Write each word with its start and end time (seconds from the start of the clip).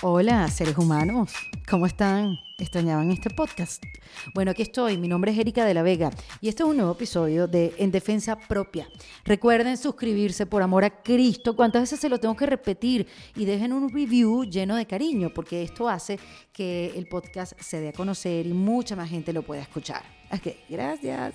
Hola, 0.00 0.46
seres 0.48 0.78
humanos. 0.78 1.32
¿Cómo 1.70 1.84
están? 1.84 2.40
¿Extrañaban 2.56 3.10
este 3.10 3.28
podcast? 3.28 3.84
Bueno, 4.32 4.52
aquí 4.52 4.62
estoy. 4.62 4.96
Mi 4.96 5.06
nombre 5.06 5.32
es 5.32 5.38
Erika 5.38 5.66
de 5.66 5.74
la 5.74 5.82
Vega 5.82 6.10
y 6.40 6.48
este 6.48 6.62
es 6.62 6.68
un 6.68 6.78
nuevo 6.78 6.92
episodio 6.92 7.46
de 7.46 7.74
En 7.76 7.90
Defensa 7.90 8.38
Propia. 8.38 8.88
Recuerden 9.24 9.76
suscribirse 9.76 10.46
por 10.46 10.62
amor 10.62 10.84
a 10.84 11.02
Cristo. 11.02 11.54
¿Cuántas 11.54 11.82
veces 11.82 12.00
se 12.00 12.08
lo 12.08 12.18
tengo 12.18 12.34
que 12.34 12.46
repetir? 12.46 13.06
Y 13.36 13.44
dejen 13.44 13.74
un 13.74 13.92
review 13.92 14.44
lleno 14.44 14.76
de 14.76 14.86
cariño 14.86 15.30
porque 15.34 15.62
esto 15.62 15.90
hace 15.90 16.18
que 16.54 16.92
el 16.96 17.06
podcast 17.06 17.52
se 17.60 17.80
dé 17.80 17.90
a 17.90 17.92
conocer 17.92 18.46
y 18.46 18.54
mucha 18.54 18.96
más 18.96 19.10
gente 19.10 19.34
lo 19.34 19.42
pueda 19.42 19.60
escuchar. 19.60 20.02
Ok, 20.30 20.48
gracias. 20.68 21.34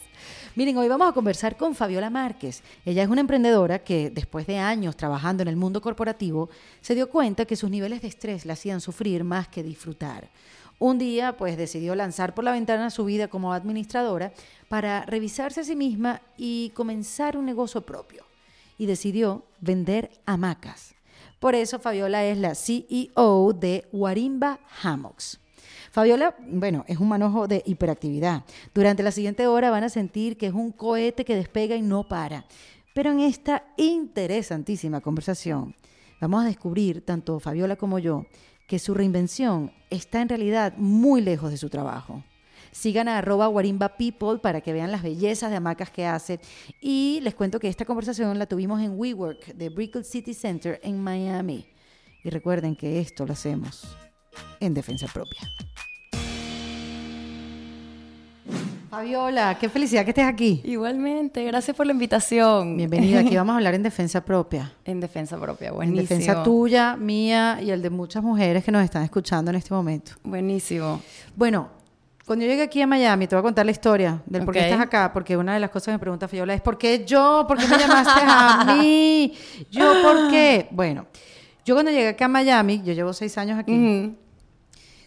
Miren, 0.55 0.77
hoy 0.77 0.88
vamos 0.88 1.09
a 1.09 1.13
conversar 1.13 1.57
con 1.57 1.73
Fabiola 1.73 2.11
Márquez. 2.11 2.61
Ella 2.86 3.02
es 3.02 3.09
una 3.09 3.21
emprendedora 3.21 3.79
que 3.79 4.11
después 4.11 4.45
de 4.45 4.59
años 4.59 4.95
trabajando 4.95 5.41
en 5.41 5.50
el 5.50 5.55
mundo 5.55 5.81
corporativo 5.81 6.49
se 6.79 6.93
dio 6.93 7.09
cuenta 7.09 7.45
que 7.45 7.55
sus 7.55 7.71
niveles 7.71 8.03
de 8.03 8.09
estrés 8.09 8.45
la 8.45 8.53
hacían 8.53 8.81
sufrir 8.81 9.23
más 9.23 9.47
que 9.47 9.63
disfrutar. 9.63 10.23
Un 10.80 10.98
día, 10.98 11.38
pues 11.38 11.55
decidió 11.55 11.95
lanzar 11.95 12.34
por 12.34 12.44
la 12.44 12.52
ventana 12.52 12.90
su 12.90 13.05
vida 13.05 13.27
como 13.27 13.54
administradora 13.54 14.34
para 14.68 15.05
revisarse 15.05 15.62
a 15.62 15.63
sí 15.63 15.76
misma 15.76 16.22
y 16.38 16.72
comenzar 16.76 17.38
un 17.38 17.46
negocio 17.46 17.82
propio. 17.82 18.23
Y 18.77 18.86
decidió 18.86 19.44
vender 19.62 20.12
hamacas. 20.26 20.94
Por 21.40 21.55
eso 21.55 21.80
Fabiola 21.80 22.26
es 22.26 22.38
la 22.38 22.55
CEO 22.55 23.54
de 23.54 23.86
Warimba 23.91 24.59
Hammocks. 24.82 25.40
Fabiola, 25.91 26.35
bueno, 26.40 26.85
es 26.88 26.98
un 26.98 27.08
manojo 27.08 27.48
de 27.48 27.62
hiperactividad. 27.66 28.44
Durante 28.74 29.04
la 29.04 29.12
siguiente 29.12 29.46
hora 29.46 29.70
van 29.70 29.84
a 29.84 29.90
sentir 29.90 30.38
que 30.38 30.48
es 30.48 30.54
un 30.54 30.71
cohete 30.71 31.24
que 31.24 31.35
despega 31.35 31.76
y 31.76 31.82
no 31.82 32.08
para. 32.08 32.46
Pero 32.94 33.12
en 33.12 33.20
esta 33.20 33.63
interesantísima 33.77 35.02
conversación 35.02 35.76
vamos 36.20 36.44
a 36.44 36.48
descubrir, 36.48 37.05
tanto 37.05 37.40
Fabiola 37.40 37.76
como 37.76 37.99
yo, 37.99 38.26
que 38.74 38.79
su 38.79 38.96
reinvención 38.96 39.71
está 39.91 40.20
en 40.20 40.29
realidad 40.29 40.74
muy 40.77 41.21
lejos 41.21 41.52
de 41.52 41.57
su 41.57 41.70
trabajo. 41.70 42.24
Sigan 42.71 43.07
a 43.07 43.20
arroba 43.20 43.48
Warimba 43.48 43.98
People 43.98 44.40
para 44.40 44.62
que 44.62 44.74
vean 44.74 44.91
las 44.91 45.04
bellezas 45.04 45.52
de 45.52 45.57
hamacas 45.57 45.91
que 45.91 46.07
hace. 46.07 46.40
Y 46.82 47.20
les 47.21 47.35
cuento 47.35 47.60
que 47.60 47.68
esta 47.68 47.85
conversación 47.85 48.40
la 48.40 48.48
tuvimos 48.48 48.82
en 48.82 48.98
WeWork 48.98 49.54
de 49.54 49.70
Brickell 49.70 50.04
City 50.04 50.34
Center 50.34 50.80
en 50.82 50.99
Miami. 50.99 51.68
Y 52.24 52.32
recuerden 52.32 52.76
que 52.76 52.99
esto 52.99 53.27
lo 53.27 53.34
hacemos 53.34 53.96
en 54.60 54.74
defensa 54.74 55.05
propia. 55.05 55.41
Fabiola, 58.94 59.58
qué 59.60 59.70
felicidad 59.70 60.04
que 60.04 60.12
estés 60.12 60.27
aquí. 60.27 60.62
Igualmente, 60.63 61.44
gracias 61.46 61.76
por 61.76 61.88
la 61.88 61.94
invitación. 61.94 62.77
Bienvenida, 62.77 63.22
aquí 63.22 63.36
vamos 63.36 63.54
a 63.54 63.58
hablar 63.58 63.74
en 63.74 63.82
defensa 63.82 64.24
propia. 64.24 64.72
En 64.86 65.00
defensa 65.00 65.36
propia, 65.40 65.72
buenísimo. 65.72 66.02
En 66.02 66.08
defensa 66.08 66.44
tuya, 66.44 66.96
mía 66.96 67.59
y 67.59 67.72
el 67.72 67.81
de 67.81 67.90
muchas 67.90 68.22
mujeres 68.22 68.64
que 68.64 68.72
nos 68.72 68.84
están 68.84 69.02
escuchando 69.02 69.50
en 69.50 69.58
este 69.58 69.74
momento. 69.74 70.12
Buenísimo. 70.24 71.02
Bueno, 71.36 71.69
cuando 72.24 72.46
yo 72.46 72.52
llegué 72.52 72.62
aquí 72.62 72.84
a 72.84 72.86
Miami, 72.86 73.25
te 73.25 73.36
voy 73.36 73.40
a 73.40 73.41
contar 73.41 73.66
la 73.66 73.72
historia 73.72 74.22
del 74.28 74.46
por 74.46 74.53
qué 74.53 74.59
estás 74.59 74.81
acá, 74.81 75.12
porque 75.12 75.36
una 75.38 75.56
de 75.56 75.59
las 75.59 75.72
cosas 75.72 75.86
que 75.86 75.91
me 75.94 76.00
pregunta 76.00 76.28
Fabiola 76.28 76.53
es 76.53 76.62
¿por 76.62 76.78
qué 76.78 77.03
yo? 77.03 77.46
¿Por 77.47 77.58
qué 77.58 77.68
me 77.68 77.80
llamaste 77.80 78.22
a 78.24 78.75
mí? 78.78 79.34
¿Yo 79.72 80.03
por 80.03 80.30
qué? 80.30 80.68
Bueno, 80.72 81.08
yo 81.66 81.74
cuando 81.74 81.90
llegué 81.90 82.09
acá 82.09 82.25
a 82.25 82.28
Miami, 82.28 82.84
yo 82.86 82.94
llevo 82.94 83.12
seis 83.12 83.40
años 83.40 83.58
aquí, 83.58 84.16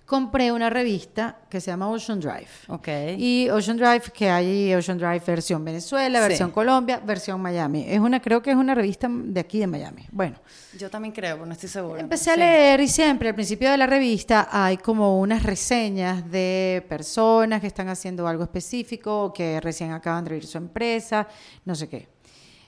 compré 0.06 0.52
una 0.52 0.70
revista 0.70 1.36
que 1.50 1.60
se 1.60 1.70
llama 1.72 1.88
Ocean 1.90 2.20
Drive. 2.20 2.46
Ok. 2.68 2.88
Y 3.18 3.50
Ocean 3.50 3.76
Drive, 3.76 4.04
que 4.14 4.30
hay 4.30 4.72
Ocean 4.72 4.96
Drive 4.98 5.22
versión 5.26 5.64
Venezuela, 5.64 6.20
versión 6.20 6.50
Sí. 6.50 6.54
Colombia, 6.54 7.00
versión 7.04 7.40
Miami. 7.42 7.84
Es 7.88 7.98
una, 7.98 8.22
creo 8.22 8.40
que 8.40 8.50
es 8.52 8.56
una 8.56 8.74
revista 8.74 9.08
de 9.10 9.40
aquí 9.40 9.58
de 9.58 9.66
Miami. 9.66 10.06
Bueno, 10.12 10.36
Yo 10.78 10.88
también 10.88 11.12
creo, 11.12 11.44
no 11.44 11.52
estoy 11.52 11.68
segura. 11.68 12.00
empecé 12.00 12.30
a 12.30 12.36
leer 12.36 12.80
y 12.80 12.88
siempre 12.88 13.28
al 13.30 13.34
principio 13.34 13.68
de 13.68 13.77
la 13.77 13.86
revista 13.86 14.48
hay 14.52 14.77
como 14.77 15.18
unas 15.18 15.42
reseñas 15.42 16.30
de 16.30 16.86
personas 16.89 17.61
que 17.61 17.66
están 17.66 17.89
haciendo 17.89 18.28
algo 18.28 18.45
específico, 18.45 19.24
o 19.24 19.33
que 19.33 19.61
recién 19.61 19.90
acaban 19.90 20.22
de 20.24 20.28
abrir 20.30 20.46
su 20.46 20.56
empresa, 20.58 21.27
no 21.64 21.74
sé 21.74 21.89
qué. 21.89 22.08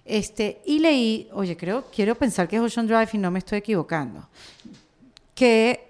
Este, 0.04 0.60
y 0.64 0.78
leí, 0.80 1.28
oye, 1.34 1.56
creo, 1.56 1.84
quiero 1.94 2.14
pensar 2.16 2.48
que 2.48 2.56
es 2.56 2.62
Ocean 2.62 2.86
Drive 2.86 3.10
y 3.12 3.18
no 3.18 3.30
me 3.30 3.38
estoy 3.38 3.58
equivocando, 3.58 4.28
que 5.34 5.87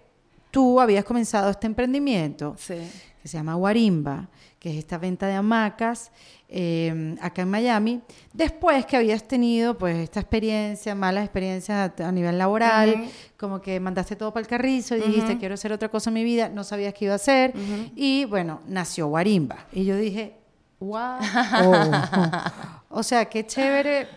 tú 0.51 0.81
habías 0.81 1.05
comenzado 1.05 1.51
este 1.51 1.67
emprendimiento 1.67 2.55
Sí. 2.59 2.75
que 3.23 3.29
se 3.29 3.37
llama 3.37 3.57
Warimba, 3.57 4.29
que 4.59 4.71
es 4.71 4.77
esta 4.77 4.99
venta 4.99 5.27
de 5.27 5.35
hamacas 5.35 6.11
eh, 6.49 7.15
acá 7.21 7.43
en 7.43 7.51
Miami, 7.51 8.01
después 8.33 8.87
que 8.87 8.97
habías 8.97 9.23
tenido 9.29 9.77
pues 9.77 9.97
esta 9.99 10.21
experiencia, 10.21 10.95
malas 10.95 11.25
experiencias 11.25 11.93
a, 12.01 12.09
a 12.09 12.11
nivel 12.13 12.39
laboral, 12.39 13.09
como 13.37 13.61
que 13.61 13.79
mandaste 13.81 14.17
todo 14.17 14.33
para 14.33 14.41
el 14.41 14.47
carrizo 14.49 14.97
y 14.97 15.01
dijiste 15.01 15.37
quiero 15.39 15.55
hacer 15.55 15.73
otra 15.73 15.91
cosa 15.91 16.09
en 16.11 16.15
mi 16.15 16.25
vida, 16.25 16.49
no 16.49 16.65
sabías 16.65 16.95
qué 16.95 17.05
iba 17.05 17.13
a 17.15 17.17
hacer 17.17 17.53
y 17.95 18.25
bueno, 18.25 18.63
nació 18.67 19.09
Warimba 19.09 19.67
y 19.73 19.85
yo 19.85 19.97
dije, 19.97 20.37
wow, 20.81 21.19
o 22.89 23.03
sea, 23.03 23.27
qué 23.27 23.47
chévere. 23.47 24.09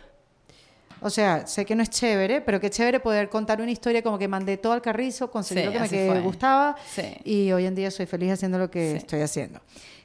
O 1.02 1.10
sea, 1.10 1.48
sé 1.48 1.66
que 1.66 1.76
no 1.76 1.82
es 1.84 1.90
chévere, 1.90 2.42
pero 2.42 2.60
qué 2.60 2.70
chévere 2.70 3.00
poder 3.00 3.28
contar 3.30 3.60
una 3.62 3.72
historia 3.72 4.02
como 4.04 4.18
que 4.20 4.28
mandé 4.28 4.58
todo 4.58 4.74
al 4.74 4.82
carrizo, 4.82 5.32
conseguí 5.32 5.62
Sí, 5.62 5.66
lo 5.66 5.72
que 5.74 5.80
me 5.80 5.90
que 5.90 6.20
gustaba 6.22 6.76
Sí. 6.94 7.04
y 7.24 7.52
hoy 7.52 7.66
en 7.66 7.74
día 7.76 7.90
soy 7.92 8.06
feliz 8.06 8.32
haciendo 8.34 8.58
lo 8.60 8.70
que 8.70 8.92
Sí. 8.92 8.98
estoy 8.98 9.22
haciendo. 9.22 9.60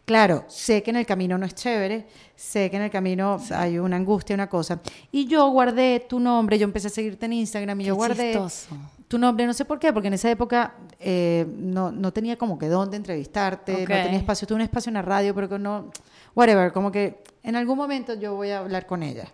Claro, 0.06 0.44
sé 0.46 0.82
que 0.84 0.90
en 0.90 0.96
el 0.96 1.04
camino 1.06 1.36
no 1.36 1.46
es 1.46 1.54
chévere, 1.54 2.06
sé 2.36 2.70
que 2.70 2.76
en 2.76 2.82
el 2.84 2.90
camino 2.90 3.40
hay 3.50 3.78
una 3.78 3.96
angustia, 3.96 4.34
una 4.34 4.48
cosa. 4.48 4.80
Y 5.10 5.26
yo 5.26 5.48
guardé 5.50 6.06
tu 6.08 6.20
nombre, 6.20 6.58
yo 6.58 6.64
empecé 6.64 6.86
a 6.86 6.90
seguirte 6.90 7.26
en 7.26 7.32
Instagram 7.32 7.80
y 7.80 7.84
Qué 7.84 7.88
yo 7.88 7.96
guardé 7.96 8.32
chistoso. 8.32 8.68
tu 9.08 9.18
nombre, 9.18 9.44
no 9.46 9.52
sé 9.52 9.64
por 9.64 9.80
qué, 9.80 9.92
porque 9.92 10.06
en 10.08 10.14
esa 10.14 10.30
época 10.30 10.74
eh, 11.00 11.44
no, 11.58 11.90
no 11.90 12.12
tenía 12.12 12.36
como 12.38 12.56
que 12.56 12.68
dónde 12.68 12.96
entrevistarte, 12.96 13.72
Ok. 13.72 13.80
no 13.80 13.86
tenía 13.96 14.18
espacio, 14.18 14.46
tuve 14.46 14.56
un 14.56 14.62
espacio 14.62 14.90
en 14.90 14.94
la 14.94 15.02
radio, 15.02 15.34
pero 15.34 15.48
que 15.48 15.58
no, 15.58 15.90
whatever, 16.36 16.72
como 16.72 16.92
que 16.92 17.24
en 17.42 17.56
algún 17.56 17.76
momento 17.76 18.14
yo 18.14 18.36
voy 18.36 18.50
a 18.50 18.60
hablar 18.60 18.86
con 18.86 19.02
ella. 19.02 19.26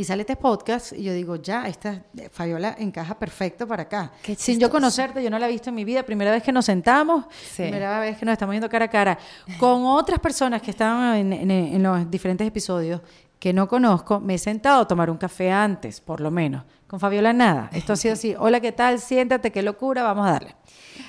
Y 0.00 0.04
sale 0.04 0.22
este 0.22 0.34
podcast 0.36 0.94
y 0.94 1.02
yo 1.02 1.12
digo, 1.12 1.36
ya, 1.36 1.68
esta 1.68 2.02
Fabiola 2.32 2.74
encaja 2.78 3.18
perfecto 3.18 3.66
para 3.68 3.82
acá. 3.82 4.12
Sin 4.38 4.58
yo 4.58 4.70
conocerte, 4.70 5.22
yo 5.22 5.28
no 5.28 5.38
la 5.38 5.46
he 5.46 5.52
visto 5.52 5.68
en 5.68 5.74
mi 5.74 5.84
vida, 5.84 6.02
primera 6.04 6.30
vez 6.30 6.42
que 6.42 6.52
nos 6.52 6.64
sentamos, 6.64 7.26
Sí. 7.52 7.64
primera 7.64 8.00
vez 8.00 8.16
que 8.16 8.24
nos 8.24 8.32
estamos 8.32 8.52
viendo 8.54 8.70
cara 8.70 8.86
a 8.86 8.88
cara, 8.88 9.18
con 9.58 9.84
otras 9.84 10.18
personas 10.18 10.62
que 10.62 10.70
estaban 10.70 11.16
en, 11.16 11.32
en- 11.34 11.50
en 11.50 11.82
los 11.82 12.10
diferentes 12.10 12.46
episodios 12.48 13.02
que 13.38 13.52
no 13.52 13.68
conozco, 13.68 14.20
me 14.20 14.36
he 14.36 14.38
sentado 14.38 14.80
a 14.80 14.88
tomar 14.88 15.10
un 15.10 15.18
café 15.18 15.52
antes, 15.52 16.00
por 16.00 16.22
lo 16.22 16.30
menos. 16.30 16.64
Con 16.86 16.98
Fabiola 16.98 17.34
nada. 17.34 17.68
Esto 17.70 17.92
ha 17.92 17.96
sido 17.96 18.14
así, 18.14 18.34
hola, 18.38 18.58
¿qué 18.60 18.72
tal? 18.72 19.00
Siéntate, 19.00 19.52
qué 19.52 19.62
locura, 19.62 20.02
vamos 20.02 20.26
a 20.26 20.32
darle. 20.32 20.56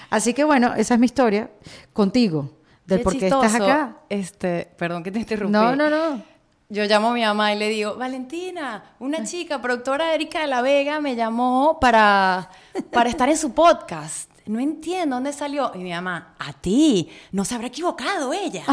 Así 0.09 0.33
que 0.33 0.43
bueno, 0.43 0.73
esa 0.75 0.95
es 0.95 0.99
mi 0.99 1.05
historia 1.05 1.49
contigo, 1.93 2.57
del 2.85 2.97
Qué 2.99 3.03
por 3.05 3.17
qué 3.17 3.27
estás 3.27 3.43
chistoso. 3.53 3.63
acá. 3.71 3.97
Este, 4.09 4.69
perdón 4.77 5.01
que 5.01 5.11
te 5.11 5.19
interrumpí. 5.19 5.53
No, 5.53 5.77
no, 5.77 5.89
no. 5.89 6.29
Yo 6.71 6.85
llamo 6.85 7.09
a 7.09 7.13
mi 7.13 7.21
mamá 7.21 7.51
y 7.51 7.57
le 7.57 7.67
digo, 7.67 7.95
Valentina, 7.95 8.81
una 8.99 9.25
chica, 9.25 9.61
productora 9.61 10.13
Erika 10.13 10.39
de 10.39 10.47
la 10.47 10.61
Vega, 10.61 11.01
me 11.01 11.17
llamó 11.17 11.77
para, 11.81 12.49
para 12.93 13.09
estar 13.09 13.27
en 13.27 13.35
su 13.37 13.53
podcast. 13.53 14.31
No 14.45 14.57
entiendo 14.57 15.17
dónde 15.17 15.33
salió. 15.33 15.73
Y 15.75 15.79
mi 15.79 15.91
mamá, 15.91 16.33
a 16.39 16.53
ti, 16.53 17.11
no 17.33 17.43
se 17.43 17.55
habrá 17.55 17.67
equivocado 17.67 18.31
ella. 18.31 18.63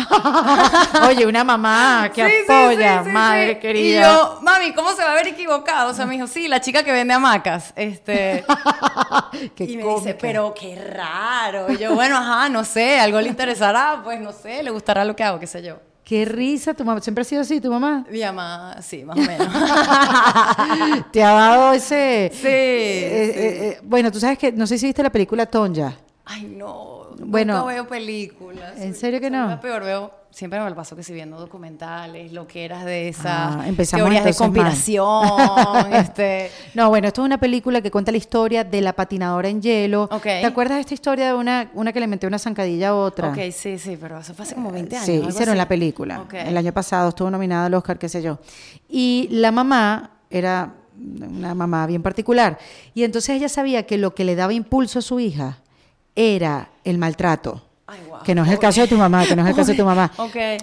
Oye, 1.09 1.26
una 1.26 1.42
mamá 1.42 2.09
que 2.14 2.25
Sí, 2.25 2.34
apoya, 2.48 3.00
sí, 3.00 3.06
sí, 3.06 3.10
madre 3.12 3.59
querida. 3.59 3.98
Y 3.98 4.00
yo, 4.00 4.38
mami, 4.42 4.72
¿cómo 4.75 4.92
se 4.92 5.03
va 5.03 5.09
a 5.09 5.12
haber 5.15 5.26
equivocado? 5.26 5.91
O 5.91 5.94
sea, 5.94 6.06
me 6.06 6.15
dijo, 6.15 6.28
sí, 6.28 6.47
la 6.47 6.60
chica 6.60 6.84
que 6.84 6.92
vende 6.92 7.15
hamacas. 7.15 7.72
Este, 7.75 8.44
Qué 9.56 9.65
y 9.65 9.76
me 9.76 9.82
cómica. 9.82 10.00
dice, 10.03 10.15
pero 10.15 10.54
qué 10.54 10.76
raro. 10.76 11.72
Y 11.72 11.78
yo, 11.78 11.97
bueno, 11.97 12.16
ajá, 12.16 12.48
no 12.48 12.62
sé, 12.65 13.00
algo 13.00 13.20
le 13.20 13.28
interesará, 13.28 14.03
pues 14.04 14.20
no 14.20 14.30
sé, 14.30 14.62
le 14.62 14.70
gustará 14.70 15.04
lo 15.04 15.16
que 15.16 15.25
hago, 15.25 15.41
qué 15.41 15.48
sé 15.48 15.65
yo. 15.65 15.80
Qué 16.08 16.24
risa, 16.24 16.72
tu 16.72 16.86
mamá. 16.86 17.02
Siempre 17.02 17.20
ha 17.20 17.24
sido 17.26 17.42
así, 17.42 17.60
tu 17.60 17.70
mamá. 17.70 18.06
Mi 18.10 18.22
mamá, 18.22 18.80
sí, 18.80 19.04
más 19.04 19.19
o 19.19 19.20
menos. 19.20 19.46
Te 21.12 21.22
ha 21.22 21.32
dado 21.32 21.74
ese. 21.74 22.30
Sí, 22.33 22.47
eh, 22.47 23.30
sí. 23.34 23.41
eh, 23.41 23.68
eh, 23.68 23.80
bueno, 23.83 24.10
tú 24.10 24.18
sabes 24.18 24.38
que, 24.38 24.50
no 24.50 24.66
sé 24.66 24.78
si 24.78 24.86
viste 24.86 25.03
la 25.03 25.12
película 25.12 25.44
Tonja. 25.44 25.92
Ay, 26.30 26.42
no. 26.45 27.07
Bueno, 27.21 27.54
nunca 27.54 27.66
veo 27.66 27.89
películas. 27.89 28.78
¿en 28.78 28.95
serio 28.95 29.19
que 29.19 29.30
no? 29.30 29.59
peor, 29.60 29.83
veo. 29.83 30.13
Siempre 30.30 30.60
me 30.60 30.69
lo 30.69 30.77
paso 30.77 30.95
que 30.95 31.03
si 31.03 31.15
viendo 31.15 31.39
documentales, 31.39 32.33
lo 32.33 32.47
que 32.47 32.66
eras 32.66 32.84
de 32.84 33.09
esas 33.09 33.57
Ah, 33.57 33.65
empezamos 33.66 34.04
teorías 34.04 34.25
de 34.27 34.34
conspiración, 34.34 35.92
este. 35.95 36.51
No, 36.75 36.91
bueno, 36.91 37.09
esto 37.09 37.22
es 37.22 37.25
una 37.25 37.39
película 37.41 37.80
que 37.80 37.91
cuenta 37.91 38.13
la 38.13 38.19
historia 38.19 38.63
de 38.63 38.83
la 38.83 38.92
patinadora 38.92 39.48
en 39.48 39.63
hielo. 39.63 40.03
Ok. 40.04 40.22
¿Te 40.25 40.45
acuerdas 40.45 40.77
de 40.77 40.80
esta 40.83 40.92
historia 40.92 41.28
de 41.28 41.34
una, 41.34 41.71
una 41.72 41.95
que 41.95 42.01
le 42.01 42.07
metió 42.07 42.28
una 42.28 42.39
zancadilla 42.39 42.91
a 42.91 42.95
otra? 42.95 43.31
Ok, 43.31 43.39
sí, 43.53 43.78
sí, 43.78 43.97
pero 43.98 44.19
eso 44.19 44.34
fue 44.34 44.45
hace 44.45 44.54
como 44.54 44.71
20 44.71 44.97
años. 44.97 45.07
Sí, 45.07 45.13
hicieron 45.15 45.54
así. 45.54 45.59
la 45.59 45.66
película. 45.66 46.21
Ok. 46.21 46.34
El 46.34 46.59
año 46.59 46.74
pasado 46.74 47.09
estuvo 47.09 47.31
nominada 47.31 47.65
al 47.66 47.74
Oscar, 47.74 47.98
qué 47.98 48.10
sé 48.10 48.21
yo. 48.21 48.39
Y 48.86 49.28
la 49.31 49.51
mamá 49.51 50.10
era 50.28 50.74
una 50.98 51.54
mamá 51.54 51.86
bien 51.86 52.03
particular. 52.03 52.59
Y 52.92 53.04
entonces 53.04 53.31
ella 53.31 53.48
sabía 53.48 53.86
que 53.86 53.97
lo 53.97 54.15
que 54.15 54.24
le 54.24 54.36
daba 54.36 54.53
impulso 54.53 54.98
a 54.98 55.03
su 55.03 55.21
hija 55.21 55.59
era 56.20 56.68
el 56.82 56.98
maltrato. 56.98 57.62
Ay, 57.86 58.00
guau. 58.06 58.22
Que 58.22 58.34
no 58.34 58.44
es 58.44 58.50
el 58.50 58.59
caso 58.59 58.80
de 58.82 58.88
tu 58.88 58.97
mamá, 58.98 59.24
que 59.24 59.34
no 59.36 59.42
es 59.44 59.48
el 59.48 59.54
caso 59.54 59.70
de 59.70 59.76
tu 59.78 59.84
mamá. 59.84 60.10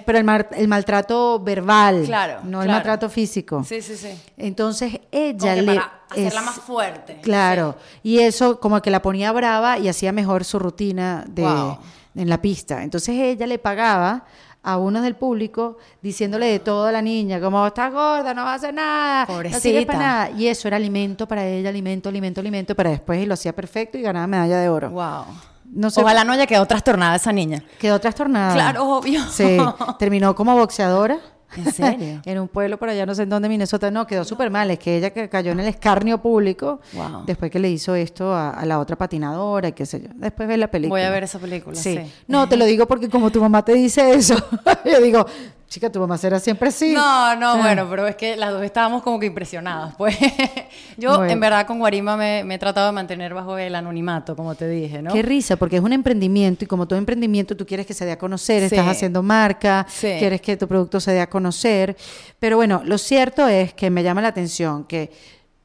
Pero 0.06 0.18
el, 0.18 0.24
mar- 0.26 0.50
el 0.52 0.68
maltrato 0.68 1.40
verbal, 1.40 2.04
Claro, 2.06 2.42
no 2.44 2.62
el 2.62 2.68
maltrato 2.68 3.10
físico. 3.10 3.64
Sí, 3.64 3.82
sí, 3.82 3.96
sí. 3.96 4.10
Entonces 4.38 5.00
ella 5.12 5.56
le 5.56 5.64
para 5.76 6.02
hacerla 6.12 6.40
es- 6.42 6.46
más 6.46 6.56
fuerte. 6.60 7.20
Claro, 7.22 7.78
y 8.04 8.20
eso 8.20 8.60
como 8.60 8.82
que 8.82 8.92
la 8.92 9.02
ponía 9.02 9.32
brava 9.32 9.80
y 9.80 9.88
hacía 9.88 10.12
mejor 10.12 10.44
su 10.44 10.60
rutina 10.60 11.24
de 11.28 11.42
Wow. 11.44 11.78
en 12.16 12.30
la 12.30 12.42
pista. 12.42 12.84
Entonces 12.84 13.16
ella 13.18 13.48
le 13.48 13.58
pagaba 13.58 14.26
a 14.66 14.78
unos 14.78 15.04
del 15.04 15.16
público 15.16 15.78
diciéndole 16.02 16.48
de 16.48 16.60
todo 16.60 16.88
a 16.88 16.92
la 16.92 17.02
niña, 17.02 17.40
como 17.40 17.66
estás 17.68 17.94
gorda, 17.94 18.34
no 18.34 18.44
vas 18.44 18.54
a 18.54 18.56
hacer 18.56 18.74
nada, 18.74 19.26
no 19.28 19.34
sirves 19.36 19.54
Pobrecita. 19.62 19.86
para 19.94 20.00
nada. 20.00 20.30
Y 20.32 20.48
eso 20.48 20.68
era 20.68 20.78
alimento 20.78 21.28
para 21.28 21.46
ella, 21.46 21.70
alimento, 21.70 22.10
alimento, 22.10 22.40
alimento, 22.42 22.76
para 22.76 22.90
después 22.90 23.22
y 23.22 23.26
lo 23.28 23.36
hacía 23.36 23.54
perfecto 23.56 23.98
y 23.98 24.02
ganaba 24.02 24.26
medalla 24.28 24.58
de 24.60 24.68
oro. 24.70 24.90
Wow. 24.90 25.26
No 25.72 25.90
sé, 25.90 26.02
Ojalá 26.02 26.24
no 26.24 26.34
haya 26.34 26.48
quedado 26.48 26.66
trastornada 26.66 27.16
esa 27.16 27.32
niña. 27.32 27.64
quedó 27.80 28.00
trastornada. 28.00 28.54
Claro, 28.54 28.90
obvio. 28.98 29.22
Sí, 29.30 29.58
terminó 30.00 30.34
como 30.36 30.56
boxeadora. 30.56 31.20
¿En 31.66 31.72
serio? 31.72 32.22
en 32.26 32.40
un 32.40 32.48
pueblo 32.48 32.78
por 32.78 32.90
allá, 32.90 33.06
no 33.06 33.14
sé 33.16 33.24
en 33.24 33.30
dónde, 33.30 33.50
Minnesota. 33.50 33.92
No, 33.92 34.06
quedó 34.08 34.24
súper 34.24 34.50
mal. 34.50 34.70
Es 34.72 34.80
que 34.80 34.98
ella 34.98 35.12
que 35.12 35.30
cayó 35.30 35.52
en 35.52 35.60
el 35.60 35.68
escarnio 35.68 36.22
público 36.22 36.80
Wow. 36.94 37.24
después 37.26 37.52
que 37.52 37.60
le 37.60 37.70
hizo 37.70 37.96
esto 37.96 38.34
a, 38.34 38.52
a 38.52 38.66
la 38.66 38.80
otra 38.80 38.96
patinadora 38.98 39.70
y 39.70 39.72
qué 39.74 39.86
sé 39.86 40.02
yo. 40.02 40.10
Después 40.16 40.48
ve 40.48 40.58
la 40.58 40.68
película. 40.68 41.00
Voy 41.00 41.06
a 41.08 41.12
ver 41.12 41.24
esa 41.24 41.40
película, 41.40 41.76
sí. 41.76 42.00
No, 42.28 42.48
te 42.50 42.58
lo 42.58 42.66
digo 42.66 42.86
porque 42.88 43.10
como 43.10 43.32
tu 43.32 43.40
mamá 43.42 43.64
te 43.64 43.74
dice 43.74 44.14
eso, 44.14 44.36
yo 44.86 45.02
digo, 45.02 45.26
chica, 45.68 45.92
tu 45.92 46.00
mamá 46.00 46.18
será 46.18 46.40
siempre 46.40 46.70
así. 46.70 46.94
No, 46.94 47.36
no, 47.36 47.50
Ah. 47.54 47.58
bueno, 47.58 47.88
pero 47.90 48.08
es 48.08 48.16
que 48.16 48.36
las 48.38 48.52
dos 48.52 48.64
estábamos 48.64 49.02
como 49.04 49.20
que 49.20 49.26
impresionadas. 49.26 49.96
Pues 49.98 50.16
yo, 50.98 51.18
Bueno. 51.18 51.32
en 51.34 51.40
verdad, 51.40 51.66
con 51.68 51.80
Guarima 51.80 52.16
me, 52.16 52.44
me 52.44 52.56
he 52.56 52.58
tratado 52.60 52.88
de 52.88 52.94
mantener 52.94 53.34
bajo 53.34 53.58
el 53.58 53.74
anonimato, 53.76 54.36
como 54.36 54.56
te 54.56 54.68
dije, 54.70 55.02
¿no? 55.02 55.12
Qué 55.12 55.22
risa, 55.22 55.56
porque 55.58 55.78
es 55.78 55.82
un 55.82 55.92
emprendimiento 55.94 56.64
y 56.64 56.68
como 56.68 56.88
todo 56.88 56.98
emprendimiento 57.00 57.58
tú 57.58 57.66
quieres 57.66 57.86
que 57.86 57.94
se 57.94 58.06
dé 58.06 58.12
a 58.14 58.18
conocer, 58.18 58.60
Sí. 58.70 58.76
estás 58.76 58.88
haciendo 58.88 59.22
marca, 59.24 59.86
Sí. 59.90 60.16
quieres 60.20 60.40
que 60.42 60.56
tu 60.56 60.68
producto 60.68 61.00
se 61.00 61.12
dé 61.12 61.22
a 61.22 61.30
conocer. 61.30 61.98
Pero 62.40 62.58
bueno, 62.58 62.82
lo 62.86 62.98
cierto 62.98 63.48
es 63.48 63.74
que 63.74 63.90
me 63.90 64.04
llama 64.04 64.22
la 64.22 64.30
atención 64.30 64.86
que 64.86 65.12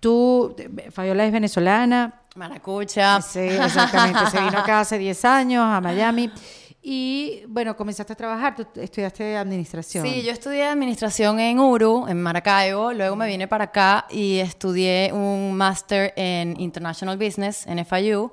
tú, 0.01 0.57
Fabiola 0.91 1.25
es 1.27 1.33
venezolana, 1.33 2.15
Maracucha. 2.37 3.21
Sí, 3.21 3.41
exactamente. 3.41 4.21
Se 4.31 4.41
vino 4.41 4.57
acá 4.57 4.81
hace 4.81 4.99
10 4.99 5.25
años 5.25 5.65
a 5.65 5.81
Miami 5.81 6.31
y 6.83 7.43
bueno, 7.47 7.77
comenzaste 7.77 8.15
a 8.15 8.17
trabajar, 8.17 8.57
tú 8.57 8.67
estudiaste 8.81 9.37
administración. 9.37 10.07
Sí, 10.07 10.23
yo 10.23 10.33
estudié 10.33 10.65
administración 10.65 11.39
en 11.39 11.59
Uru, 11.59 12.07
en 12.09 12.23
Maracaibo, 12.23 12.93
luego 12.93 13.17
me 13.17 13.27
vine 13.27 13.47
para 13.47 13.65
acá 13.65 14.07
y 14.11 14.39
estudié 14.39 15.11
un 15.13 15.55
máster 15.55 16.15
en 16.17 16.59
International 16.59 17.19
Business 17.19 17.67
en 17.67 17.85
FIU. 17.85 18.33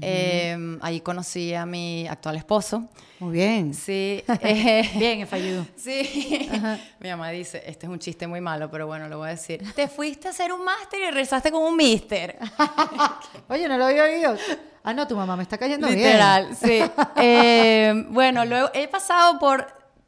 Eh, 0.00 0.78
ahí 0.82 1.00
conocí 1.00 1.52
a 1.54 1.66
mi 1.66 2.06
actual 2.06 2.36
esposo. 2.36 2.88
Muy 3.18 3.32
bien. 3.32 3.74
Sí. 3.74 4.22
eh, 4.40 4.90
Bien, 4.96 5.26
fallido. 5.26 5.66
Sí. 5.76 6.48
Mi 7.00 7.10
mamá 7.10 7.30
dice, 7.30 7.62
este 7.66 7.86
es 7.86 7.92
un 7.92 7.98
chiste 7.98 8.26
muy 8.26 8.40
malo, 8.40 8.70
pero 8.70 8.86
bueno, 8.86 9.08
lo 9.08 9.18
voy 9.18 9.28
a 9.28 9.30
decir. 9.32 9.62
Te 9.74 9.88
fuiste 9.88 10.28
a 10.28 10.30
hacer 10.30 10.52
un 10.52 10.64
máster 10.64 11.00
y 11.00 11.04
regresaste 11.06 11.50
con 11.50 11.62
un 11.62 11.76
mister. 11.76 12.38
Oye, 13.48 13.68
no 13.68 13.76
lo 13.76 13.86
había 13.86 14.04
oído. 14.04 14.36
Ah, 14.82 14.94
no, 14.94 15.06
tu 15.06 15.16
mamá 15.16 15.36
me 15.36 15.42
está 15.42 15.58
cayendo 15.58 15.88
Literal, 15.88 16.56
sí. 16.56 16.80
Eh, 17.16 18.06
bueno, 18.08 18.44
luego 18.46 18.70
he 18.72 18.88
pasado 18.88 19.38
por 19.38 19.66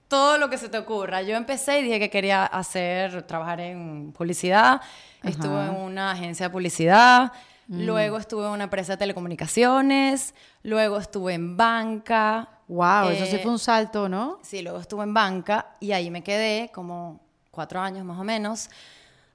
todo 0.09 0.39
lo 0.39 0.49
que 0.49 0.59
se 0.59 0.69
te 0.69 0.79
ocurra. 0.79 1.23
Yo 1.23 1.37
empecé 1.37 1.81
y 1.81 1.83
dije 1.83 1.99
que 1.99 2.11
quería 2.11 2.47
hacer, 2.47 3.23
trabajar 3.25 3.61
en 3.61 4.13
publicidad. 4.13 4.81
Estuve 5.23 5.67
en 5.67 5.77
una 5.77 6.13
agencia 6.13 6.47
de 6.47 6.51
publicidad. 6.51 7.33
Luego 7.75 8.19
estuve 8.19 8.45
en 8.47 8.51
una 8.53 8.65
empresa 8.65 8.93
de 8.93 8.97
telecomunicaciones. 8.99 10.35
Luego 10.63 10.99
estuve 10.99 11.33
en 11.35 11.57
banca. 11.57 12.49
Wow, 12.69 13.09
eso 13.11 13.25
sí 13.27 13.37
Eh, 13.37 13.39
fue 13.39 13.51
un 13.51 13.59
salto, 13.59 14.09
¿no? 14.09 14.39
Sí, 14.43 14.61
luego 14.63 14.79
estuve 14.79 15.05
en 15.05 15.15
banca 15.15 15.77
y 15.81 15.93
ahí 15.93 16.11
me 16.11 16.23
quedé 16.23 16.71
como 16.73 17.21
cuatro 17.51 17.81
años 17.81 18.05
más 18.05 18.19
o 18.19 18.25
menos, 18.25 18.69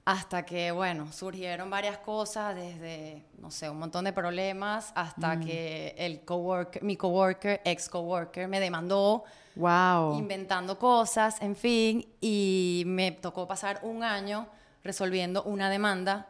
hasta 0.04 0.44
que, 0.46 0.70
bueno, 0.72 1.12
surgieron 1.12 1.68
varias 1.68 1.98
cosas, 1.98 2.54
desde, 2.54 3.22
no 3.38 3.50
sé, 3.50 3.68
un 3.68 3.78
montón 3.78 4.04
de 4.06 4.12
problemas, 4.12 4.90
hasta 4.94 5.38
que 5.38 5.94
el 5.98 6.20
coworker, 6.24 6.82
mi 6.82 6.96
coworker, 6.96 7.60
ex 7.64 7.88
coworker, 7.88 8.48
me 8.48 8.58
demandó 8.60 9.24
Wow. 9.54 10.14
inventando 10.18 10.78
cosas, 10.78 11.42
en 11.42 11.54
fin, 11.56 12.06
y 12.20 12.84
me 12.86 13.10
tocó 13.12 13.46
pasar 13.46 13.80
un 13.82 14.02
año 14.02 14.46
resolviendo 14.82 15.42
una 15.42 15.68
demanda 15.68 16.26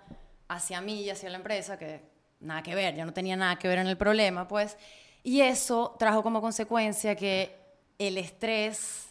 hacia 0.48 0.80
mí 0.80 1.02
y 1.02 1.10
hacia 1.10 1.30
la 1.30 1.36
empresa 1.36 1.78
que 1.78 2.02
nada 2.40 2.62
que 2.62 2.74
ver, 2.74 2.96
yo 2.96 3.04
no 3.04 3.12
tenía 3.12 3.36
nada 3.36 3.56
que 3.56 3.68
ver 3.68 3.78
en 3.78 3.86
el 3.86 3.96
problema, 3.96 4.48
pues, 4.48 4.76
y 5.22 5.40
eso 5.40 5.96
trajo 5.98 6.22
como 6.22 6.40
consecuencia 6.40 7.14
que 7.16 7.56
el 7.98 8.16
estrés 8.16 9.08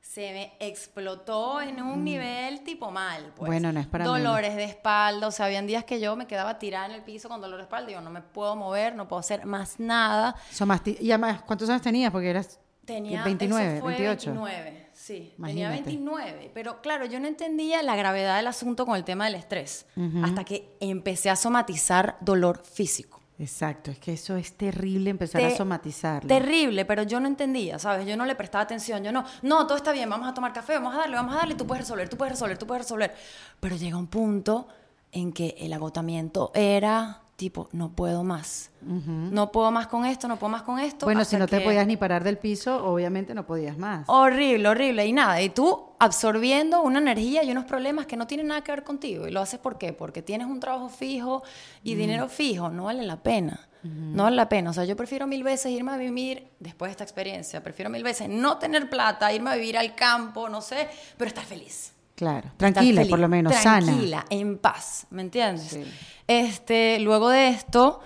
se 0.00 0.32
me 0.32 0.52
explotó 0.60 1.60
en 1.60 1.82
un 1.82 2.04
nivel 2.04 2.62
tipo 2.62 2.90
mal, 2.90 3.32
pues. 3.36 3.48
Bueno, 3.48 3.72
no 3.72 3.80
es 3.80 3.86
para 3.86 4.04
Dolores 4.04 4.54
de 4.54 4.64
espalda, 4.64 5.26
o 5.26 5.30
sea, 5.30 5.46
habían 5.46 5.66
días 5.66 5.84
que 5.84 6.00
yo 6.00 6.14
me 6.14 6.26
quedaba 6.26 6.58
tirada 6.58 6.86
en 6.86 6.92
el 6.92 7.02
piso 7.02 7.28
con 7.28 7.40
dolor 7.40 7.56
de 7.58 7.64
espalda, 7.64 7.88
digo, 7.88 8.00
no 8.00 8.10
me 8.10 8.22
puedo 8.22 8.54
mover, 8.54 8.94
no 8.94 9.08
puedo 9.08 9.20
hacer 9.20 9.44
más 9.44 9.80
nada. 9.80 10.36
Son 10.50 10.68
más 10.68 10.82
y 10.86 11.10
además, 11.10 11.42
¿cuántos 11.42 11.68
años 11.68 11.82
tenías? 11.82 12.12
Porque 12.12 12.30
eras 12.30 12.60
Tenía 12.84 13.24
29, 13.24 13.72
eso 13.72 13.80
fue 13.80 13.92
28. 13.94 14.30
29, 14.30 14.83
sí. 15.04 15.34
Tenía 15.36 15.66
Imagínate. 15.66 15.90
29. 15.90 16.50
Pero 16.54 16.80
claro, 16.80 17.04
yo 17.06 17.20
no 17.20 17.28
entendía 17.28 17.82
la 17.82 17.96
gravedad 17.96 18.36
del 18.36 18.46
asunto 18.46 18.86
con 18.86 18.96
el 18.96 19.04
tema 19.04 19.26
del 19.26 19.34
estrés. 19.34 19.86
Hasta 20.22 20.44
que 20.44 20.76
empecé 20.80 21.30
a 21.30 21.36
somatizar 21.36 22.16
dolor 22.20 22.62
físico. 22.64 23.20
Exacto, 23.38 23.90
es 23.90 23.98
que 23.98 24.12
eso 24.12 24.36
es 24.36 24.52
terrible 24.52 25.10
empezar 25.10 25.42
a 25.42 25.50
somatizarlo. 25.50 26.28
Terrible, 26.28 26.84
pero 26.84 27.02
yo 27.02 27.18
no 27.18 27.26
entendía, 27.26 27.80
¿sabes? 27.80 28.06
Yo 28.06 28.16
no 28.16 28.24
le 28.24 28.36
prestaba 28.36 28.62
atención. 28.62 29.02
Yo 29.02 29.10
no, 29.10 29.24
no, 29.42 29.66
todo 29.66 29.76
está 29.76 29.92
bien, 29.92 30.08
vamos 30.08 30.28
a 30.28 30.34
tomar 30.34 30.52
café, 30.52 30.74
vamos 30.74 30.94
a 30.94 30.98
darle, 30.98 31.16
vamos 31.16 31.34
a 31.34 31.38
darle, 31.38 31.56
tú 31.56 31.66
puedes 31.66 31.82
resolver, 31.82 32.08
tú 32.08 32.16
puedes 32.16 32.32
resolver, 32.32 32.58
tú 32.58 32.66
puedes 32.66 32.84
resolver. 32.84 33.14
Pero 33.58 33.76
llega 33.76 33.96
un 33.96 34.06
punto 34.06 34.68
en 35.10 35.32
que 35.32 35.56
el 35.58 35.72
agotamiento 35.72 36.52
era 36.54 37.23
tipo, 37.36 37.68
no 37.72 37.90
puedo 37.92 38.22
más. 38.24 38.70
No 38.82 39.50
puedo 39.50 39.70
más 39.70 39.86
con 39.86 40.04
esto, 40.04 40.28
no 40.28 40.38
puedo 40.38 40.50
más 40.50 40.62
con 40.62 40.78
esto. 40.78 41.06
Bueno, 41.06 41.24
si 41.24 41.36
no 41.36 41.46
te 41.46 41.58
que- 41.58 41.64
podías 41.64 41.86
ni 41.86 41.96
parar 41.96 42.22
del 42.22 42.36
piso, 42.38 42.84
obviamente 42.86 43.34
no 43.34 43.46
podías 43.46 43.78
más. 43.78 44.04
Horrible, 44.08 44.68
horrible. 44.68 45.06
Y 45.06 45.12
nada, 45.12 45.40
y 45.40 45.48
tú 45.48 45.86
absorbiendo 45.98 46.82
una 46.82 46.98
energía 46.98 47.42
y 47.42 47.50
unos 47.50 47.64
problemas 47.64 48.06
que 48.06 48.16
no 48.16 48.26
tienen 48.26 48.48
nada 48.48 48.62
que 48.62 48.72
ver 48.72 48.84
contigo. 48.84 49.26
¿Y 49.26 49.30
lo 49.30 49.40
haces 49.40 49.58
por 49.58 49.78
qué? 49.78 49.92
Porque 49.92 50.20
tienes 50.22 50.46
un 50.46 50.60
trabajo 50.60 50.88
fijo 50.90 51.42
y 51.82 51.94
dinero 51.94 52.28
fijo. 52.28 52.68
No 52.68 52.84
vale 52.84 53.02
la 53.04 53.16
pena. 53.22 53.68
No 53.82 54.22
vale 54.24 54.36
la 54.36 54.48
pena. 54.48 54.70
O 54.70 54.72
sea, 54.72 54.84
yo 54.84 54.96
prefiero 54.96 55.26
mil 55.26 55.42
veces 55.42 55.70
irme 55.72 55.92
a 55.92 55.96
vivir, 55.98 56.48
después 56.60 56.88
de 56.88 56.92
esta 56.92 57.04
experiencia, 57.04 57.62
prefiero 57.62 57.90
mil 57.90 58.02
veces 58.02 58.28
no 58.30 58.56
tener 58.58 58.88
plata, 58.88 59.30
irme 59.32 59.50
a 59.50 59.54
vivir 59.56 59.76
al 59.76 59.94
campo, 59.94 60.48
no 60.48 60.60
sé, 60.62 60.88
pero 61.18 61.28
estar 61.28 61.44
feliz. 61.44 61.92
Claro, 62.14 62.50
tranquila, 62.56 63.00
feliz, 63.00 63.10
por 63.10 63.18
lo 63.18 63.28
menos, 63.28 63.54
sana. 63.54 63.86
Tranquila, 63.86 64.24
en 64.30 64.58
paz, 64.58 65.06
¿me 65.10 65.22
entiendes? 65.22 65.68
Sí. 65.68 65.84
Este, 66.28 67.00
luego 67.00 67.28
de 67.28 67.48
esto, 67.48 68.00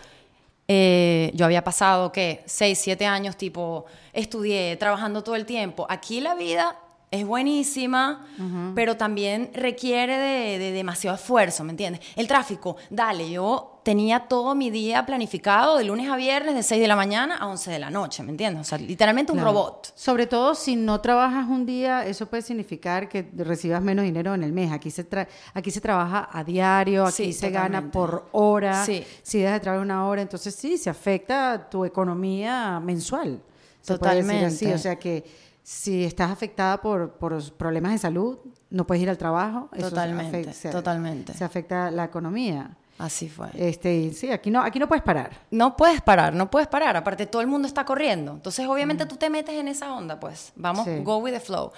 eh, 0.66 1.30
yo 1.34 1.44
había 1.44 1.62
pasado, 1.62 2.10
¿qué? 2.10 2.42
Seis, 2.46 2.78
siete 2.78 3.04
años, 3.04 3.36
tipo, 3.36 3.84
estudié, 4.12 4.76
trabajando 4.76 5.22
todo 5.22 5.36
el 5.36 5.44
tiempo. 5.44 5.86
Aquí 5.90 6.20
la 6.20 6.34
vida 6.34 6.76
es 7.10 7.26
buenísima, 7.26 8.26
pero 8.74 8.96
también 8.96 9.50
requiere 9.54 10.16
de, 10.18 10.58
de 10.58 10.72
demasiado 10.72 11.16
esfuerzo, 11.16 11.64
¿me 11.64 11.70
entiendes? 11.70 12.02
El 12.16 12.26
tráfico, 12.26 12.76
dale, 12.90 13.30
yo 13.30 13.77
tenía 13.88 14.28
todo 14.28 14.54
mi 14.54 14.68
día 14.70 15.06
planificado 15.06 15.78
de 15.78 15.84
lunes 15.84 16.10
a 16.10 16.16
viernes, 16.16 16.54
de 16.54 16.62
6 16.62 16.78
de 16.78 16.88
la 16.88 16.94
mañana 16.94 17.38
a 17.38 17.46
11 17.46 17.70
de 17.70 17.78
la 17.78 17.88
noche, 17.88 18.22
¿me 18.22 18.30
entiendes? 18.32 18.60
O 18.60 18.64
sea, 18.64 18.76
literalmente 18.76 19.32
un 19.32 19.38
Claro. 19.38 19.52
robot. 19.52 19.92
Sobre 19.94 20.26
todo 20.26 20.54
si 20.54 20.76
no 20.76 21.00
trabajas 21.00 21.48
un 21.48 21.64
día, 21.64 22.04
eso 22.04 22.26
puede 22.26 22.42
significar 22.42 23.08
que 23.08 23.26
recibas 23.34 23.80
menos 23.82 24.04
dinero 24.04 24.34
en 24.34 24.42
el 24.42 24.52
mes. 24.52 24.72
Aquí 24.72 24.90
se 24.90 25.08
tra- 25.08 25.26
aquí 25.54 25.70
se 25.70 25.80
trabaja 25.80 26.28
a 26.30 26.44
diario, 26.44 27.06
aquí 27.06 27.24
Sí, 27.24 27.32
se 27.32 27.48
gana 27.48 27.80
totalmente. 27.80 27.92
por 27.98 28.28
hora. 28.32 28.84
Sí. 28.84 29.02
Si 29.22 29.38
dejas 29.38 29.54
de 29.54 29.60
trabajar 29.60 29.82
una 29.86 30.06
hora, 30.06 30.20
entonces 30.20 30.54
sí, 30.54 30.76
se 30.76 30.90
afecta 30.90 31.70
tu 31.70 31.86
economía 31.86 32.80
mensual. 32.80 33.40
Se 33.80 33.94
así. 33.94 33.98
Totalmente. 34.00 34.74
O 34.74 34.78
sea 34.78 34.96
que 34.98 35.24
si 35.62 36.04
estás 36.04 36.30
afectada 36.30 36.78
por, 36.82 37.12
por 37.12 37.42
problemas 37.54 37.92
de 37.92 37.98
salud, 37.98 38.36
no 38.68 38.86
puedes 38.86 39.02
ir 39.02 39.08
al 39.08 39.16
trabajo. 39.16 39.70
eso 39.72 39.84
se 39.84 39.88
Totalmente, 39.90 40.36
afecta- 40.40 40.52
se- 40.52 40.70
totalmente. 40.70 41.32
Se 41.32 41.42
afecta 41.42 41.90
la 41.90 42.04
economía. 42.04 42.76
Así 42.98 43.28
fue. 43.28 43.48
Este, 43.54 44.12
sí, 44.12 44.30
aquí 44.30 44.50
no, 44.50 44.60
aquí 44.60 44.78
no 44.80 44.88
puedes 44.88 45.04
parar. 45.04 45.30
No 45.50 45.76
puedes 45.76 46.00
parar, 46.02 46.34
no 46.34 46.50
puedes 46.50 46.66
parar. 46.68 46.96
Aparte, 46.96 47.26
todo 47.26 47.40
el 47.42 47.46
mundo 47.48 47.68
está 47.68 47.84
corriendo. 47.84 48.32
Entonces, 48.32 48.66
obviamente, 48.66 49.06
tú 49.06 49.16
te 49.16 49.30
metes 49.30 49.54
en 49.54 49.68
esa 49.68 49.94
onda, 49.94 50.18
pues. 50.18 50.52
Vamos, 50.56 50.84
Sí. 50.84 50.98
go 51.04 51.18
with 51.18 51.32
the 51.32 51.40
flow. 51.40 51.70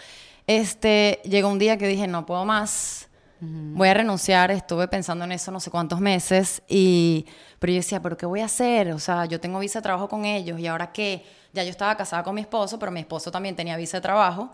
Este, 0.47 1.21
llegó 1.25 1.49
un 1.49 1.59
día 1.59 1.77
que 1.77 1.87
dije, 1.87 2.07
no 2.07 2.25
puedo 2.27 2.45
más. 2.45 3.07
Voy 3.43 3.89
a 3.89 3.95
renunciar. 3.95 4.51
Estuve 4.51 4.87
pensando 4.89 5.25
en 5.25 5.33
eso 5.33 5.51
no 5.51 5.61
sé 5.61 5.71
cuántos 5.71 5.99
meses. 6.01 6.63
Y, 6.69 7.25
pero 7.59 7.73
yo 7.73 7.77
decía, 7.79 8.01
¿pero 8.03 8.17
qué 8.17 8.27
voy 8.27 8.41
a 8.41 8.47
hacer? 8.47 8.93
O 8.93 8.99
sea, 8.99 9.25
yo 9.27 9.41
tengo 9.41 9.59
visa 9.61 9.79
de 9.79 9.83
trabajo 9.83 10.09
con 10.09 10.25
ellos. 10.27 10.59
¿Y 10.61 10.67
ahora 10.67 10.93
qué? 10.93 11.25
Ya 11.53 11.65
yo 11.65 11.71
estaba 11.71 11.97
casada 11.97 12.23
con 12.23 12.35
mi 12.35 12.43
esposo, 12.43 12.79
pero 12.79 12.93
mi 12.93 13.01
esposo 13.01 13.31
también 13.31 13.57
tenía 13.57 13.77
visa 13.77 13.97
de 13.97 14.03
trabajo. 14.03 14.51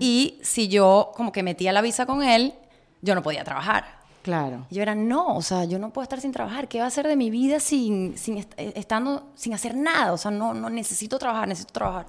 Y 0.00 0.38
si 0.42 0.68
yo 0.68 1.12
como 1.16 1.32
que 1.32 1.42
metía 1.42 1.72
la 1.72 1.80
visa 1.80 2.04
con 2.06 2.22
él, 2.22 2.54
yo 3.00 3.14
no 3.14 3.22
podía 3.22 3.42
trabajar. 3.44 3.99
Claro. 4.22 4.66
Y 4.70 4.74
yo 4.74 4.82
era, 4.82 4.94
no, 4.94 5.36
o 5.36 5.42
sea, 5.42 5.64
yo 5.64 5.78
no 5.78 5.92
puedo 5.92 6.02
estar 6.02 6.20
sin 6.20 6.32
trabajar. 6.32 6.68
¿Qué 6.68 6.78
va 6.78 6.84
a 6.84 6.88
hacer 6.88 7.06
de 7.06 7.16
mi 7.16 7.30
vida 7.30 7.58
sin, 7.58 8.18
sin 8.18 8.38
eh, 8.38 8.46
estando, 8.76 9.30
sin 9.34 9.54
hacer 9.54 9.74
nada? 9.74 10.12
O 10.12 10.18
sea, 10.18 10.30
no, 10.30 10.52
no 10.52 10.68
necesito 10.68 11.18
trabajar, 11.18 11.48
necesito 11.48 11.72
trabajar. 11.72 12.06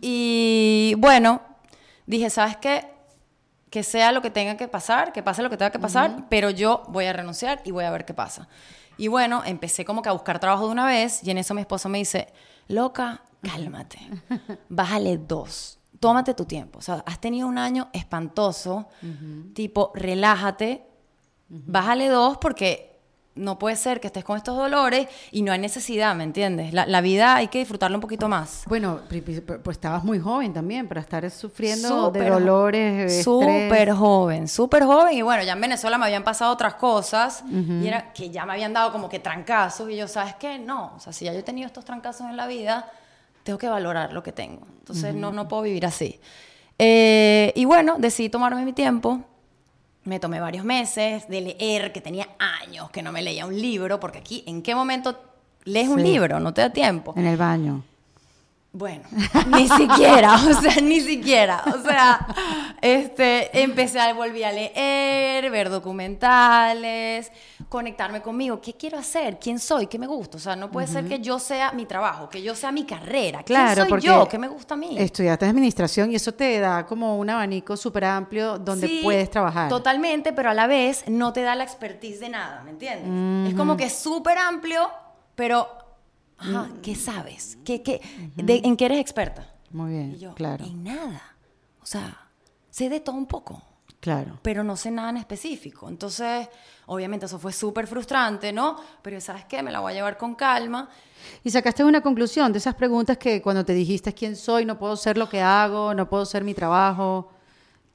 Y 0.00 0.94
bueno, 0.98 1.40
dije, 2.06 2.30
¿sabes 2.30 2.56
qué? 2.56 2.88
Que 3.68 3.82
sea 3.82 4.12
lo 4.12 4.22
que 4.22 4.30
tenga 4.30 4.56
que 4.56 4.68
pasar, 4.68 5.12
que 5.12 5.22
pase 5.22 5.42
lo 5.42 5.50
que 5.50 5.56
tenga 5.56 5.70
que 5.70 5.78
pasar, 5.78 6.26
pero 6.28 6.50
yo 6.50 6.82
voy 6.88 7.06
a 7.06 7.12
renunciar 7.12 7.60
y 7.64 7.70
voy 7.72 7.84
a 7.84 7.90
ver 7.90 8.04
qué 8.04 8.14
pasa. 8.14 8.48
Y 8.96 9.08
bueno, 9.08 9.42
empecé 9.44 9.84
como 9.84 10.02
que 10.02 10.08
a 10.08 10.12
buscar 10.12 10.38
trabajo 10.38 10.66
de 10.66 10.72
una 10.72 10.86
vez 10.86 11.24
y 11.24 11.30
en 11.30 11.38
eso 11.38 11.54
mi 11.54 11.62
esposo 11.62 11.88
me 11.88 11.98
dice, 11.98 12.32
loca, 12.68 13.22
cálmate, 13.42 13.98
bájale 14.68 15.18
dos, 15.18 15.78
tómate 15.98 16.34
tu 16.34 16.44
tiempo. 16.44 16.80
O 16.80 16.82
sea, 16.82 17.02
has 17.06 17.20
tenido 17.20 17.48
un 17.48 17.58
año 17.58 17.88
espantoso, 17.92 18.88
tipo, 19.54 19.92
relájate, 19.94 20.89
bájale 21.50 22.08
dos 22.08 22.38
porque 22.38 22.90
no 23.36 23.58
puede 23.58 23.76
ser 23.76 24.00
que 24.00 24.08
estés 24.08 24.24
con 24.24 24.36
estos 24.36 24.56
dolores 24.56 25.08
y 25.30 25.42
no 25.42 25.52
hay 25.52 25.58
necesidad, 25.58 26.14
¿me 26.14 26.24
entiendes? 26.24 26.72
La, 26.72 26.84
la 26.86 27.00
vida 27.00 27.36
hay 27.36 27.48
que 27.48 27.58
disfrutarla 27.58 27.96
un 27.96 28.00
poquito 28.00 28.28
más. 28.28 28.64
Bueno, 28.66 29.00
pues 29.08 29.76
estabas 29.76 30.04
muy 30.04 30.18
joven 30.18 30.52
también 30.52 30.88
para 30.88 31.00
estar 31.00 31.28
sufriendo 31.30 32.10
de 32.10 32.28
dolores. 32.28 33.22
Súper 33.24 33.92
joven, 33.92 34.48
súper 34.48 34.84
joven. 34.84 35.16
Y 35.16 35.22
bueno, 35.22 35.42
ya 35.42 35.52
en 35.52 35.60
Venezuela 35.60 35.96
me 35.96 36.06
habían 36.06 36.24
pasado 36.24 36.52
otras 36.52 36.74
cosas 36.74 37.44
y 37.48 37.86
era 37.86 38.12
que 38.12 38.30
ya 38.30 38.44
me 38.44 38.52
habían 38.52 38.72
dado 38.72 38.92
como 38.92 39.08
que 39.08 39.20
trancazos. 39.20 39.88
Y 39.90 39.96
yo, 39.96 40.06
¿sabes 40.08 40.34
qué? 40.34 40.58
No, 40.58 40.92
o 40.96 41.00
sea, 41.00 41.12
si 41.12 41.24
ya 41.24 41.32
yo 41.32 41.38
he 41.38 41.44
tenido 41.44 41.66
estos 41.66 41.84
trancazos 41.84 42.28
en 42.28 42.36
la 42.36 42.46
vida, 42.46 42.90
tengo 43.42 43.58
que 43.58 43.68
valorar 43.68 44.12
lo 44.12 44.22
que 44.22 44.32
tengo. 44.32 44.66
Entonces 44.80 45.14
no, 45.14 45.30
no 45.32 45.48
puedo 45.48 45.62
vivir 45.62 45.86
así. 45.86 46.20
Eh, 46.78 47.52
y 47.54 47.64
bueno, 47.64 47.96
decidí 47.98 48.28
tomarme 48.28 48.64
mi 48.64 48.72
tiempo. 48.72 49.20
Me 50.04 50.18
tomé 50.18 50.40
varios 50.40 50.64
meses 50.64 51.28
de 51.28 51.40
leer, 51.40 51.92
que 51.92 52.00
tenía 52.00 52.28
años 52.38 52.90
que 52.90 53.02
no 53.02 53.12
me 53.12 53.22
leía 53.22 53.44
un 53.46 53.60
libro, 53.60 54.00
porque 54.00 54.18
aquí, 54.18 54.42
¿en 54.46 54.62
qué 54.62 54.74
momento 54.74 55.20
lees 55.64 55.88
un 55.88 56.02
libro? 56.02 56.40
No 56.40 56.54
te 56.54 56.62
da 56.62 56.70
tiempo. 56.70 57.12
En 57.16 57.26
el 57.26 57.36
baño. 57.36 57.84
Bueno, 58.72 59.02
ni 59.48 59.68
siquiera, 59.68 60.34
o 60.48 60.60
sea, 60.60 60.80
ni 60.80 61.00
siquiera. 61.00 61.60
O 61.74 61.82
sea, 61.82 62.24
este, 62.80 63.62
empecé 63.62 63.98
a, 63.98 64.14
volví 64.14 64.44
a 64.44 64.52
leer, 64.52 65.50
ver 65.50 65.68
documentales, 65.70 67.32
conectarme 67.68 68.22
conmigo. 68.22 68.60
¿Qué 68.60 68.74
quiero 68.74 68.96
hacer? 68.98 69.38
¿Quién 69.40 69.58
soy? 69.58 69.88
¿Qué 69.88 69.98
me 69.98 70.06
gusta? 70.06 70.36
O 70.36 70.40
sea, 70.40 70.54
no 70.54 70.70
puede 70.70 70.86
ser 70.86 71.06
que 71.08 71.18
yo 71.18 71.38
sea 71.40 71.72
mi 71.72 71.84
trabajo, 71.84 72.28
que 72.28 72.42
yo 72.42 72.54
sea 72.54 72.70
mi 72.70 72.84
carrera. 72.84 73.42
¿Quién 73.42 73.58
Claro, 73.58 73.82
soy 73.82 73.90
porque 73.90 74.06
yo? 74.06 74.28
¿Qué 74.28 74.38
me 74.38 74.48
gusta 74.48 74.74
a 74.74 74.76
mí? 74.76 74.96
Estudiaste 74.98 75.46
administración 75.46 76.12
y 76.12 76.14
eso 76.14 76.32
te 76.32 76.60
da 76.60 76.86
como 76.86 77.18
un 77.18 77.28
abanico 77.28 77.76
súper 77.76 78.04
amplio 78.04 78.56
donde 78.58 78.86
Sí, 78.86 79.00
puedes 79.02 79.28
trabajar. 79.30 79.68
Totalmente, 79.68 80.32
pero 80.32 80.50
a 80.50 80.54
la 80.54 80.68
vez 80.68 81.04
no 81.08 81.32
te 81.32 81.42
da 81.42 81.56
la 81.56 81.64
expertise 81.64 82.20
de 82.20 82.28
nada, 82.28 82.62
¿me 82.64 82.70
entiendes? 82.70 83.50
Es 83.52 83.58
como 83.58 83.76
que 83.76 83.90
súper 83.90 84.38
amplio, 84.38 84.88
pero, 85.34 85.68
ajá, 86.40 86.68
¿qué 86.82 86.94
sabes? 86.94 87.58
¿Qué, 87.64 87.82
qué, 87.82 88.00
de- 88.36 88.62
¿En 88.64 88.76
qué 88.76 88.86
eres 88.86 88.98
experta? 88.98 89.54
Muy 89.70 89.90
bien, 89.92 90.14
Y 90.14 90.18
yo, 90.18 90.34
claro, 90.34 90.64
en 90.64 90.82
nada. 90.84 91.22
O 91.82 91.86
sea, 91.86 92.28
sé 92.70 92.88
de 92.88 93.00
todo 93.00 93.16
un 93.16 93.26
poco, 93.26 93.62
claro. 94.00 94.38
pero 94.42 94.64
no 94.64 94.76
sé 94.76 94.90
nada 94.90 95.10
en 95.10 95.16
específico. 95.18 95.88
Entonces, 95.88 96.48
obviamente 96.86 97.26
eso 97.26 97.38
fue 97.38 97.52
súper 97.52 97.86
frustrante, 97.86 98.52
¿no? 98.52 98.76
Pero 99.02 99.20
¿sabes 99.20 99.44
qué? 99.44 99.62
Me 99.62 99.70
la 99.70 99.80
voy 99.80 99.92
a 99.92 99.94
llevar 99.94 100.16
con 100.18 100.34
calma. 100.34 100.88
Y 101.44 101.50
sacaste 101.50 101.84
una 101.84 102.00
conclusión 102.00 102.50
de 102.52 102.58
esas 102.58 102.74
preguntas 102.74 103.18
que 103.18 103.40
cuando 103.42 103.64
te 103.64 103.74
dijiste 103.74 104.12
quién 104.14 104.34
soy, 104.36 104.64
no 104.64 104.78
puedo 104.78 104.96
ser 104.96 105.16
lo 105.18 105.28
que 105.28 105.40
hago, 105.40 105.94
no 105.94 106.08
puedo 106.08 106.24
ser 106.24 106.42
mi 106.44 106.54
trabajo. 106.54 107.30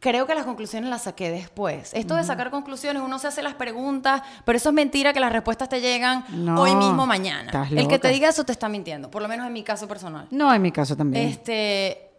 Creo 0.07 0.27
que 0.27 0.35
las 0.35 0.45
conclusiones 0.45 0.87
las 0.87 1.01
saqué 1.01 1.31
después. 1.31 1.91
Esto 1.95 2.15
de 2.15 2.23
sacar 2.23 2.51
conclusiones, 2.51 3.01
uno 3.01 3.17
se 3.17 3.25
hace 3.27 3.41
las 3.41 3.55
preguntas, 3.55 4.21
pero 4.45 4.55
eso 4.55 4.69
es 4.69 4.75
mentira 4.75 5.13
que 5.13 5.19
las 5.19 5.33
respuestas 5.33 5.67
te 5.67 5.81
llegan 5.81 6.23
No, 6.29 6.61
hoy 6.61 6.75
mismo, 6.75 7.07
mañana. 7.07 7.45
estás 7.47 7.71
El 7.71 7.87
que 7.87 7.97
te 7.97 8.07
loca. 8.09 8.09
diga 8.09 8.29
eso 8.29 8.43
te 8.43 8.51
está 8.51 8.69
mintiendo, 8.69 9.09
por 9.09 9.23
lo 9.23 9.27
menos 9.27 9.47
en 9.47 9.53
mi 9.53 9.63
caso 9.63 9.87
personal. 9.87 10.27
No, 10.29 10.53
en 10.53 10.61
mi 10.61 10.71
caso 10.71 10.95
también. 10.95 11.27
Este 11.27 12.11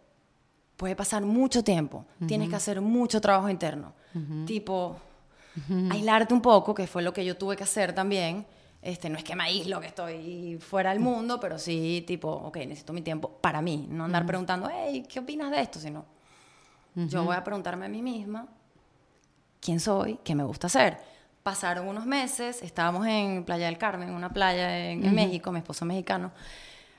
puede 0.75 0.97
pasar 0.97 1.23
mucho 1.23 1.63
tiempo, 1.63 2.03
tienes 2.27 2.49
que 2.49 2.57
hacer 2.57 2.81
mucho 2.81 3.21
trabajo 3.21 3.47
interno, 3.49 3.93
tipo 4.45 4.97
aislarte 5.89 6.33
un 6.33 6.41
poco, 6.41 6.75
que 6.75 6.87
fue 6.87 7.01
lo 7.01 7.13
que 7.13 7.23
yo 7.23 7.37
tuve 7.37 7.55
que 7.55 7.63
hacer 7.63 7.93
también. 7.93 8.45
Este, 8.81 9.09
no 9.09 9.17
es 9.17 9.23
que 9.23 9.33
me 9.33 9.43
aíslo, 9.45 9.79
que 9.79 9.87
estoy 9.87 10.57
fuera 10.59 10.89
del 10.89 10.99
mundo, 10.99 11.39
pero 11.39 11.57
sí, 11.57 12.03
tipo, 12.05 12.29
ok, 12.29 12.57
necesito 12.57 12.91
mi 12.91 13.01
tiempo 13.01 13.29
para 13.29 13.61
mí, 13.61 13.87
no 13.89 14.03
andar 14.03 14.25
preguntando, 14.25 14.69
hey, 14.69 15.05
¿qué 15.07 15.19
opinas 15.19 15.51
de 15.51 15.61
esto? 15.61 15.79
Sino, 15.79 16.03
yo 17.05 17.23
voy 17.23 17.35
a 17.35 17.43
preguntarme 17.43 17.85
a 17.85 17.89
mí 17.89 18.01
misma 18.01 18.47
quién 19.59 19.79
soy, 19.79 20.19
qué 20.23 20.33
me 20.33 20.43
gusta 20.43 20.67
hacer. 20.67 20.97
Pasaron 21.43 21.87
unos 21.87 22.05
meses, 22.05 22.61
estábamos 22.63 23.05
en 23.07 23.45
Playa 23.45 23.67
del 23.67 23.77
Carmen, 23.77 24.09
una 24.09 24.29
playa 24.29 24.89
en, 24.89 25.05
en 25.05 25.15
México, 25.15 25.51
mi 25.51 25.59
esposo 25.59 25.85
es 25.85 25.87
mexicano, 25.87 26.31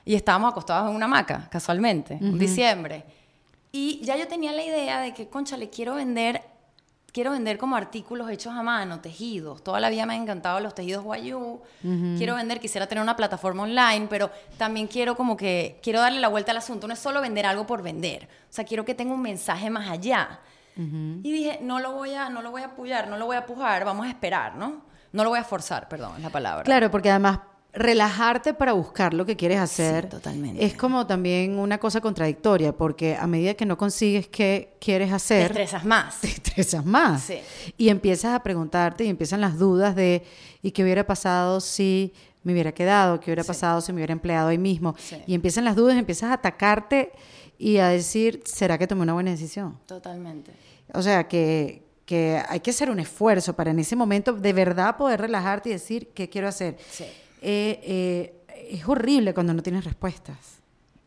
y 0.05 0.15
estábamos 0.15 0.51
acostados 0.51 0.89
en 0.89 0.95
una 0.95 1.05
hamaca, 1.05 1.47
casualmente, 1.51 2.17
en 2.19 2.39
diciembre. 2.39 3.03
Y 3.71 4.01
ya 4.03 4.17
yo 4.17 4.27
tenía 4.27 4.51
la 4.51 4.63
idea 4.63 5.01
de 5.01 5.13
que, 5.13 5.27
concha, 5.27 5.55
le 5.57 5.69
quiero 5.69 5.95
vender, 5.95 6.41
quiero 7.11 7.31
vender 7.31 7.57
como 7.57 7.75
artículos 7.75 8.29
hechos 8.29 8.53
a 8.53 8.63
mano, 8.63 8.99
tejidos. 8.99 9.63
Toda 9.63 9.79
la 9.79 9.89
vida 9.89 10.05
me 10.05 10.15
han 10.15 10.23
encantado 10.23 10.59
los 10.59 10.75
tejidos 10.75 11.03
guayú. 11.03 11.61
Quiero 11.81 12.35
vender, 12.35 12.59
quisiera 12.59 12.87
tener 12.87 13.01
una 13.01 13.15
plataforma 13.15 13.63
online, 13.63 14.07
pero 14.09 14.31
también 14.57 14.87
quiero 14.87 15.15
como 15.15 15.35
que, 15.37 15.79
quiero 15.83 15.99
darle 15.99 16.19
la 16.19 16.27
vuelta 16.27 16.51
al 16.51 16.57
asunto. 16.57 16.87
No 16.87 16.93
es 16.93 16.99
solo 16.99 17.21
vender 17.21 17.45
algo 17.45 17.65
por 17.65 17.81
vender. 17.81 18.27
O 18.49 18.53
sea, 18.53 18.65
quiero 18.65 18.85
que 18.85 18.93
tenga 18.93 19.13
un 19.13 19.21
mensaje 19.21 19.69
más 19.69 19.89
allá. 19.89 20.39
Y 20.75 21.31
dije, 21.31 21.59
no 21.61 21.79
lo 21.79 21.91
voy 21.91 22.13
a, 22.13 22.29
no 22.29 22.41
lo 22.41 22.51
voy 22.51 22.61
a 22.61 22.67
apoyar, 22.67 23.09
no 23.09 23.17
lo 23.17 23.25
voy 23.25 23.35
a 23.35 23.45
pujar, 23.45 23.83
vamos 23.83 24.05
a 24.05 24.09
esperar, 24.09 24.55
¿no? 24.55 24.83
No 25.11 25.23
lo 25.25 25.31
voy 25.31 25.39
a 25.39 25.43
forzar, 25.43 25.89
perdón, 25.89 26.13
es 26.15 26.23
la 26.23 26.29
palabra. 26.29 26.63
Claro, 26.63 26.89
porque 26.89 27.09
además 27.09 27.39
relajarte 27.71 28.53
para 28.53 28.73
buscar 28.73 29.13
lo 29.13 29.25
que 29.25 29.35
quieres 29.35 29.59
hacer 29.59 30.09
totalmente. 30.09 30.63
es 30.65 30.73
como 30.73 31.05
también 31.05 31.57
una 31.59 31.77
cosa 31.77 32.01
contradictoria, 32.01 32.73
porque 32.75 33.15
a 33.15 33.27
medida 33.27 33.53
que 33.53 33.65
no 33.65 33.77
consigues 33.77 34.27
qué 34.27 34.75
quieres 34.81 35.09
Te 35.09 35.15
hacer, 35.15 35.41
estresas 35.51 35.85
más. 35.85 36.19
te 36.19 36.27
estresas 36.29 36.85
más. 36.85 37.23
Sí. 37.23 37.39
Y 37.77 37.89
empiezas 37.89 38.33
a 38.33 38.41
preguntarte 38.41 39.05
y 39.05 39.07
empiezan 39.07 39.39
las 39.41 39.57
dudas 39.59 39.95
de 39.95 40.23
¿y 40.63 40.71
qué 40.71 40.83
hubiera 40.83 41.05
pasado 41.05 41.61
si 41.61 42.13
me 42.43 42.53
hubiera 42.53 42.71
quedado? 42.73 43.19
¿Qué 43.19 43.29
hubiera 43.29 43.43
pasado 43.43 43.81
si 43.81 43.91
me 43.93 43.97
hubiera 43.97 44.13
empleado 44.13 44.47
ahí 44.49 44.57
mismo? 44.57 44.95
Y 45.27 45.35
empiezan 45.35 45.63
las 45.63 45.75
dudas, 45.75 45.95
empiezas 45.97 46.31
a 46.31 46.33
atacarte 46.33 47.11
y 47.59 47.77
a 47.77 47.89
decir, 47.89 48.41
¿será 48.45 48.77
que 48.77 48.87
tomé 48.87 49.03
una 49.03 49.13
buena 49.13 49.31
decisión? 49.31 49.77
Totalmente. 49.85 50.51
O 50.93 51.03
sea, 51.03 51.27
que, 51.27 51.83
que 52.05 52.41
hay 52.49 52.61
que 52.61 52.71
hacer 52.71 52.89
un 52.89 52.99
esfuerzo 52.99 53.53
para 53.55 53.69
en 53.69 53.77
ese 53.79 53.95
momento 53.95 54.33
de 54.33 54.53
verdad 54.53 54.97
poder 54.97 55.21
relajarte 55.21 55.69
y 55.69 55.73
decir, 55.73 56.09
¿qué 56.15 56.29
quiero 56.29 56.47
hacer? 56.47 56.77
Sí. 56.89 57.05
Eh, 57.41 57.79
eh, 58.47 58.67
es 58.71 58.87
horrible 58.87 59.33
cuando 59.33 59.53
no 59.53 59.61
tienes 59.63 59.83
respuestas. 59.85 60.37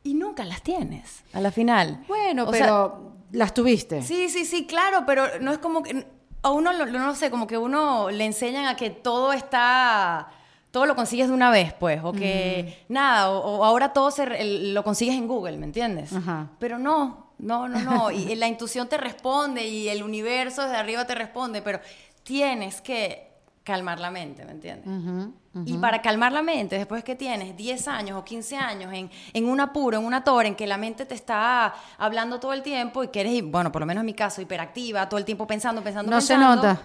Y 0.05 0.15
nunca 0.15 0.45
las 0.45 0.63
tienes, 0.63 1.23
a 1.33 1.41
la 1.41 1.53
final. 1.53 2.05
Bueno, 2.09 2.45
O 2.49 2.53
sea, 2.53 2.61
pero 2.67 3.13
las 3.33 3.55
tuviste. 3.55 4.03
Sí, 4.03 4.29
sí, 4.29 4.45
sí, 4.45 4.67
claro, 4.67 5.05
pero 5.07 5.25
no 5.41 5.53
es 5.53 5.59
como 5.59 5.83
que 5.83 6.07
a 6.43 6.51
uno 6.51 6.73
lo- 6.73 6.87
no 6.87 7.15
sé, 7.15 7.31
como 7.31 7.47
que 7.47 7.57
uno 7.57 8.11
le 8.11 8.25
enseñan 8.25 8.67
a 8.67 8.75
que 8.77 8.91
todo 8.91 9.33
está 9.33 10.29
todo 10.73 10.87
lo 10.87 10.97
consigues 10.97 11.29
de 11.29 11.35
una 11.35 11.51
vez, 11.51 11.75
pues, 11.75 12.01
o 12.03 12.13
que 12.13 12.83
nada, 12.89 13.31
o, 13.31 13.59
o 13.59 13.65
ahora 13.65 13.93
todo 13.93 14.11
se, 14.11 14.23
el- 14.25 14.73
lo 14.73 14.83
consigues 14.83 15.15
en 15.17 15.29
Google, 15.29 15.59
¿me 15.59 15.67
entiendes? 15.67 16.15
Ajá. 16.15 16.49
Pero 16.59 16.79
no, 16.79 17.27
no, 17.39 17.69
no, 17.69 17.79
no, 17.83 18.11
y 18.11 18.35
la 18.37 18.49
intuición 18.49 18.89
te 18.89 18.97
responde 18.97 19.67
y 19.69 19.89
el 19.91 20.03
universo 20.03 20.63
desde 20.63 20.77
arriba 20.77 21.07
te 21.07 21.15
responde, 21.15 21.61
pero 21.61 21.79
tienes 22.23 22.81
que 22.81 23.32
calmar 23.65 24.01
la 24.01 24.11
mente, 24.11 24.45
¿me 24.45 24.53
entiendes? 24.53 25.29
Y 25.67 25.77
para 25.79 26.01
calmar 26.01 26.33
la 26.33 26.43
mente, 26.43 26.79
después 26.79 27.05
que 27.05 27.15
tienes 27.15 27.57
10 27.57 27.87
años 27.89 28.19
o 28.19 28.25
15 28.25 28.57
años 28.57 28.93
en, 28.93 29.11
en 29.35 29.49
un 29.49 29.61
apuro, 29.61 29.99
en 29.99 30.05
una 30.05 30.25
torre, 30.25 30.49
en 30.49 30.55
que 30.55 30.67
la 30.67 30.79
mente 30.79 31.05
te 31.05 31.15
está 31.15 31.75
hablando 31.99 32.41
todo 32.41 32.55
el 32.55 32.63
tiempo 32.63 33.05
y 33.05 33.09
que 33.09 33.21
eres, 33.21 33.43
bueno, 33.45 33.71
por 33.71 33.81
lo 33.81 33.87
menos 33.87 34.01
en 34.01 34.07
mi 34.07 34.15
caso, 34.15 34.41
hiperactiva, 34.41 35.09
todo 35.09 35.19
el 35.19 35.25
tiempo 35.27 35.47
pensando, 35.47 35.83
pensando, 35.83 36.11
No 36.11 36.21
se 36.21 36.35
pensando. 36.35 36.57
nota. 36.57 36.81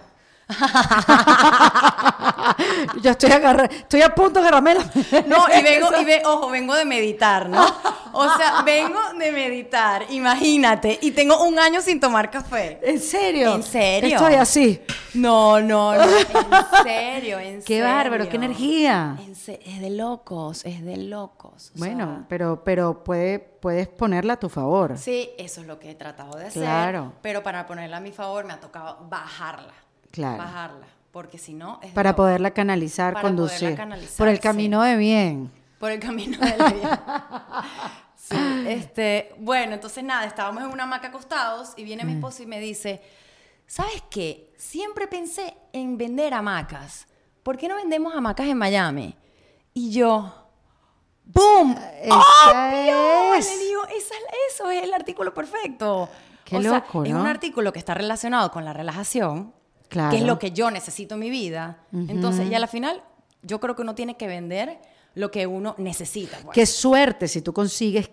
Yo 3.02 3.10
estoy 3.10 3.30
agarra- 3.30 3.66
estoy 3.66 4.02
a 4.02 4.14
punto 4.14 4.40
de 4.40 4.48
agarrarme 4.48 4.74
la... 4.74 4.82
No, 5.26 5.46
y 5.56 5.62
vengo, 5.62 5.88
y 6.00 6.04
ve, 6.04 6.22
ojo, 6.24 6.48
vengo 6.50 6.74
de 6.74 6.84
meditar, 6.84 7.48
¿no? 7.48 7.64
O 8.12 8.36
sea, 8.36 8.62
vengo 8.62 8.98
de 9.18 9.30
meditar, 9.30 10.04
imagínate, 10.10 10.98
y 11.02 11.10
tengo 11.12 11.44
un 11.44 11.58
año 11.58 11.80
sin 11.82 12.00
tomar 12.00 12.30
café. 12.30 12.80
¿En 12.82 13.00
serio? 13.00 13.54
¿En 13.54 13.62
serio? 13.62 14.16
Estoy 14.16 14.34
así. 14.34 14.82
No, 15.14 15.60
no, 15.60 15.94
no, 15.94 16.02
en 16.02 16.26
serio, 16.84 17.38
en 17.38 17.58
Qué 17.62 17.78
serio. 17.78 17.84
bárbaro, 17.84 18.28
qué 18.28 18.36
energía. 18.36 19.16
En 19.20 19.32
es 19.32 19.80
de 19.80 19.90
locos, 19.90 20.64
es 20.64 20.84
de 20.84 20.96
locos. 20.96 21.70
o 21.74 21.78
Bueno, 21.78 22.06
sea, 22.06 22.24
pero, 22.28 22.64
pero 22.64 23.04
puede, 23.04 23.38
puedes 23.38 23.88
ponerla 23.88 24.34
a 24.34 24.38
tu 24.38 24.48
favor. 24.48 24.96
Sí, 24.98 25.30
eso 25.38 25.60
es 25.60 25.66
lo 25.66 25.78
que 25.78 25.90
he 25.90 25.94
tratado 25.94 26.36
de 26.38 26.46
hacer. 26.46 26.62
Claro. 26.62 27.12
Pero 27.22 27.42
para 27.42 27.66
ponerla 27.66 27.98
a 27.98 28.00
mi 28.00 28.12
favor 28.12 28.44
me 28.44 28.52
ha 28.54 28.60
tocado 28.60 28.98
bajarla. 29.08 29.72
Claro. 30.10 30.38
Bajarla. 30.38 30.86
Porque 31.10 31.38
si 31.38 31.54
no. 31.54 31.80
Es 31.82 31.92
Para 31.92 32.14
poderla 32.14 32.52
canalizar, 32.52 33.14
Para 33.14 33.22
poderla 33.22 33.42
conducir. 33.48 33.76
canalizar, 33.76 34.16
por 34.18 34.28
el 34.28 34.36
sí. 34.36 34.42
camino 34.42 34.82
de 34.82 34.96
bien. 34.96 35.50
Por 35.78 35.90
el 35.90 36.00
camino 36.00 36.38
de 36.44 36.52
vida. 36.74 37.64
Sí, 38.16 38.36
este, 38.66 39.32
bueno, 39.38 39.74
entonces 39.74 40.04
nada, 40.04 40.26
estábamos 40.26 40.62
en 40.62 40.70
una 40.70 40.82
hamaca 40.84 41.08
acostados 41.08 41.72
y 41.76 41.84
viene 41.84 42.04
mi 42.04 42.12
esposo 42.14 42.42
y 42.42 42.46
me 42.46 42.60
dice, 42.60 43.00
¿sabes 43.66 44.02
qué? 44.10 44.52
Siempre 44.58 45.06
pensé 45.06 45.56
en 45.72 45.96
vender 45.96 46.34
hamacas. 46.34 47.06
¿Por 47.42 47.56
qué 47.56 47.68
no 47.68 47.76
vendemos 47.76 48.14
hamacas 48.14 48.46
en 48.48 48.58
Miami? 48.58 49.16
Y 49.72 49.90
yo, 49.92 50.30
¡boom! 51.24 51.74
¡Obvio! 51.74 53.34
es. 53.34 53.46
Le 53.48 53.64
digo, 53.64 53.84
"Esa 53.86 54.14
es- 54.14 54.54
eso 54.54 54.70
es 54.70 54.82
el 54.82 54.92
artículo 54.92 55.32
perfecto. 55.32 56.08
Qué 56.44 56.56
o 56.56 56.62
sea, 56.62 56.70
loco, 56.72 57.04
es 57.04 57.10
¿no? 57.12 57.20
un 57.20 57.26
artículo 57.26 57.72
que 57.72 57.78
está 57.78 57.94
relacionado 57.94 58.50
con 58.50 58.64
la 58.64 58.72
relajación, 58.72 59.54
Claro. 59.88 60.10
que 60.10 60.18
es 60.18 60.22
lo 60.24 60.38
que 60.38 60.50
yo 60.52 60.70
necesito 60.70 61.14
en 61.14 61.20
mi 61.20 61.30
vida. 61.30 61.78
Entonces, 61.92 62.50
y 62.50 62.54
a 62.54 62.58
la 62.58 62.66
final, 62.66 63.02
yo 63.42 63.58
creo 63.60 63.74
que 63.74 63.82
uno 63.82 63.94
tiene 63.94 64.16
que 64.16 64.26
vender 64.26 64.78
lo 65.14 65.30
que 65.30 65.46
uno 65.46 65.74
necesita. 65.78 66.38
pues. 66.42 66.54
Qué 66.54 66.66
suerte 66.66 67.26
si 67.28 67.42
tú 67.42 67.52
consigues 67.52 68.10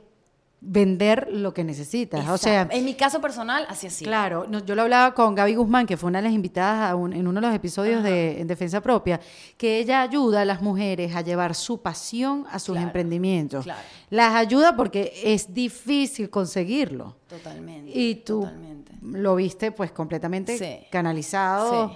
vender 0.67 1.27
lo 1.31 1.53
que 1.53 1.63
necesitas. 1.63 2.27
O 2.27 2.37
sea, 2.39 2.67
en 2.71 2.83
mi 2.85 2.95
caso 2.95 3.21
personal, 3.21 3.65
así 3.69 3.85
así. 3.85 4.03
Claro, 4.03 4.47
no, 4.49 4.65
yo 4.65 4.73
lo 4.73 4.81
hablaba 4.81 5.13
con 5.13 5.35
Gaby 5.35 5.53
Guzmán, 5.55 5.85
que 5.85 5.95
fue 5.95 6.07
una 6.09 6.19
de 6.19 6.23
las 6.23 6.33
invitadas 6.33 6.89
a 6.89 6.95
un- 6.95 7.13
en 7.13 7.27
uno 7.27 7.39
de 7.39 7.47
los 7.47 7.55
episodios 7.55 8.01
de 8.01 8.41
En 8.41 8.47
Defensa 8.47 8.81
Propia, 8.81 9.19
que 9.57 9.77
ella 9.77 10.01
ayuda 10.01 10.41
a 10.41 10.45
las 10.45 10.63
mujeres 10.63 11.15
a 11.15 11.21
llevar 11.21 11.53
su 11.53 11.81
pasión 11.81 12.45
a 12.51 12.57
sus 12.57 12.73
Claro, 12.73 12.87
emprendimientos. 12.87 13.63
claro. 13.63 13.79
Las 14.09 14.33
ayuda 14.33 14.75
porque 14.75 15.13
es 15.23 15.53
difícil 15.53 16.29
conseguirlo. 16.31 17.15
Totalmente. 17.29 17.91
Y 17.93 18.15
tú 18.15 18.41
Totalmente. 18.41 18.91
lo 19.03 19.35
viste 19.35 19.71
pues 19.71 19.91
completamente 19.91 20.57
Sí. 20.57 20.87
canalizado, 20.89 21.89
Sí. 21.89 21.95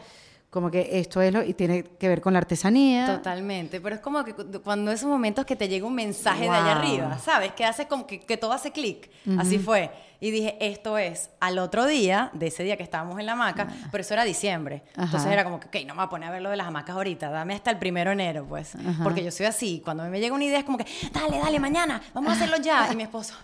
Como 0.49 0.71
que 0.71 0.89
esto 0.99 1.21
es 1.21 1.31
lo, 1.31 1.43
y 1.43 1.53
tiene 1.53 1.83
que 1.83 2.07
ver 2.07 2.21
con 2.21 2.33
la 2.33 2.39
artesanía. 2.39 3.05
Totalmente, 3.05 3.79
pero 3.79 3.93
es 3.95 4.01
como 4.01 4.23
que 4.23 4.33
cu- 4.33 4.61
cuando 4.63 4.91
esos 4.91 5.07
momentos 5.07 5.45
que 5.45 5.55
te 5.55 5.67
llega 5.67 5.85
un 5.85 5.93
mensaje 5.93 6.43
de 6.45 6.49
allá 6.49 6.73
Wow. 6.73 6.83
arriba, 6.83 7.19
¿sabes? 7.19 7.51
Que 7.53 7.65
hace 7.65 7.87
como 7.87 8.07
que, 8.07 8.19
que 8.19 8.35
todo 8.37 8.51
hace 8.53 8.71
clic. 8.71 9.11
Así 9.37 9.59
fue. 9.59 9.91
Y 10.21 10.31
dije, 10.31 10.57
esto 10.59 10.97
es 10.97 11.29
al 11.39 11.59
otro 11.59 11.85
día, 11.85 12.29
de 12.33 12.47
ese 12.47 12.63
día 12.63 12.75
que 12.77 12.83
estábamos 12.83 13.19
en 13.19 13.25
la 13.27 13.33
hamaca, 13.33 13.67
pero 13.91 14.01
eso 14.01 14.13
era 14.15 14.23
diciembre. 14.25 14.83
Entonces 14.95 15.21
Ajá. 15.21 15.33
era 15.33 15.43
como 15.45 15.59
que, 15.61 15.67
ok, 15.67 15.85
no 15.87 15.93
me 15.93 15.99
voy 15.99 16.05
a 16.07 16.09
poner 16.09 16.29
a 16.29 16.31
ver 16.31 16.41
lo 16.41 16.49
de 16.49 16.57
las 16.57 16.67
hamacas 16.67 16.95
ahorita, 16.95 17.29
dame 17.29 17.53
hasta 17.53 17.69
el 17.71 17.77
primero 17.77 18.09
de 18.09 18.13
enero, 18.15 18.45
pues. 18.49 18.73
Porque 19.03 19.23
yo 19.23 19.31
soy 19.31 19.45
así, 19.45 19.81
cuando 19.85 20.03
me 20.05 20.19
llega 20.19 20.33
una 20.35 20.43
idea 20.45 20.57
es 20.59 20.65
como 20.65 20.77
que, 20.79 20.85
dale, 21.13 21.37
dale, 21.37 21.59
mañana, 21.59 22.01
vamos 22.13 22.31
a 22.31 22.35
hacerlo 22.35 22.57
ya. 22.57 22.89
Y 22.91 22.95
mi 22.95 23.03
esposo, 23.03 23.35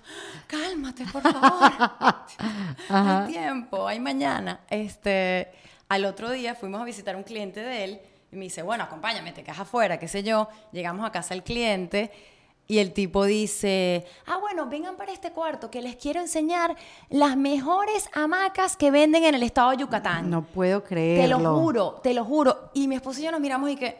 cálmate, 0.47 1.05
por 1.05 1.21
favor. 1.21 1.71
hay 2.89 3.31
tiempo, 3.31 3.87
hay 3.87 3.99
mañana. 3.99 4.59
Este, 4.69 5.51
al 5.89 6.05
otro 6.05 6.31
día 6.31 6.55
fuimos 6.55 6.81
a 6.81 6.85
visitar 6.85 7.15
a 7.15 7.17
un 7.17 7.23
cliente 7.23 7.59
de 7.61 7.83
él 7.83 7.99
y 8.31 8.35
me 8.35 8.45
dice, 8.45 8.61
bueno, 8.63 8.83
acompáñame, 8.83 9.31
te 9.31 9.43
quedas 9.43 9.59
afuera, 9.59 9.99
qué 9.99 10.07
sé 10.07 10.23
yo. 10.23 10.47
Llegamos 10.71 11.05
a 11.05 11.11
casa 11.11 11.33
del 11.33 11.43
cliente 11.43 12.11
y 12.67 12.79
el 12.79 12.93
tipo 12.93 13.25
dice, 13.25 14.05
ah, 14.25 14.37
bueno, 14.37 14.67
vengan 14.67 14.97
para 14.97 15.11
este 15.11 15.31
cuarto 15.31 15.69
que 15.69 15.81
les 15.81 15.95
quiero 15.95 16.19
enseñar 16.19 16.75
las 17.09 17.37
mejores 17.37 18.09
hamacas 18.13 18.75
que 18.75 18.89
venden 18.89 19.23
en 19.23 19.35
el 19.35 19.43
estado 19.43 19.71
de 19.71 19.77
Yucatán. 19.77 20.29
No 20.29 20.43
puedo 20.43 20.81
te 20.81 20.89
creerlo. 20.89 21.39
lo 21.39 21.59
juro, 21.59 21.99
te 22.01 22.13
lo 22.13 22.25
juro. 22.25 22.71
Y 22.73 22.87
mi 22.87 22.95
esposo 22.95 23.19
y 23.19 23.23
yo 23.23 23.31
nos 23.31 23.39
miramos 23.39 23.69
y 23.69 23.75
que... 23.75 23.97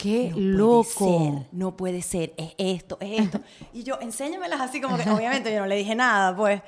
Qué 0.00 0.30
No 0.30 0.34
puede 0.34 0.46
loco. 0.56 0.84
ser, 0.92 1.46
no 1.52 1.76
puede 1.76 2.02
ser, 2.02 2.32
es 2.36 2.54
esto, 2.58 2.96
es 3.00 3.20
esto. 3.20 3.40
Y 3.72 3.82
yo, 3.82 3.98
enséñamelas 4.00 4.60
así 4.60 4.80
como 4.80 4.96
que, 4.96 5.08
obviamente 5.10 5.52
yo 5.52 5.60
no 5.60 5.66
le 5.66 5.76
dije 5.76 5.94
nada, 5.94 6.34
pues. 6.34 6.62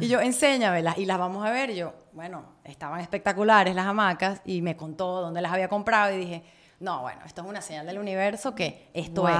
Y 0.00 0.08
yo, 0.08 0.20
enséñamelas 0.20 0.98
y 0.98 1.06
las 1.06 1.18
vamos 1.18 1.46
a 1.46 1.50
ver. 1.50 1.70
Y 1.70 1.76
yo, 1.76 1.92
bueno, 2.12 2.44
estaban 2.64 3.00
espectaculares 3.00 3.74
las 3.74 3.86
hamacas 3.86 4.40
y 4.44 4.62
me 4.62 4.76
contó 4.76 5.20
dónde 5.20 5.40
las 5.40 5.52
había 5.52 5.68
comprado 5.68 6.12
y 6.14 6.18
dije, 6.18 6.42
no, 6.80 7.02
bueno, 7.02 7.20
esto 7.24 7.42
es 7.42 7.48
una 7.48 7.60
señal 7.60 7.86
del 7.86 7.98
universo 7.98 8.54
que 8.54 8.88
esto 8.92 9.28
es. 9.28 9.36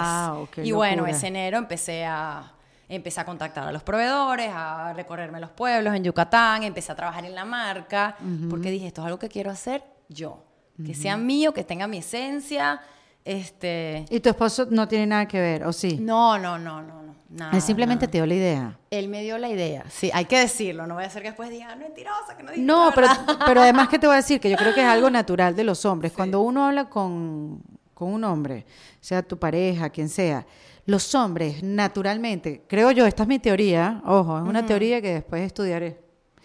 Y 0.64 0.70
bueno, 0.72 0.98
locura. 1.02 1.16
ese 1.16 1.26
enero 1.28 1.58
empecé 1.58 2.04
a... 2.04 2.52
Empecé 2.88 3.22
a 3.22 3.24
contactar 3.24 3.66
a 3.66 3.72
los 3.72 3.82
proveedores, 3.82 4.50
a 4.54 4.92
recorrerme 4.92 5.40
los 5.40 5.48
pueblos 5.50 5.94
en 5.94 6.04
Yucatán, 6.04 6.62
empecé 6.62 6.92
a 6.92 6.94
trabajar 6.94 7.24
en 7.24 7.34
la 7.34 7.46
marca, 7.46 8.16
porque 8.50 8.70
dije, 8.70 8.86
esto 8.88 9.00
es 9.00 9.06
algo 9.06 9.18
que 9.18 9.30
quiero 9.30 9.50
hacer 9.50 9.82
yo. 10.10 10.44
Que 10.84 10.94
sea 10.94 11.16
mío, 11.16 11.54
que 11.54 11.64
tenga 11.64 11.86
mi 11.86 11.98
esencia, 11.98 12.82
este... 13.24 14.04
Y 14.10 14.20
tu 14.20 14.28
esposo 14.28 14.66
no 14.70 14.88
tiene 14.88 15.06
nada 15.06 15.26
que 15.26 15.40
ver, 15.40 15.64
¿o 15.64 15.72
sí? 15.72 15.98
No, 16.00 16.38
no, 16.38 16.58
no, 16.58 16.82
no, 16.82 17.02
no. 17.02 17.12
Nada, 17.30 17.52
Él 17.56 17.62
simplemente 17.62 18.04
nada. 18.04 18.10
te 18.12 18.18
dio 18.18 18.26
la 18.26 18.34
idea. 18.34 18.78
Él 18.90 19.08
me 19.08 19.22
dio 19.22 19.38
la 19.38 19.48
idea. 19.48 19.84
Sí, 19.88 20.10
hay 20.12 20.26
que 20.26 20.38
decirlo. 20.38 20.86
No 20.86 20.94
voy 20.96 21.04
a 21.04 21.06
hacer 21.06 21.22
que 21.22 21.28
después 21.28 21.48
diga, 21.48 21.68
"Ah, 21.72 21.76
mentirosa, 21.76 22.36
que 22.36 22.42
no 22.42 22.50
dije 22.50 22.62
No, 22.62 22.90
pero, 22.94 23.06
verdad". 23.08 23.38
pero 23.46 23.62
además 23.62 23.88
que 23.88 23.98
te 23.98 24.06
voy 24.06 24.14
a 24.14 24.16
decir 24.18 24.38
que 24.38 24.50
yo 24.50 24.56
creo 24.58 24.74
que 24.74 24.80
es 24.82 24.86
algo 24.86 25.08
natural 25.10 25.56
de 25.56 25.64
los 25.64 25.84
hombres. 25.86 26.12
Cuando 26.12 26.42
uno 26.42 26.66
habla 26.66 26.90
con, 26.90 27.62
con 27.94 28.12
un 28.12 28.22
hombre, 28.24 28.66
sea 29.00 29.22
tu 29.22 29.38
pareja, 29.38 29.88
quien 29.88 30.10
sea, 30.10 30.44
los 30.84 31.14
hombres 31.14 31.62
naturalmente, 31.62 32.64
creo 32.68 32.90
yo, 32.90 33.06
esta 33.06 33.22
es 33.22 33.28
mi 33.30 33.38
teoría, 33.38 34.02
ojo, 34.04 34.36
es 34.36 34.44
una 34.46 34.66
teoría 34.66 35.00
que 35.00 35.14
después 35.14 35.40
estudiaré 35.42 36.02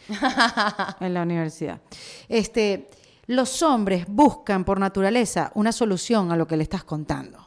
en 1.01 1.13
la 1.13 1.23
universidad. 1.23 1.81
Este, 2.29 2.87
los 3.27 3.61
hombres 3.61 4.05
buscan 4.07 4.63
por 4.63 4.79
naturaleza 4.79 5.51
una 5.55 5.71
solución 5.71 6.31
a 6.31 6.35
lo 6.35 6.47
que 6.47 6.57
le 6.57 6.63
estás 6.63 6.83
contando. 6.83 7.45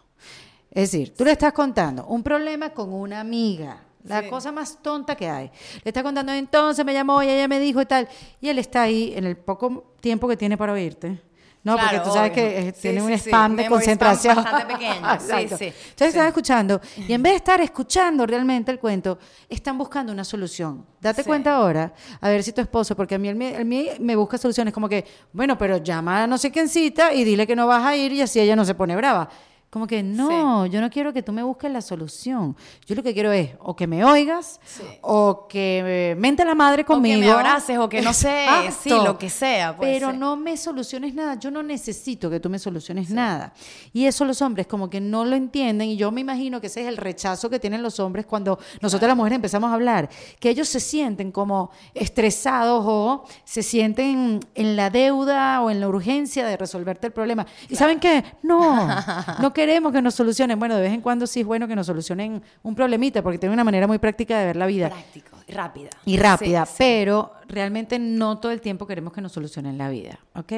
Es 0.70 0.92
decir, 0.92 1.14
tú 1.14 1.24
le 1.24 1.32
estás 1.32 1.52
contando 1.52 2.06
un 2.06 2.22
problema 2.22 2.70
con 2.70 2.92
una 2.92 3.20
amiga, 3.20 3.82
la 4.04 4.22
Sí. 4.22 4.28
cosa 4.28 4.52
más 4.52 4.80
tonta 4.82 5.16
que 5.16 5.28
hay. 5.28 5.46
Le 5.82 5.88
estás 5.88 6.02
contando, 6.02 6.32
entonces 6.32 6.84
me 6.84 6.92
llamó 6.92 7.22
y 7.22 7.28
ella 7.28 7.48
me 7.48 7.58
dijo 7.58 7.82
y 7.82 7.86
tal. 7.86 8.08
Y 8.40 8.48
él 8.48 8.58
está 8.58 8.82
ahí 8.82 9.12
en 9.16 9.24
el 9.24 9.36
poco 9.36 9.94
tiempo 10.00 10.28
que 10.28 10.36
tiene 10.36 10.56
para 10.56 10.72
oírte. 10.72 11.20
No, 11.62 11.74
Claro, 11.74 11.88
porque 11.90 12.04
tú 12.08 12.14
sabes 12.14 12.32
obvio. 12.32 12.42
que 12.42 12.58
eh, 12.68 12.72
Sí, 12.74 12.80
tiene 12.82 13.02
un 13.02 13.08
sí, 13.08 13.18
sí. 13.18 13.28
spam 13.28 13.50
de 13.54 13.62
Memory 13.64 13.64
spam 13.64 13.98
concentración. 13.98 14.36
bastante 14.36 14.66
pequeño. 14.74 14.94
Sí, 14.94 15.24
Exacto. 15.26 15.56
sí. 15.58 15.64
Entonces 15.66 15.96
Sí. 15.98 16.04
están 16.06 16.26
escuchando 16.28 16.80
y 17.06 17.12
en 17.12 17.22
vez 17.22 17.32
de 17.32 17.36
estar 17.36 17.60
escuchando 17.60 18.26
realmente 18.26 18.70
el 18.72 18.78
cuento, 18.78 19.18
están 19.48 19.76
buscando 19.76 20.10
una 20.10 20.24
solución. 20.24 20.86
Date 21.02 21.22
Sí. 21.22 21.26
cuenta 21.28 21.54
ahora, 21.56 21.92
a 22.20 22.28
ver 22.30 22.42
si 22.42 22.52
tu 22.52 22.62
esposo, 22.62 22.96
porque 22.96 23.14
a 23.16 23.18
mí 23.18 23.34
me- 23.34 23.96
me 24.00 24.16
busca 24.16 24.38
soluciones 24.38 24.72
como 24.72 24.88
que, 24.88 25.04
bueno, 25.34 25.58
pero 25.58 25.76
llama 25.76 26.22
a 26.24 26.26
no 26.26 26.38
sé 26.38 26.50
quién 26.50 26.66
cita 26.68 27.12
y 27.12 27.24
dile 27.24 27.46
que 27.46 27.54
no 27.54 27.66
vas 27.66 27.84
a 27.84 27.94
ir 27.94 28.10
y 28.12 28.22
así 28.22 28.40
ella 28.40 28.56
no 28.56 28.64
se 28.64 28.74
pone 28.74 28.96
brava. 28.96 29.28
Como 29.70 29.86
que 29.86 30.02
no, 30.02 30.66
yo 30.66 30.80
no 30.80 30.90
quiero 30.90 31.12
que 31.12 31.22
tú 31.22 31.30
me 31.30 31.44
busques 31.44 31.70
la 31.70 31.80
solución. 31.80 32.56
Yo 32.86 32.96
lo 32.96 33.04
que 33.04 33.14
quiero 33.14 33.30
es 33.30 33.50
o 33.60 33.76
que 33.76 33.86
me 33.86 34.04
oigas 34.04 34.58
Sí. 34.64 34.82
o 35.00 35.46
que 35.48 36.16
mente 36.18 36.44
la 36.44 36.56
madre 36.56 36.84
conmigo. 36.84 37.18
O 37.18 37.20
que 37.20 37.26
me 37.26 37.32
abraces 37.32 37.78
o 37.78 37.88
que 37.88 38.02
no 38.02 38.12
sé, 38.12 38.46
sí, 38.82 38.88
lo 38.90 39.16
que 39.16 39.30
sea. 39.30 39.76
puede 39.76 39.92
Pero 39.92 40.08
ser. 40.10 40.18
no 40.18 40.34
me 40.34 40.56
soluciones 40.56 41.14
nada. 41.14 41.36
Yo 41.36 41.52
no 41.52 41.62
necesito 41.62 42.28
que 42.28 42.40
tú 42.40 42.50
me 42.50 42.58
soluciones 42.58 43.10
nada. 43.10 43.52
Y 43.92 44.06
eso 44.06 44.24
los 44.24 44.42
hombres 44.42 44.66
como 44.66 44.90
que 44.90 45.00
no 45.00 45.24
lo 45.24 45.36
entienden. 45.36 45.88
Y 45.90 45.96
yo 45.96 46.10
me 46.10 46.20
imagino 46.22 46.60
que 46.60 46.66
ese 46.66 46.82
es 46.82 46.88
el 46.88 46.96
rechazo 46.96 47.48
que 47.48 47.60
tienen 47.60 47.80
los 47.80 48.00
hombres 48.00 48.26
cuando 48.26 48.58
nosotros 48.80 49.06
las 49.06 49.16
mujeres 49.16 49.36
empezamos 49.36 49.70
a 49.70 49.74
hablar. 49.74 50.08
Que 50.40 50.50
ellos 50.50 50.68
se 50.68 50.80
sienten 50.80 51.30
como 51.30 51.70
estresados 51.94 52.82
o 52.88 53.24
se 53.44 53.62
sienten 53.62 54.40
en 54.56 54.74
la 54.74 54.90
deuda 54.90 55.60
o 55.62 55.70
en 55.70 55.78
la 55.78 55.86
urgencia 55.86 56.44
de 56.44 56.56
resolverte 56.56 57.06
el 57.06 57.12
problema. 57.12 57.46
¿Y 57.68 57.76
saben 57.76 58.00
qué? 58.00 58.24
No, 58.42 58.88
no 59.40 59.52
queremos 59.60 59.92
que 59.92 60.00
nos 60.00 60.14
solucionen. 60.14 60.58
Bueno, 60.58 60.76
de 60.76 60.82
vez 60.82 60.92
en 60.92 61.00
cuando 61.00 61.26
sí 61.26 61.40
es 61.40 61.46
bueno 61.46 61.68
que 61.68 61.76
nos 61.76 61.86
solucionen 61.86 62.42
un 62.62 62.74
problemita 62.74 63.22
porque 63.22 63.38
tiene 63.38 63.52
una 63.52 63.64
manera 63.64 63.86
muy 63.86 63.98
práctica 63.98 64.38
de 64.38 64.46
ver 64.46 64.56
la 64.56 64.66
vida 64.66 64.88
Práctico 64.88 65.36
y 65.46 65.52
rápida. 65.52 65.90
y 66.06 66.16
rápida, 66.16 66.64
Sí, 66.66 66.70
sí. 66.72 66.76
pero 66.78 67.32
realmente 67.48 67.98
no 67.98 68.38
todo 68.38 68.52
el 68.52 68.60
tiempo 68.60 68.86
queremos 68.86 69.12
que 69.12 69.20
nos 69.20 69.32
solucionen 69.32 69.76
la 69.76 69.88
vida, 69.90 70.18
¿ok? 70.34 70.52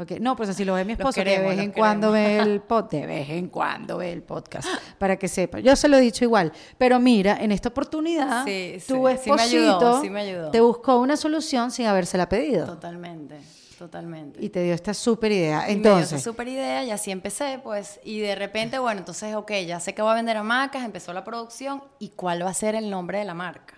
Ok, 0.00 0.12
no, 0.20 0.36
pues 0.36 0.48
así 0.48 0.64
lo 0.64 0.74
ve 0.74 0.84
mi 0.84 0.92
esposo, 0.92 1.12
que 1.12 1.24
de 1.24 1.30
queremos, 1.32 1.56
vez 1.56 1.64
en 1.64 1.72
cuando 1.72 2.12
ve 2.12 2.38
el 2.38 2.60
pod, 2.60 2.84
de 2.84 3.04
vez 3.04 3.28
en 3.30 3.48
cuando 3.48 3.98
ve 3.98 4.12
el 4.12 4.22
podcast, 4.22 4.68
para 4.96 5.16
que 5.16 5.26
sepa. 5.26 5.58
Yo 5.58 5.74
se 5.74 5.88
lo 5.88 5.96
he 5.96 6.00
dicho 6.00 6.22
igual, 6.24 6.52
pero 6.78 7.00
mira, 7.00 7.36
en 7.40 7.50
esta 7.50 7.70
oportunidad, 7.70 8.44
Sí, 8.44 8.74
tu 8.86 8.94
sí 8.94 9.00
me 9.00 9.12
esposito 9.14 9.34
ayudó, 9.42 10.00
sí 10.00 10.08
me 10.08 10.20
ayudó. 10.20 10.50
te 10.52 10.60
buscó 10.60 11.00
una 11.00 11.16
solución 11.16 11.72
sin 11.72 11.86
habérsela 11.86 12.28
pedido 12.28 12.64
Totalmente, 12.66 13.38
totalmente. 13.78 14.44
y 14.44 14.48
te 14.50 14.62
dio 14.62 14.74
esta 14.74 14.92
súper 14.92 15.32
idea. 15.32 15.70
Y 15.70 15.76
me 15.76 15.82
dio 15.82 15.90
esa 15.92 15.98
Entonces, 16.00 16.22
super 16.22 16.46
idea 16.48 16.84
y 16.84 16.90
así 16.90 17.10
empecé, 17.10 17.60
pues. 17.62 18.00
Y 18.04 18.18
de 18.20 18.34
repente, 18.34 18.78
bueno, 18.78 18.98
entonces, 19.00 19.34
ok, 19.34 19.52
ya 19.66 19.80
sé 19.80 19.94
que 19.94 20.02
voy 20.02 20.10
a 20.12 20.14
vender 20.14 20.36
hamacas, 20.36 20.84
empezó 20.84 21.12
la 21.12 21.24
producción. 21.24 21.82
¿Y 21.98 22.10
cuál 22.10 22.44
va 22.44 22.50
a 22.50 22.54
ser 22.54 22.74
el 22.74 22.90
nombre 22.90 23.18
de 23.20 23.24
la 23.24 23.34
marca? 23.34 23.74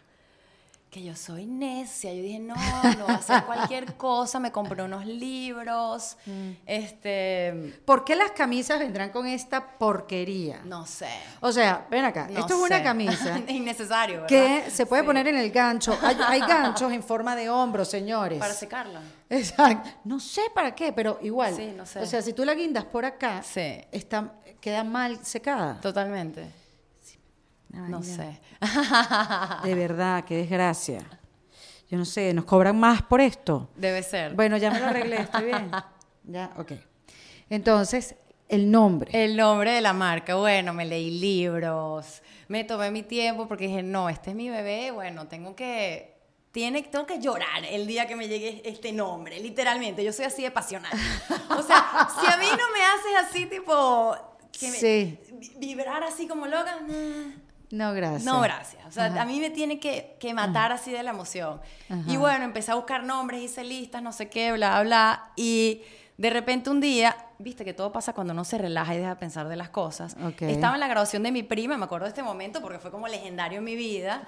Que 0.90 1.04
yo 1.04 1.14
soy 1.14 1.46
necia. 1.46 2.12
Yo 2.12 2.20
dije, 2.20 2.40
no, 2.40 2.56
no 2.98 3.06
va 3.06 3.14
a 3.14 3.22
ser 3.22 3.44
cualquier 3.44 3.94
cosa. 3.96 4.40
Me 4.40 4.50
compré 4.50 4.82
unos 4.82 5.06
libros. 5.06 6.16
Mm. 6.26 6.50
Este. 6.66 7.74
¿por 7.84 8.04
qué 8.04 8.16
las 8.16 8.32
camisas 8.32 8.80
vendrán 8.80 9.10
con 9.10 9.24
esta 9.28 9.78
porquería? 9.78 10.62
No 10.64 10.86
sé. 10.86 11.06
O 11.42 11.52
sea, 11.52 11.86
ven 11.90 12.04
acá, 12.04 12.26
no 12.28 12.40
esto 12.40 12.54
es 12.54 12.60
una 12.60 12.78
sé. 12.78 12.82
camisa 12.82 13.38
Innecesario, 13.48 14.22
¿verdad? 14.22 14.28
que 14.28 14.70
se 14.72 14.84
puede 14.84 15.02
Sí. 15.02 15.06
poner 15.06 15.28
en 15.28 15.36
el 15.36 15.52
gancho. 15.52 15.96
Hay, 16.02 16.16
hay 16.26 16.40
ganchos 16.48 16.90
en 16.92 17.04
forma 17.04 17.36
de 17.36 17.48
hombro, 17.50 17.84
señores. 17.84 18.40
Para 18.40 18.54
secarla. 18.54 19.00
Exacto. 19.30 19.88
No 20.04 20.18
sé 20.20 20.42
para 20.54 20.74
qué, 20.74 20.92
pero 20.92 21.18
igual. 21.22 21.54
Sí, 21.54 21.72
no 21.76 21.86
sé. 21.86 22.00
O 22.00 22.06
sea, 22.06 22.20
si 22.20 22.32
tú 22.32 22.44
la 22.44 22.54
guindas 22.54 22.84
por 22.84 23.04
acá, 23.04 23.42
Sí. 23.42 23.80
está, 23.92 24.34
queda 24.60 24.84
mal 24.84 25.24
secada. 25.24 25.80
Totalmente. 25.80 26.42
Ay, 27.72 27.80
No 27.88 28.02
ya. 28.02 28.14
sé. 28.16 28.40
De 29.64 29.74
verdad, 29.74 30.24
qué 30.24 30.36
desgracia. 30.36 31.02
Yo 31.88 31.96
no 31.98 32.04
sé, 32.04 32.32
¿nos 32.34 32.44
cobran 32.44 32.78
más 32.78 33.02
por 33.02 33.20
esto? 33.20 33.70
Debe 33.76 34.02
ser. 34.02 34.34
Bueno, 34.34 34.56
ya 34.56 34.70
me 34.70 34.80
lo 34.80 34.86
arreglé, 34.86 35.20
estoy 35.22 35.44
bien. 35.46 35.70
Ya, 36.24 36.50
ok. 36.58 36.72
Entonces, 37.48 38.14
el 38.48 38.70
nombre. 38.70 39.10
El 39.12 39.36
nombre 39.36 39.72
de 39.72 39.80
la 39.80 39.92
marca, 39.92 40.34
bueno, 40.34 40.72
me 40.74 40.84
leí 40.84 41.18
libros, 41.18 42.22
me 42.46 42.62
tomé 42.64 42.90
mi 42.90 43.02
tiempo 43.02 43.48
porque 43.48 43.66
dije, 43.68 43.82
no, 43.82 44.08
este 44.08 44.30
es 44.30 44.36
mi 44.36 44.48
bebé, 44.50 44.90
bueno, 44.90 45.26
tengo 45.28 45.56
que 45.56 46.19
tiene, 46.52 46.82
tengo 46.82 47.06
que 47.06 47.20
llorar 47.20 47.64
el 47.64 47.86
día 47.86 48.06
que 48.06 48.16
me 48.16 48.26
llegue 48.28 48.62
este 48.64 48.92
nombre, 48.92 49.38
literalmente. 49.40 50.02
Yo 50.04 50.12
soy 50.12 50.24
así 50.24 50.42
de 50.42 50.50
pasional. 50.50 50.90
O 51.50 51.62
sea, 51.62 52.08
si 52.20 52.26
a 52.26 52.36
mí 52.38 52.46
no 52.50 52.64
me 52.72 52.82
haces 52.84 53.28
así, 53.30 53.46
tipo, 53.46 54.16
que 54.52 54.70
Sí. 54.70 55.18
vi- 55.32 55.74
vibrar 55.74 56.02
así 56.02 56.26
como 56.26 56.46
loca. 56.46 56.78
No, 57.70 57.92
gracias. 57.92 58.24
no, 58.24 58.40
gracias. 58.40 58.84
O 58.84 58.90
sea, 58.90 59.06
Ajá. 59.06 59.22
a 59.22 59.24
mí 59.26 59.38
me 59.38 59.50
tiene 59.50 59.78
que, 59.78 60.16
que 60.18 60.34
matar 60.34 60.72
así 60.72 60.90
de 60.90 61.04
la 61.04 61.10
emoción. 61.10 61.60
Y 62.08 62.16
bueno, 62.16 62.44
empecé 62.44 62.72
a 62.72 62.74
buscar 62.74 63.04
nombres, 63.04 63.40
hice 63.42 63.62
listas, 63.62 64.02
no 64.02 64.12
sé 64.12 64.28
qué, 64.28 64.50
bla, 64.52 64.82
bla. 64.82 65.30
Y 65.36 65.82
de 66.20 66.28
repente 66.28 66.68
un 66.68 66.80
día, 66.80 67.16
viste 67.38 67.64
que 67.64 67.72
todo 67.72 67.92
pasa 67.92 68.12
cuando 68.12 68.34
uno 68.34 68.44
se 68.44 68.58
relaja 68.58 68.94
y 68.94 68.98
deja 68.98 69.08
de 69.10 69.16
pensar 69.16 69.48
de 69.48 69.56
las 69.56 69.70
cosas. 69.70 70.16
Ok. 70.22 70.42
Estaba 70.42 70.74
en 70.74 70.80
la 70.80 70.86
graduación 70.86 71.22
de 71.22 71.32
mi 71.32 71.42
prima, 71.42 71.78
me 71.78 71.84
acuerdo 71.86 72.04
de 72.04 72.10
este 72.10 72.22
momento 72.22 72.60
porque 72.60 72.78
fue 72.78 72.90
como 72.90 73.08
legendario 73.08 73.58
en 73.60 73.64
mi 73.64 73.74
vida. 73.74 74.24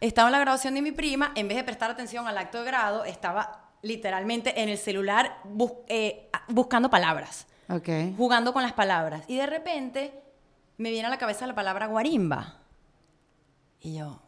Estaba 0.00 0.26
en 0.28 0.32
la 0.32 0.40
graduación 0.40 0.74
de 0.74 0.82
mi 0.82 0.90
prima, 0.90 1.30
en 1.36 1.46
vez 1.46 1.56
de 1.56 1.62
prestar 1.62 1.88
atención 1.88 2.26
al 2.26 2.36
acto 2.36 2.58
de 2.58 2.64
grado, 2.64 3.04
estaba 3.04 3.62
literalmente 3.82 4.60
en 4.60 4.68
el 4.70 4.76
celular 4.76 5.36
bus- 5.44 5.70
eh, 5.86 6.28
buscando 6.48 6.90
palabras 6.90 7.46
Ok. 7.68 7.88
jugando 8.16 8.52
con 8.52 8.62
las 8.64 8.72
palabras. 8.72 9.22
Y 9.28 9.36
de 9.36 9.46
repente 9.46 10.20
me 10.78 10.90
viene 10.90 11.06
a 11.06 11.10
la 11.10 11.18
cabeza 11.18 11.46
la 11.46 11.54
palabra 11.54 11.86
guarimba. 11.86 12.56
Y 13.80 13.98
yo, 13.98 14.20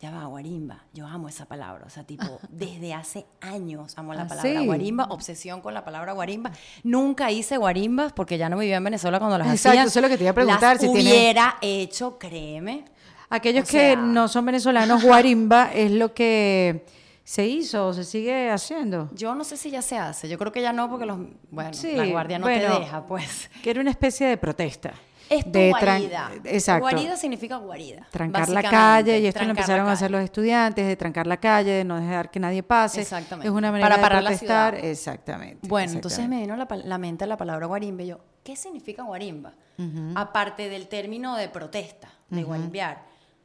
ya 0.00 0.10
va, 0.12 0.24
guarimba. 0.26 0.84
Yo 0.94 1.06
amo 1.06 1.28
esa 1.28 1.46
palabra. 1.46 1.84
O 1.86 1.90
sea, 1.90 2.04
tipo, 2.04 2.38
desde 2.50 2.94
hace 2.94 3.26
años 3.40 3.96
amo 3.98 4.14
la 4.14 4.22
¿Ah, 4.22 4.28
palabra 4.28 4.60
sí? 4.60 4.66
guarimba, 4.66 5.04
obsesión 5.10 5.60
con 5.60 5.74
la 5.74 5.84
palabra 5.84 6.12
guarimba. 6.12 6.52
Nunca 6.84 7.30
hice 7.30 7.56
guarimbas 7.56 8.12
porque 8.12 8.38
ya 8.38 8.48
no 8.48 8.58
vivía 8.58 8.76
en 8.76 8.84
Venezuela 8.84 9.18
cuando 9.18 9.38
las 9.38 9.48
Exacto, 9.52 9.80
eso 9.88 9.98
es 9.98 10.02
lo 10.02 10.08
que 10.08 10.16
te 10.16 10.24
iba 10.24 10.30
a 10.30 10.34
preguntar, 10.34 10.74
Las 10.76 10.80
si 10.82 10.92
tiene- 10.92 11.10
hubiera 11.10 11.56
hecho, 11.60 12.18
créeme. 12.18 12.84
Aquellos 13.30 13.64
O 13.64 13.70
que 13.70 13.96
no 13.96 14.26
son 14.28 14.46
venezolanos, 14.46 15.02
guarimba 15.02 15.70
es 15.74 15.90
lo 15.90 16.14
que 16.14 16.86
se 17.24 17.46
hizo 17.46 17.88
o 17.88 17.92
se 17.92 18.04
sigue 18.04 18.50
haciendo. 18.50 19.10
Yo 19.12 19.34
no 19.34 19.44
sé 19.44 19.58
si 19.58 19.70
ya 19.70 19.82
se 19.82 19.98
hace. 19.98 20.30
Yo 20.30 20.38
creo 20.38 20.50
que 20.50 20.62
ya 20.62 20.72
no 20.72 20.88
porque 20.88 21.04
los, 21.04 21.18
bueno, 21.50 21.74
Sí, 21.74 21.92
la 21.94 22.06
guardia 22.06 22.38
no 22.38 22.46
bueno, 22.46 22.74
te 22.76 22.80
deja, 22.80 23.04
pues. 23.04 23.50
Que 23.62 23.68
era 23.70 23.80
una 23.82 23.90
especie 23.90 24.28
de 24.28 24.38
protesta. 24.38 24.94
Es 25.30 25.44
tu 25.44 25.50
de 25.50 25.70
guarida. 25.70 26.30
Exacto. 26.44 26.80
Guarida 26.82 27.16
significa 27.16 27.56
guarida. 27.56 28.06
trancar 28.10 28.48
la 28.48 28.62
calle 28.62 29.18
y 29.20 29.26
esto 29.26 29.40
lo 29.40 29.46
la 29.46 29.50
empezaron 29.50 29.88
a 29.88 29.92
hacer 29.92 30.10
los 30.10 30.22
estudiantes 30.22 30.86
de 30.86 30.96
trancar 30.96 31.26
la 31.26 31.36
calle 31.38 31.70
de 31.72 31.84
no 31.84 32.00
dejar 32.00 32.30
que 32.30 32.40
nadie 32.40 32.62
pase 32.62 33.02
Exactamente. 33.02 33.46
es 33.48 33.54
una 33.54 33.70
manera 33.70 33.84
Para 33.88 33.96
de 33.96 34.02
parar 34.02 34.22
la 34.22 34.30
protestar 34.30 34.74
ciudad. 34.76 34.90
exactamente 34.90 35.68
Bueno, 35.68 35.92
entonces 35.92 36.18
exactamente. 36.20 36.48
me 36.52 36.56
vino 36.66 36.82
la, 36.82 36.88
la 36.88 36.98
mente 36.98 37.26
la 37.26 37.36
palabra 37.36 37.66
guarimba 37.66 38.02
y 38.02 38.06
yo, 38.06 38.18
¿qué 38.42 38.56
significa 38.56 39.02
guarimba? 39.02 39.52
Aparte 40.16 40.68
del 40.68 40.88
término 40.88 41.36
de 41.36 41.48
protesta, 41.48 42.08
de 42.30 42.42
guarimbear. 42.42 43.04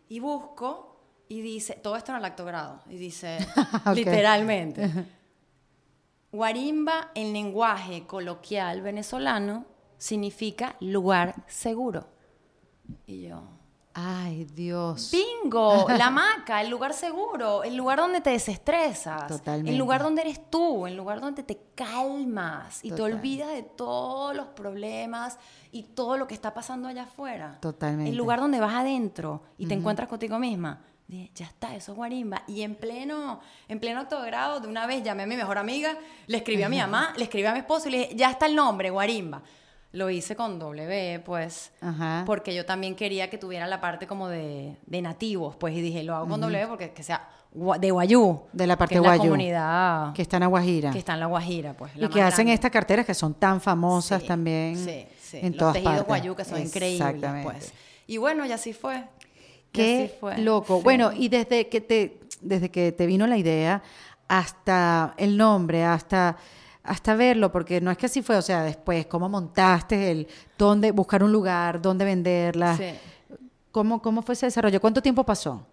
Y 0.09 0.19
busco 0.19 0.89
y 1.27 1.41
dice, 1.41 1.73
todo 1.75 1.95
esto 1.95 2.11
en 2.11 2.19
el 2.19 2.25
acto 2.25 2.45
grado, 2.45 2.79
y 2.89 2.97
dice, 2.97 3.37
literalmente, 3.93 4.89
guarimba 6.31 7.11
en 7.15 7.33
lenguaje 7.33 8.05
coloquial 8.05 8.81
venezolano 8.81 9.65
significa 10.03 10.75
lugar 10.81 11.33
seguro. 11.47 12.05
Y 13.07 13.21
yo, 13.21 13.41
ay 13.93 14.43
Dios 14.43 15.09
Bingo, 15.11 15.87
la 15.97 16.07
hamaca, 16.07 16.59
el 16.59 16.69
lugar 16.69 16.93
seguro, 16.93 17.63
el 17.63 17.77
lugar 17.77 17.99
donde 17.99 18.19
te 18.19 18.31
desestresas, 18.31 19.27
Totalmente. 19.27 19.71
el 19.71 19.77
lugar 19.77 20.03
donde 20.03 20.23
eres 20.23 20.49
tú, 20.49 20.87
el 20.87 20.97
lugar 20.97 21.21
donde 21.21 21.43
te 21.43 21.57
calmas 21.73 22.83
y 22.83 22.89
Total. 22.89 22.97
te 22.97 23.13
olvidas 23.13 23.53
de 23.53 23.63
todos 23.63 24.35
los 24.35 24.47
problemas 24.47 25.39
y 25.71 25.83
todo 25.83 26.17
lo 26.17 26.27
que 26.27 26.33
está 26.33 26.53
pasando 26.53 26.89
allá 26.89 27.03
afuera. 27.03 27.57
Totalmente. 27.61 28.11
El 28.11 28.17
lugar 28.17 28.41
donde 28.41 28.59
vas 28.59 28.73
adentro 28.73 29.43
y 29.57 29.67
te 29.67 29.73
encuentras 29.73 30.09
contigo 30.09 30.37
misma. 30.37 30.81
Dije, 31.07 31.31
ya 31.33 31.45
está, 31.45 31.75
eso 31.75 31.93
es 31.93 31.97
guarimba. 31.97 32.43
Y 32.47 32.63
en 32.63 32.75
pleno, 32.75 33.39
en 33.69 33.79
pleno 33.79 34.01
acto 34.01 34.21
de 34.21 34.27
grado, 34.27 34.59
de 34.59 34.67
una 34.67 34.85
vez 34.85 35.01
llamé 35.01 35.23
a 35.23 35.27
mi 35.27 35.37
mejor 35.37 35.57
amiga, 35.57 35.97
le 36.27 36.37
escribí 36.37 36.63
a 36.63 36.69
mi 36.69 36.79
mamá, 36.79 37.13
le 37.15 37.23
escribí 37.23 37.45
a 37.47 37.53
mi 37.53 37.59
esposo 37.59 37.87
y 37.87 37.91
le 37.91 37.97
dije, 37.99 38.15
ya 38.15 38.31
está 38.31 38.47
el 38.47 38.55
nombre, 38.55 38.89
guarimba. 38.89 39.41
Lo 39.93 40.09
hice 40.09 40.35
con 40.35 40.57
W, 40.59 41.19
pues, 41.23 41.71
Ajá. 41.79 42.23
porque 42.25 42.53
yo 42.53 42.65
también 42.65 42.95
quería 42.95 43.29
que 43.29 43.37
tuviera 43.37 43.67
la 43.67 43.79
parte 43.79 44.07
como 44.07 44.27
de, 44.27 44.75
de 44.85 45.01
nativos, 45.01 45.55
pues, 45.55 45.73
y 45.75 45.81
dije, 45.81 46.03
lo 46.03 46.15
hago 46.15 46.27
con 46.27 46.41
W 46.41 46.67
porque 46.67 46.91
que 46.91 47.03
sea 47.03 47.29
de 47.79 47.91
Guayú. 47.91 48.41
De 48.51 48.65
la 48.65 48.75
parte 48.75 48.93
que 48.95 48.97
es 48.97 49.01
Guayú. 49.03 49.23
la 49.23 49.29
comunidad 49.29 50.13
que 50.13 50.23
está 50.23 50.37
en 50.37 50.43
Aguajira 50.43 50.89
que 50.91 50.97
está 50.97 51.13
en 51.13 51.19
la 51.19 51.27
Guajira, 51.27 51.73
pues. 51.73 51.95
la 51.95 52.07
y 52.07 52.09
que 52.09 52.21
hacen 52.23 52.47
estas 52.49 52.71
carteras 52.71 53.05
que 53.05 53.13
son 53.13 53.35
tan 53.35 53.61
famosas 53.61 54.23
Sí, 54.23 54.27
también 54.27 54.75
Sí, 54.75 55.05
sí. 55.21 55.37
en 55.37 55.49
Los 55.51 55.57
todas 55.57 55.73
tejidos 55.75 55.93
partes 55.93 56.07
Guayú 56.07 56.35
que 56.35 56.45
son 56.45 56.59
increíbles, 56.61 57.15
pues. 57.43 57.73
Y 58.07 58.17
bueno, 58.17 58.45
y 58.47 58.51
así 58.51 58.73
fue. 58.73 59.03
Qué 59.71 60.05
así 60.09 60.13
fue. 60.19 60.37
loco. 60.39 60.77
Sí. 60.77 60.83
Bueno, 60.83 61.11
y 61.13 61.29
desde 61.29 61.69
que 61.69 61.79
te 61.81 62.19
desde 62.41 62.69
que 62.71 62.91
te 62.91 63.05
vino 63.05 63.27
la 63.27 63.37
idea 63.37 63.83
hasta 64.27 65.13
el 65.17 65.37
nombre, 65.37 65.83
hasta 65.83 66.37
hasta 66.83 67.15
verlo, 67.15 67.51
porque 67.51 67.79
no 67.81 67.91
es 67.91 67.97
que 67.97 68.07
así 68.07 68.21
fue, 68.21 68.35
o 68.37 68.41
sea, 68.41 68.63
después 68.63 69.05
cómo 69.05 69.29
montaste 69.29 70.11
el 70.11 70.27
dónde 70.57 70.91
buscar 70.91 71.23
un 71.23 71.31
lugar, 71.31 71.81
dónde 71.81 72.03
venderla, 72.05 72.75
Sí. 72.77 72.93
cómo 73.71 74.01
cómo 74.01 74.21
fue 74.21 74.33
ese 74.33 74.47
desarrollo, 74.47 74.79
cuánto 74.81 75.01
tiempo 75.01 75.23
pasó. 75.25 75.65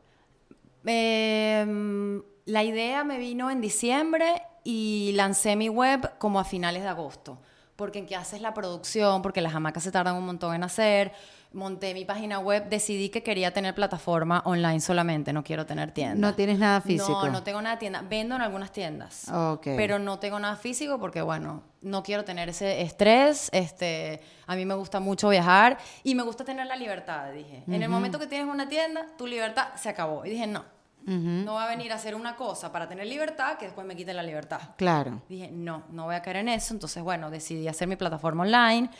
Em, 0.84 2.22
la 2.46 2.64
idea 2.64 3.04
me 3.04 3.18
vino 3.18 3.50
en 3.50 3.60
diciembre 3.60 4.42
y 4.64 5.12
lancé 5.14 5.56
mi 5.56 5.68
web 5.68 6.18
como 6.18 6.38
a 6.40 6.44
finales 6.44 6.82
de 6.82 6.88
agosto. 6.88 7.38
Porque 7.76 7.98
en 7.98 8.06
que 8.06 8.14
haces 8.16 8.42
la 8.42 8.52
producción, 8.52 9.22
porque 9.22 9.40
las 9.40 9.54
hamacas 9.54 9.82
se 9.82 9.90
tardan 9.92 10.16
un 10.16 10.26
montón 10.26 10.54
en 10.54 10.62
hacer. 10.62 11.12
Monté 11.52 11.94
mi 11.94 12.04
página 12.04 12.38
web, 12.38 12.68
decidí 12.68 13.08
que 13.08 13.24
quería 13.24 13.52
tener 13.52 13.74
plataforma 13.74 14.40
online 14.44 14.80
solamente, 14.80 15.32
no 15.32 15.42
quiero 15.42 15.66
tener 15.66 15.90
tienda. 15.90 16.28
No 16.28 16.34
tienes 16.36 16.60
nada 16.60 16.80
físico. 16.80 17.24
No, 17.24 17.32
no 17.32 17.42
tengo 17.42 17.60
nada 17.60 17.74
de 17.74 17.80
tienda. 17.80 18.04
Vendo 18.08 18.36
en 18.36 18.42
algunas 18.42 18.70
tiendas. 18.70 19.28
Ok. 19.28 19.64
Pero 19.76 19.98
no 19.98 20.20
tengo 20.20 20.38
nada 20.38 20.54
físico 20.54 21.00
porque, 21.00 21.22
bueno, 21.22 21.64
no 21.82 22.04
quiero 22.04 22.24
tener 22.24 22.48
ese 22.48 22.82
estrés. 22.82 23.50
Este, 23.52 24.20
a 24.46 24.54
mí 24.54 24.64
me 24.64 24.74
gusta 24.74 25.00
mucho 25.00 25.28
viajar 25.28 25.78
y 26.04 26.14
me 26.14 26.22
gusta 26.22 26.44
tener 26.44 26.66
la 26.66 26.76
libertad, 26.76 27.32
dije. 27.32 27.64
En 27.66 27.82
el 27.82 27.88
momento 27.88 28.20
que 28.20 28.28
tienes 28.28 28.46
una 28.46 28.68
tienda, 28.68 29.06
tu 29.18 29.26
libertad 29.26 29.68
se 29.74 29.88
acabó. 29.88 30.24
Y 30.24 30.30
dije, 30.30 30.46
no. 30.46 30.64
No 31.04 31.54
va 31.54 31.64
a 31.64 31.68
venir 31.68 31.90
a 31.90 31.96
hacer 31.96 32.14
una 32.14 32.36
cosa 32.36 32.70
para 32.70 32.86
tener 32.86 33.06
libertad 33.06 33.56
que 33.58 33.64
después 33.64 33.84
me 33.86 33.96
quite 33.96 34.14
la 34.14 34.22
libertad. 34.22 34.60
Claro. 34.76 35.22
Dije, 35.28 35.50
no, 35.50 35.82
no 35.90 36.04
voy 36.04 36.14
a 36.14 36.22
caer 36.22 36.36
en 36.36 36.48
eso. 36.48 36.74
Entonces, 36.74 37.02
bueno, 37.02 37.30
decidí 37.30 37.66
hacer 37.66 37.88
mi 37.88 37.96
plataforma 37.96 38.44
online. 38.44 38.90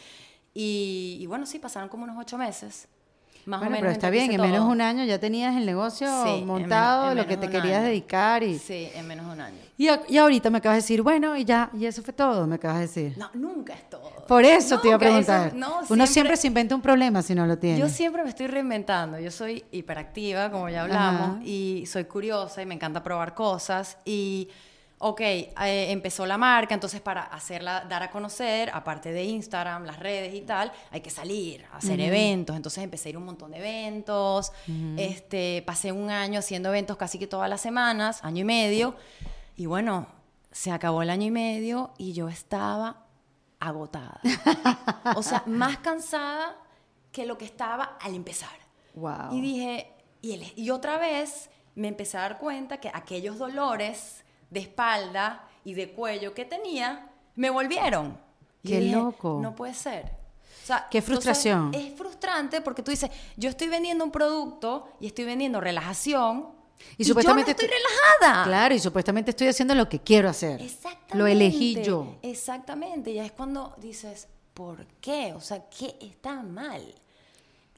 Y, 0.55 1.19
y 1.21 1.27
bueno, 1.27 1.47
sí, 1.47 1.59
pasaron 1.59 1.89
como 1.89 2.05
unos 2.05 2.17
ocho 2.19 2.37
meses. 2.39 2.89
Más 3.47 3.59
bueno, 3.59 3.69
o 3.69 3.71
menos. 3.71 3.81
pero 3.81 3.93
está 3.93 4.11
bien, 4.11 4.31
en 4.33 4.41
menos 4.41 4.59
todo. 4.59 4.67
de 4.67 4.73
un 4.75 4.81
año 4.83 5.03
ya 5.05 5.19
tenías 5.19 5.57
el 5.57 5.65
negocio 5.65 6.07
Sí, 6.25 6.29
en 6.41 6.47
montado, 6.47 7.01
menos- 7.09 7.13
en 7.13 7.19
lo 7.19 7.23
que 7.27 7.37
menos 7.39 7.51
te 7.51 7.57
querías 7.57 7.79
año. 7.79 7.87
dedicar 7.89 8.43
y, 8.43 8.59
Sí, 8.59 8.91
en 8.95 9.07
menos 9.09 9.27
de 9.27 9.33
un 9.33 9.41
año. 9.41 9.57
y, 9.79 9.89
y 10.09 10.19
ahorita 10.19 10.51
me 10.51 10.59
acabas 10.59 10.77
de 10.77 10.83
decir, 10.83 11.01
bueno, 11.01 11.35
y 11.37 11.47
ya, 11.47 11.71
y 11.73 11.87
eso 11.87 12.03
fue 12.03 12.13
todo, 12.13 12.47
me 12.47 12.57
acabas 12.57 12.77
de 12.81 12.83
decir. 12.87 13.15
No, 13.19 13.31
nunca 13.33 13.73
es 13.73 13.89
todo. 13.89 14.11
Por 14.29 14.45
eso 14.45 14.79
te 14.79 14.89
iba 14.89 14.97
a 14.97 14.99
Nunca, 14.99 15.19
eso- 15.21 15.27
preguntar. 15.27 15.55
no, 15.55 15.81
Uno 15.89 16.07
siempre 16.07 16.37
se 16.37 16.49
inventa 16.49 16.75
un 16.75 16.83
problema 16.83 17.23
si 17.23 17.35
no 17.35 17.47
lo 17.47 17.57
tiene. 17.57 17.79
Yo 17.79 17.89
siempre 17.89 18.23
me 18.23 18.29
estoy 18.29 18.47
reinventando. 18.47 19.19
Yo 19.19 19.31
soy 19.31 19.65
hiperactiva, 19.73 20.51
como 20.51 20.69
ya 20.69 20.83
hablamos, 20.83 21.21
Ajá. 21.37 21.41
y 21.43 21.87
soy 21.87 22.05
curiosa 22.05 22.61
y 22.61 22.67
me 22.67 22.75
encanta 22.75 23.03
probar 23.03 23.35
cosas. 23.35 23.97
Y, 24.05 24.49
ok, 25.03 25.21
eh, 25.23 25.51
empezó 25.91 26.27
la 26.27 26.37
marca, 26.37 26.75
entonces 26.75 27.01
para 27.01 27.23
hacerla, 27.23 27.87
dar 27.89 28.03
a 28.03 28.11
conocer, 28.11 28.71
aparte 28.75 29.13
de 29.13 29.25
Instagram, 29.25 29.85
las 29.85 29.99
redes 29.99 30.35
y 30.35 30.43
tal, 30.43 30.71
hay 30.91 31.01
que 31.01 31.09
salir, 31.09 31.65
hacer 31.73 31.99
eventos. 32.01 32.55
Entonces 32.55 32.85
empecé 32.85 33.09
a 33.09 33.11
ir 33.11 33.17
a 33.17 33.19
un 33.19 33.25
montón 33.25 33.51
de 33.53 33.59
eventos. 33.59 34.53
este, 34.99 35.63
pasé 35.67 35.91
un 35.91 36.11
año 36.11 36.39
haciendo 36.39 36.69
eventos 36.69 36.99
casi 36.99 37.19
que 37.19 37.27
todas 37.27 37.49
las 37.49 37.63
semanas, 37.63 38.23
año 38.23 38.43
y 38.43 38.45
medio. 38.45 38.95
Y 39.57 39.65
bueno, 39.65 40.07
se 40.53 40.71
acabó 40.71 41.01
el 41.01 41.09
año 41.09 41.27
y 41.27 41.31
medio 41.31 41.93
y 41.97 42.13
yo 42.13 42.29
estaba 42.29 43.07
agotada. 43.59 44.21
o 45.17 45.23
sea, 45.23 45.43
más 45.47 45.79
cansada 45.79 46.57
que 47.11 47.25
lo 47.25 47.39
que 47.39 47.47
estaba 47.47 47.97
al 48.03 48.15
empezar. 48.15 48.51
Wow. 48.95 49.33
Y 49.33 49.41
dije, 49.41 49.93
y, 50.21 50.33
el- 50.35 50.53
y 50.57 50.69
otra 50.71 50.99
vez 50.99 51.49
me 51.75 51.89
empecé 51.89 52.19
a 52.19 52.23
dar 52.23 52.39
cuenta 52.39 52.79
que 52.81 52.91
aquellos 52.93 53.39
dolores 53.39 54.25
de 54.51 54.61
espalda 54.61 55.49
y 55.65 55.75
de 55.75 55.93
cuello 55.93 56.35
que 56.35 56.45
tenía 56.45 57.09
me 57.37 57.51
volvieron. 57.51 58.19
Y 58.63 58.69
Qué 58.69 58.81
dije, 58.81 58.97
loco. 58.97 59.39
No 59.41 59.55
puede 59.55 59.75
ser. 59.75 60.05
O 60.63 60.67
sea, 60.67 60.87
Qué 60.91 60.99
entonces, 60.99 61.05
frustración. 61.05 61.75
es 61.75 61.95
frustrante 61.97 62.61
porque 62.61 62.83
tú 62.83 62.91
dices, 62.91 63.11
yo 63.37 63.49
estoy 63.49 63.69
vendiendo 63.69 64.05
un 64.05 64.11
producto 64.11 64.89
y 65.01 65.07
estoy 65.07 65.25
vendiendo 65.25 65.61
relajación. 65.61 66.49
Y 66.97 67.03
Y, 67.03 67.05
supuestamente 67.07 67.53
yo 67.53 67.57
no 67.57 67.63
estoy 67.63 67.79
relajada. 67.79 68.45
Claro, 68.45 68.75
y 68.75 68.79
supuestamente 68.79 69.31
estoy 69.31 69.49
haciendo 69.49 69.75
lo 69.75 69.89
que 69.89 70.01
quiero 70.01 70.29
hacer. 70.29 70.61
Exactamente. 70.61 71.17
Lo 71.19 71.27
elegí 71.27 71.83
yo. 71.83 72.17
Exactamente. 72.23 73.11
Y 73.11 73.19
es 73.19 73.33
cuando 73.33 73.75
dices, 73.79 74.29
¿por 74.55 74.87
qué? 75.01 75.33
O 75.35 75.41
sea, 75.41 75.69
¿qué 75.71 75.97
está 76.01 76.43
mal? 76.43 76.83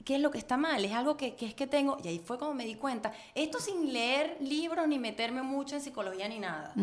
¿Qué 0.03 0.15
es 0.15 0.21
lo 0.21 0.31
que 0.31 0.37
está 0.37 0.57
mal? 0.57 0.83
Es 0.83 0.91
algo 0.91 1.15
que, 1.15 1.35
que 1.35 1.45
es 1.45 1.53
que 1.53 1.67
tengo. 1.67 1.97
Y 2.03 2.07
ahí 2.07 2.19
fue 2.19 2.37
como 2.37 2.53
me 2.53 2.65
di 2.65 2.75
cuenta. 2.75 3.11
Esto 3.33 3.59
sin 3.59 3.93
leer 3.93 4.37
libros 4.41 4.87
ni 4.87 4.99
meterme 4.99 5.43
mucho 5.43 5.75
en 5.75 5.81
psicología 5.81 6.27
ni 6.27 6.39
nada. 6.39 6.73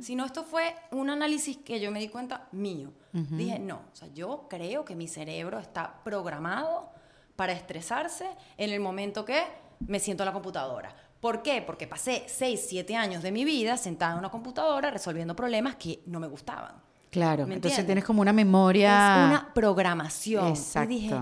Sino 0.00 0.24
esto 0.24 0.44
fue 0.44 0.74
un 0.90 1.10
análisis 1.10 1.58
que 1.58 1.80
yo 1.80 1.90
me 1.90 2.00
di 2.00 2.08
cuenta 2.08 2.48
mío. 2.52 2.92
Dije, 3.12 3.58
no, 3.58 3.82
o 3.92 3.96
sea, 3.96 4.08
yo 4.14 4.46
creo 4.48 4.84
que 4.84 4.94
mi 4.94 5.08
cerebro 5.08 5.58
está 5.58 6.02
programado 6.04 6.90
para 7.36 7.52
estresarse 7.52 8.26
en 8.56 8.70
el 8.70 8.80
momento 8.80 9.24
que 9.24 9.42
me 9.80 9.98
siento 9.98 10.22
en 10.22 10.26
la 10.26 10.32
computadora. 10.32 10.94
¿Por 11.20 11.42
qué? 11.42 11.62
Porque 11.62 11.86
pasé 11.86 12.24
6, 12.26 12.66
7 12.68 12.96
años 12.96 13.22
de 13.22 13.30
mi 13.30 13.44
vida 13.44 13.76
sentada 13.76 14.12
en 14.12 14.20
una 14.20 14.30
computadora 14.30 14.90
resolviendo 14.90 15.36
problemas 15.36 15.76
que 15.76 16.02
no 16.06 16.18
me 16.18 16.26
gustaban. 16.26 16.74
Claro, 17.10 17.46
¿Me 17.46 17.56
entonces 17.56 17.84
tienes 17.84 18.04
como 18.04 18.22
una 18.22 18.32
memoria. 18.32 19.24
Es 19.24 19.30
una 19.30 19.52
programación. 19.52 20.48
Exacto. 20.48 20.92
Y 20.92 21.00
dije, 21.00 21.14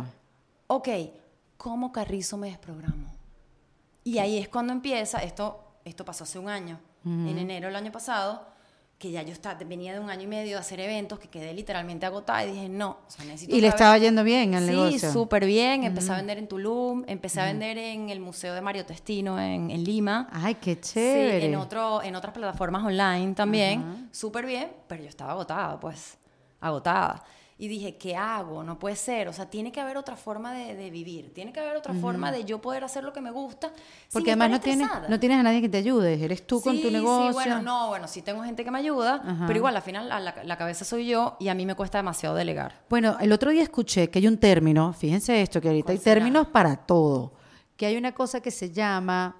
ok, 0.66 0.88
¿cómo 1.58 1.92
Carrizo 1.92 2.38
me 2.38 2.48
desprogramo? 2.48 3.06
Y 4.04 4.18
ahí 4.18 4.38
es 4.38 4.48
cuando 4.48 4.72
empieza, 4.72 5.18
esto, 5.18 5.62
esto 5.84 6.04
pasó 6.06 6.24
hace 6.24 6.38
un 6.38 6.48
año, 6.48 6.80
en 7.04 7.36
enero 7.38 7.66
del 7.68 7.76
año 7.76 7.92
pasado, 7.92 8.46
que 8.98 9.10
ya 9.12 9.22
yo 9.22 9.32
estaba, 9.32 9.58
venía 9.62 9.92
de 9.92 10.00
un 10.00 10.10
año 10.10 10.22
y 10.22 10.26
medio 10.26 10.56
de 10.56 10.60
hacer 10.60 10.80
eventos, 10.80 11.18
que 11.20 11.28
quedé 11.28 11.52
literalmente 11.54 12.04
agotada 12.04 12.44
y 12.44 12.52
dije, 12.52 12.68
no, 12.68 12.98
o 13.06 13.10
sea, 13.10 13.24
necesito 13.24 13.54
Y 13.54 13.60
le 13.60 13.68
vez- 13.68 13.74
estaba 13.74 13.96
yendo 13.96 14.24
bien 14.24 14.54
al 14.56 14.64
sí, 14.64 14.70
negocio. 14.70 15.12
súper 15.12 15.46
bien. 15.46 15.84
Empecé 15.84 16.12
a 16.12 16.16
vender 16.16 16.36
en 16.38 16.48
Tulum, 16.48 17.04
empecé 17.06 17.40
a 17.40 17.44
vender 17.44 17.78
en 17.78 18.10
el 18.10 18.18
Museo 18.18 18.54
de 18.54 18.60
Mario 18.60 18.84
Testino 18.84 19.38
en, 19.38 19.70
en 19.70 19.84
Lima. 19.84 20.28
Ay, 20.32 20.56
qué 20.56 20.74
Sí, 20.74 20.94
chévere. 20.94 21.46
en, 21.46 21.54
otro, 21.56 22.02
en 22.02 22.16
otras 22.16 22.34
plataformas 22.34 22.82
online 22.84 23.34
también. 23.34 24.08
Súper 24.10 24.44
bien, 24.46 24.72
pero 24.88 25.02
yo 25.04 25.08
estaba 25.08 25.30
agotada, 25.32 25.78
pues. 25.78 26.18
Agotada. 26.60 27.22
Y 27.60 27.66
dije, 27.66 27.96
¿qué 27.96 28.14
hago? 28.14 28.62
No 28.62 28.78
puede 28.78 28.94
ser. 28.94 29.26
O 29.26 29.32
sea, 29.32 29.50
tiene 29.50 29.72
que 29.72 29.80
haber 29.80 29.96
otra 29.96 30.14
forma 30.14 30.52
de, 30.54 30.76
de 30.76 30.90
vivir. 30.90 31.34
Tiene 31.34 31.52
que 31.52 31.58
haber 31.58 31.76
otra 31.76 31.92
forma 31.92 32.30
de 32.30 32.44
yo 32.44 32.60
poder 32.60 32.84
hacer 32.84 33.02
lo 33.02 33.12
que 33.12 33.20
me 33.20 33.32
gusta. 33.32 33.72
Porque 34.12 34.30
sin 34.30 34.40
además 34.40 34.50
no 34.50 34.60
tienes, 34.60 34.88
no 35.08 35.18
tienes 35.18 35.38
a 35.38 35.42
nadie 35.42 35.60
que 35.60 35.68
te 35.68 35.78
ayude. 35.78 36.22
Eres 36.24 36.46
tú 36.46 36.60
con 36.60 36.80
tu 36.80 36.88
negocio. 36.88 37.30
Sí, 37.30 37.34
bueno, 37.34 37.60
no, 37.60 37.88
bueno, 37.88 38.06
sí 38.06 38.22
tengo 38.22 38.44
gente 38.44 38.62
que 38.62 38.70
me 38.70 38.78
ayuda, 38.78 39.16
Ajá. 39.24 39.44
pero 39.48 39.58
igual 39.58 39.74
al 39.74 39.82
final 39.82 40.08
la, 40.08 40.20
la- 40.20 40.56
cabeza 40.56 40.84
soy 40.84 41.08
yo 41.08 41.36
y 41.40 41.48
a 41.48 41.54
mí 41.54 41.66
me 41.66 41.74
cuesta 41.74 41.98
demasiado 41.98 42.36
delegar. 42.36 42.84
Bueno, 42.88 43.16
el 43.20 43.32
otro 43.32 43.50
día 43.50 43.64
escuché 43.64 44.08
que 44.08 44.20
hay 44.20 44.28
un 44.28 44.38
término, 44.38 44.92
fíjense 44.92 45.42
esto, 45.42 45.60
que 45.60 45.66
ahorita 45.68 45.90
hay 45.90 45.98
términos 45.98 46.46
para 46.46 46.76
todo, 46.76 47.32
que 47.76 47.86
hay 47.86 47.96
una 47.96 48.12
cosa 48.12 48.40
que 48.40 48.52
se 48.52 48.70
llama, 48.70 49.36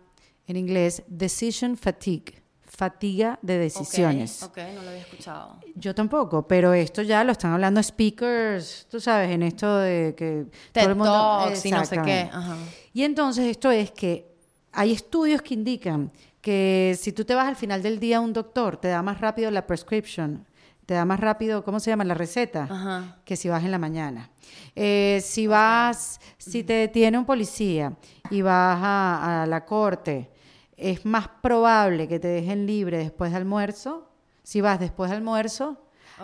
en 0.49 0.57
inglés, 0.57 1.05
decision 1.07 1.77
fatigue, 1.77 2.43
fatiga 2.79 3.41
de 3.43 3.59
decisiones. 3.59 4.41
Ok, 4.45 4.59
no 4.73 4.83
lo 4.83 4.91
había 4.91 5.01
escuchado. 5.01 5.57
Yo 5.75 5.97
tampoco, 5.97 6.47
pero 6.47 6.73
esto 6.73 7.03
ya 7.03 7.25
lo 7.25 7.33
están 7.33 7.53
hablando 7.53 7.83
speakers, 7.83 8.87
tú 8.89 9.01
sabes, 9.01 9.33
en 9.33 9.43
esto 9.43 9.79
de 9.79 10.15
que 10.17 10.47
TED 10.71 10.97
Talks 10.97 11.67
y 11.67 11.73
no 11.73 11.85
sé 11.85 12.01
qué. 12.03 12.31
Ajá. 12.33 12.57
Y 12.95 13.03
entonces 13.03 13.47
esto 13.47 13.73
es 13.73 13.91
que 13.91 14.33
hay 14.71 14.93
estudios 14.93 15.43
que 15.43 15.55
indican 15.55 16.13
que 16.41 16.97
si 16.97 17.11
tú 17.13 17.25
te 17.25 17.35
vas 17.35 17.49
al 17.49 17.57
final 17.57 17.83
del 17.83 17.99
día 17.99 18.19
a 18.19 18.21
un 18.21 18.33
doctor, 18.33 18.77
te 18.77 18.87
da 18.87 19.03
más 19.03 19.21
rápido 19.21 19.51
la 19.51 19.67
prescription, 19.67 20.47
te 20.87 20.95
da 20.95 21.05
más 21.05 21.19
rápido, 21.19 21.65
¿cómo 21.65 21.81
se 21.81 21.91
llama? 21.91 22.05
La 22.05 22.15
receta, 22.15 22.69
Ajá. 22.71 23.17
que 23.25 23.35
si 23.35 23.49
vas 23.49 23.65
en 23.65 23.73
la 23.73 23.79
mañana. 23.79 24.31
Eh, 24.77 25.21
si 25.25 25.49
vas, 25.49 26.21
si 26.39 26.63
te 26.63 26.75
detiene 26.75 27.19
un 27.19 27.27
policía 27.27 27.95
y 28.31 28.41
vas 28.41 28.79
a, 28.81 29.43
a 29.43 29.47
la 29.47 29.65
corte, 29.65 30.31
es 30.79 31.05
más 31.05 31.29
probable 31.43 32.09
que 32.09 32.21
te 32.21 32.29
dejen 32.29 32.67
libre 32.67 32.99
después 32.99 33.33
de 33.33 33.37
almuerzo, 33.37 34.09
si 34.43 34.61
vas 34.61 34.81
después 34.81 35.11
de 35.11 35.17
almuerzo, 35.17 35.77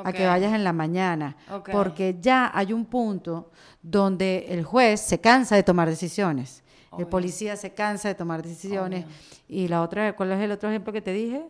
a 0.02 0.12
que 0.12 0.26
vayas 0.26 0.54
en 0.54 0.64
la 0.64 0.72
mañana. 0.72 1.36
Porque 1.70 2.16
ya 2.20 2.50
hay 2.54 2.72
un 2.72 2.86
punto 2.86 3.50
donde 3.82 4.46
el 4.48 4.64
juez 4.64 5.00
se 5.00 5.20
cansa 5.20 5.56
de 5.56 5.62
tomar 5.62 5.88
decisiones. 5.88 6.62
El 6.96 7.06
policía 7.06 7.56
se 7.56 7.74
cansa 7.74 8.08
de 8.08 8.14
tomar 8.14 8.42
decisiones. 8.42 9.04
Obvio. 9.04 9.16
Y 9.48 9.68
la 9.68 9.82
otra, 9.82 10.14
¿cuál 10.14 10.32
es 10.32 10.40
el 10.40 10.52
otro 10.52 10.68
ejemplo 10.68 10.92
que 10.92 11.02
te 11.02 11.12
dije? 11.12 11.44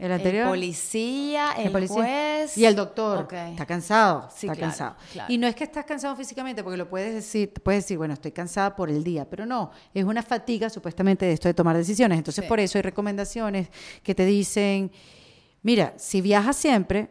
El 0.00 0.12
anterior. 0.12 0.44
El 0.44 0.48
policía, 0.50 1.52
el, 1.58 1.72
policía. 1.72 1.96
juez. 1.96 2.56
Y 2.56 2.64
el 2.64 2.74
doctor. 2.76 3.28
Está 3.32 3.66
cansado. 3.66 4.28
Sí, 4.34 4.46
está 4.46 4.56
claro, 4.56 4.70
cansado. 4.70 4.96
claro. 5.12 5.32
Y 5.32 5.38
no 5.38 5.46
es 5.46 5.54
que 5.54 5.64
estás 5.64 5.84
cansado 5.84 6.14
físicamente, 6.16 6.62
porque 6.62 6.76
lo 6.76 6.88
puedes 6.88 7.14
decir, 7.14 7.52
puedes 7.52 7.84
decir, 7.84 7.98
bueno, 7.98 8.14
estoy 8.14 8.32
cansada 8.32 8.76
por 8.76 8.90
el 8.90 9.02
día, 9.02 9.28
pero 9.28 9.44
no, 9.46 9.70
es 9.92 10.04
una 10.04 10.22
fatiga 10.22 10.70
supuestamente 10.70 11.26
de 11.26 11.32
esto 11.32 11.48
de 11.48 11.54
tomar 11.54 11.76
decisiones. 11.76 12.18
Entonces, 12.18 12.44
Sí. 12.44 12.48
por 12.48 12.60
eso 12.60 12.78
hay 12.78 12.82
recomendaciones 12.82 13.68
que 14.02 14.14
te 14.14 14.24
dicen, 14.24 14.90
mira, 15.62 15.94
si 15.96 16.20
viajas 16.20 16.56
siempre, 16.56 17.10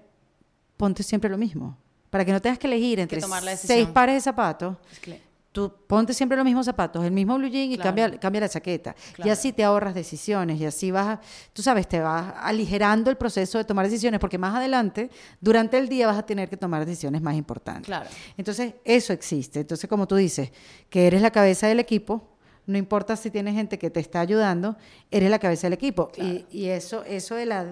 ponte 0.78 1.04
siempre 1.04 1.30
lo 1.30 1.38
mismo. 1.38 1.78
Para 2.10 2.24
que 2.24 2.32
no 2.32 2.42
tengas 2.42 2.58
que 2.58 2.68
elegir 2.68 3.00
entre 3.02 3.20
seis 3.58 3.88
pares 3.90 4.16
de 4.16 4.22
zapatos, 4.22 4.78
Es 4.92 5.00
que- 5.00 5.27
tú 5.58 5.74
ponte 5.88 6.14
siempre 6.14 6.36
los 6.38 6.46
mismos 6.46 6.68
zapatos, 6.68 7.04
el 7.04 7.12
mismo 7.12 7.36
blue 7.36 7.48
jean 7.48 7.72
y 7.72 7.78
Claro. 7.78 7.88
cambia, 7.88 8.20
cambia 8.20 8.42
la 8.42 8.50
chaqueta. 8.50 8.96
Y 9.10 9.14
Claro. 9.14 9.32
así 9.32 9.52
te 9.54 9.64
ahorras 9.64 9.96
decisiones 9.96 10.60
y 10.62 10.66
así 10.68 10.92
vas, 10.92 11.18
tú 11.52 11.64
sabes, 11.64 11.88
te 11.88 12.00
vas 12.00 12.32
aligerando 12.42 13.10
el 13.10 13.18
proceso 13.18 13.58
de 13.58 13.64
tomar 13.64 13.86
decisiones 13.88 14.20
porque 14.20 14.38
más 14.38 14.54
adelante, 14.56 15.10
durante 15.42 15.80
el 15.80 15.90
día 15.90 16.06
vas 16.06 16.18
a 16.20 16.24
tener 16.28 16.48
que 16.48 16.58
tomar 16.58 16.86
decisiones 16.86 17.24
más 17.24 17.34
importantes. 17.36 17.88
Claro. 17.88 18.08
Entonces, 18.38 18.76
eso 18.86 19.14
existe. 19.14 19.62
Entonces, 19.62 19.90
como 19.90 20.08
tú 20.08 20.16
dices, 20.16 20.52
que 20.92 21.08
eres 21.08 21.24
la 21.24 21.32
cabeza 21.32 21.66
del 21.68 21.80
equipo, 21.80 22.22
no 22.68 22.78
importa 22.78 23.16
si 23.16 23.32
tienes 23.32 23.56
gente 23.56 23.80
que 23.80 23.90
te 23.90 24.00
está 24.00 24.20
ayudando, 24.20 24.78
eres 25.10 25.32
la 25.32 25.40
cabeza 25.40 25.66
del 25.66 25.74
equipo. 25.74 26.12
Y, 26.18 26.46
y 26.52 26.66
eso, 26.68 27.04
eso 27.04 27.34
de 27.34 27.48
la 27.48 27.66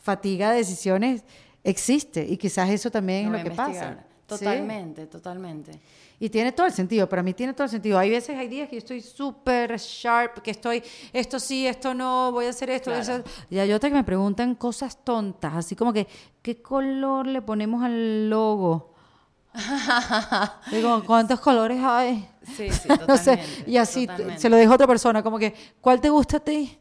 fatiga 0.00 0.52
de 0.52 0.56
decisiones 0.56 1.22
existe 1.64 2.24
y 2.26 2.38
quizás 2.38 2.70
eso 2.70 2.90
también 2.90 3.26
es 3.26 3.32
lo 3.44 3.50
que 3.50 3.54
pasa. 3.54 3.92
Sí. 3.98 4.14
Totalmente, 4.26 5.06
totalmente. 5.06 5.72
Y 6.18 6.30
tiene 6.30 6.50
todo 6.52 6.66
el 6.66 6.72
sentido, 6.72 7.08
para 7.08 7.22
mí 7.22 7.34
tiene 7.34 7.52
todo 7.52 7.64
el 7.64 7.70
sentido. 7.70 7.98
Hay 7.98 8.08
veces, 8.10 8.36
hay 8.38 8.48
días 8.48 8.68
que 8.70 8.76
yo 8.76 8.78
estoy 8.78 9.02
súper 9.02 9.76
sharp, 9.78 10.38
que 10.38 10.50
estoy, 10.50 10.82
esto 11.12 11.38
sí, 11.38 11.66
esto 11.66 11.92
no, 11.92 12.32
voy 12.32 12.46
a 12.46 12.50
hacer 12.50 12.70
esto, 12.70 12.90
Claro. 12.90 13.00
hacer... 13.02 13.24
Y 13.50 13.58
hay 13.58 13.70
otras 13.72 13.90
que 13.90 13.96
me 13.98 14.04
preguntan 14.04 14.54
cosas 14.54 14.96
tontas, 15.04 15.52
así 15.54 15.76
como 15.76 15.92
que, 15.92 16.06
¿qué 16.40 16.62
color 16.62 17.26
le 17.26 17.42
ponemos 17.42 17.82
al 17.84 18.30
logo? 18.30 18.94
Digo, 20.70 21.02
¿cuántos 21.04 21.40
colores 21.40 21.78
hay? 21.82 22.28
Sí, 22.56 22.70
sí, 22.70 22.88
no 22.88 22.98
totalmente. 22.98 23.46
sé, 23.46 23.64
y 23.70 23.76
así 23.76 24.06
totalmente. 24.06 24.40
se 24.40 24.48
lo 24.48 24.56
dejo 24.56 24.72
a 24.72 24.74
otra 24.76 24.86
persona, 24.86 25.22
como 25.22 25.38
que, 25.38 25.54
¿cuál 25.80 26.00
te 26.00 26.08
gusta 26.10 26.38
a 26.38 26.40
ti? 26.40 26.78